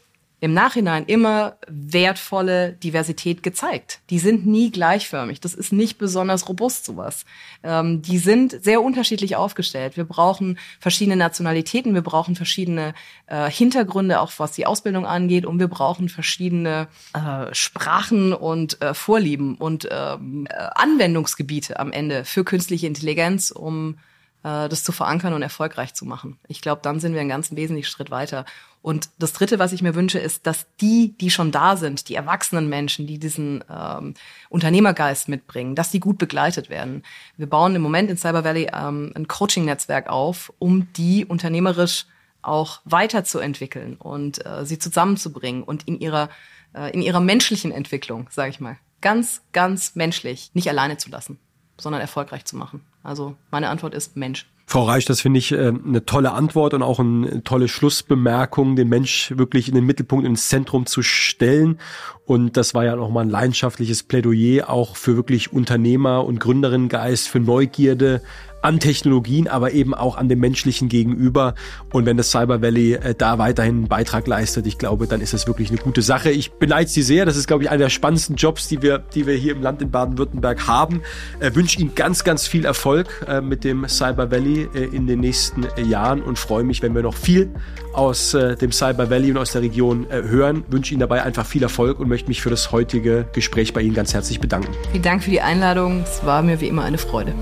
im 0.42 0.56
Nachhinein 0.56 1.06
immer 1.06 1.56
wertvolle 1.68 2.74
Diversität 2.74 3.44
gezeigt. 3.44 4.00
Die 4.10 4.18
sind 4.18 4.48
nie 4.48 4.72
gleichförmig. 4.72 5.40
Das 5.40 5.54
ist 5.54 5.72
nicht 5.72 6.00
besonders 6.00 6.50
robust, 6.50 6.84
sowas. 6.84 7.26
Ähm, 7.64 8.02
die 8.02 8.18
sind 8.18 8.64
sehr 8.64 8.82
unterschiedlich 8.82 9.36
aufgestellt. 9.36 9.98
Wir 9.98 10.04
brauchen 10.04 10.58
verschiedene 10.80 11.16
Nationalitäten, 11.16 11.94
wir 11.94 12.02
brauchen 12.02 12.36
verschiedene 12.36 12.96
äh, 13.28 13.52
Hintergründe, 13.52 14.20
auch 14.20 14.32
was 14.38 14.54
die 14.54 14.66
Ausbildung 14.66 15.06
angeht, 15.06 15.46
und 15.46 15.60
wir 15.60 15.68
brauchen 15.68 16.10
verschiedene 16.10 16.88
äh, 17.14 17.54
Sprachen 17.54 18.34
und 18.34 18.82
äh, 18.82 18.96
Vorlieben 18.96 19.56
und 19.56 19.88
ähm, 19.92 20.48
äh, 20.50 20.54
Anwendungsgebiete 20.74 21.80
am 21.80 21.92
Ende 21.92 22.26
für 22.26 22.44
künstliche 22.44 22.88
Intelligenz, 22.88 23.52
um 23.52 23.98
das 24.44 24.84
zu 24.84 24.92
verankern 24.92 25.34
und 25.34 25.44
erfolgreich 25.44 25.94
zu 25.94 26.06
machen. 26.06 26.40
Ich 26.48 26.62
glaube, 26.62 26.82
dann 26.82 27.00
sind 27.00 27.14
wir 27.14 27.22
einen 27.22 27.30
ganz 27.30 27.52
wesentlichen 27.56 27.90
Schritt 27.90 28.10
weiter. 28.10 28.46
Und 28.82 29.10
das 29.20 29.34
Dritte, 29.34 29.60
was 29.60 29.74
ich 29.74 29.84
mir 29.84 29.94
wünsche, 29.94 30.18
ist, 30.18 30.48
dass 30.48 30.66
die, 30.82 31.16
die 31.20 31.30
schon 31.30 31.52
da 31.52 31.78
sind, 31.78 32.10
die 32.10 32.16
erwachsenen 32.16 32.68
Menschen, 32.68 33.06
die 33.06 33.20
diesen 33.20 33.64
ähm, 33.70 34.16
Unternehmergeist 34.50 35.30
mitbringen, 35.30 35.76
dass 35.76 35.92
die 35.92 36.00
gut 36.00 36.18
begleitet 36.18 36.70
werden. 36.70 37.04
Wir 37.38 37.48
bauen 37.48 37.76
im 37.76 37.84
Moment 37.84 38.10
in 38.10 38.18
Cyber 38.18 38.44
Valley 38.44 38.70
ähm, 38.74 39.12
ein 39.16 39.28
Coaching-Netzwerk 39.28 40.08
auf, 40.08 40.52
um 40.58 40.92
die 40.94 41.26
unternehmerisch 41.26 42.08
auch 42.42 42.82
weiterzuentwickeln 42.86 43.98
und 43.98 44.44
äh, 44.46 44.66
sie 44.66 44.80
zusammenzubringen 44.80 45.62
und 45.62 45.88
in 45.88 46.00
ihrer 46.00 46.30
äh, 46.74 46.92
in 46.92 47.04
ihrer 47.04 47.20
menschlichen 47.20 47.72
Entwicklung, 47.72 48.28
sage 48.32 48.50
ich 48.50 48.60
mal, 48.60 48.78
ganz 49.00 49.44
ganz 49.52 49.96
menschlich 49.96 50.50
nicht 50.56 50.68
alleine 50.68 50.98
zu 50.98 51.12
lassen, 51.12 51.40
sondern 51.78 52.02
erfolgreich 52.02 52.46
zu 52.46 52.56
machen. 52.56 52.84
Also 53.04 53.36
meine 53.50 53.70
Antwort 53.70 53.94
ist 53.94 54.16
Mensch. 54.16 54.48
Frau 54.72 54.86
Reich, 54.86 55.04
das 55.04 55.20
finde 55.20 55.38
ich 55.38 55.52
äh, 55.52 55.68
eine 55.68 56.06
tolle 56.06 56.32
Antwort 56.32 56.74
und 56.74 56.82
auch 56.82 57.00
eine 57.00 57.44
tolle 57.44 57.68
Schlussbemerkung, 57.68 58.78
den 58.78 58.88
Mensch 58.88 59.34
wirklich 59.36 59.68
in 59.68 59.76
den 59.76 59.86
Mittelpunkt, 59.86 60.26
ins 60.26 60.48
Zentrum 60.48 60.86
zu 60.86 61.02
stellen. 61.02 61.78
Und 62.26 62.56
das 62.56 62.74
war 62.74 62.86
ja 62.86 62.96
nochmal 62.96 63.26
ein 63.26 63.30
leidenschaftliches 63.30 64.04
Plädoyer 64.04 64.70
auch 64.70 64.96
für 64.96 65.18
wirklich 65.18 65.52
Unternehmer 65.52 66.24
und 66.24 66.40
Gründerinnengeist, 66.40 67.28
für 67.28 67.42
Neugierde, 67.42 68.22
an 68.62 68.80
Technologien, 68.80 69.48
aber 69.48 69.72
eben 69.72 69.94
auch 69.94 70.18
an 70.18 70.30
dem 70.30 70.40
menschlichen 70.40 70.90
Gegenüber. 70.90 71.56
Und 71.92 72.06
wenn 72.06 72.18
das 72.18 72.32
Cyber 72.32 72.62
Valley 72.62 72.94
äh, 72.94 73.16
da 73.18 73.38
weiterhin 73.38 73.78
einen 73.78 73.88
Beitrag 73.88 74.28
leistet, 74.28 74.68
ich 74.68 74.78
glaube, 74.78 75.08
dann 75.08 75.22
ist 75.22 75.34
das 75.34 75.48
wirklich 75.48 75.70
eine 75.70 75.80
gute 75.80 76.02
Sache. 76.02 76.32
Ich 76.32 76.52
beneide 76.52 76.90
Sie 76.90 77.02
sehr. 77.02 77.26
Das 77.26 77.38
ist, 77.38 77.48
glaube 77.48 77.64
ich, 77.64 77.70
einer 77.70 77.80
der 77.80 77.90
spannendsten 77.90 78.36
Jobs, 78.36 78.68
die 78.68 78.82
wir, 78.82 79.00
die 79.00 79.26
wir 79.26 79.36
hier 79.36 79.54
im 79.54 79.62
Land 79.62 79.82
in 79.82 79.92
Baden-Württemberg 79.92 80.68
haben. 80.68 81.02
Äh, 81.40 81.54
wünsche 81.56 81.80
Ihnen 81.80 81.96
ganz, 81.96 82.24
ganz 82.24 82.48
viel 82.48 82.66
Erfolg 82.66 83.26
äh, 83.28 83.42
mit 83.42 83.64
dem 83.64 83.88
Cyber 83.88 84.32
Valley 84.32 84.68
in 84.92 85.08
den 85.08 85.20
nächsten 85.20 85.66
Jahren 85.90 86.22
und 86.22 86.38
freue 86.38 86.64
mich, 86.64 86.82
wenn 86.82 86.94
wir 86.96 87.02
noch 87.02 87.16
viel 87.16 87.50
aus 87.94 88.32
dem 88.32 88.72
Cyber 88.72 89.10
Valley 89.10 89.32
und 89.32 89.38
aus 89.38 89.52
der 89.52 89.62
Region 89.62 90.08
hören. 90.10 90.64
Wünsche 90.70 90.94
Ihnen 90.94 91.02
dabei 91.02 91.24
einfach 91.24 91.46
viel 91.46 91.64
Erfolg 91.64 92.00
und 92.00 92.08
möchte 92.08 92.30
mich 92.30 92.42
für 92.42 92.50
das 92.50 92.72
heutige 92.72 93.26
Gespräch 93.34 93.74
bei 93.74 93.82
Ihnen 93.82 93.94
ganz 93.94 94.14
herzlich 94.14 94.40
bedanken. 94.40 94.72
Vielen 94.92 95.04
Dank 95.04 95.24
für 95.24 95.32
die 95.32 95.42
Einladung. 95.42 96.04
Es 96.04 96.26
war 96.26 96.42
mir 96.42 96.62
wie 96.62 96.68
immer 96.68 96.84
eine 96.84 96.98
Freude. 96.98 97.34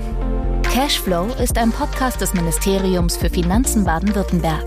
Cashflow 0.80 1.26
ist 1.34 1.58
ein 1.58 1.72
Podcast 1.72 2.22
des 2.22 2.32
Ministeriums 2.32 3.14
für 3.14 3.28
Finanzen 3.28 3.84
Baden-Württemberg. 3.84 4.64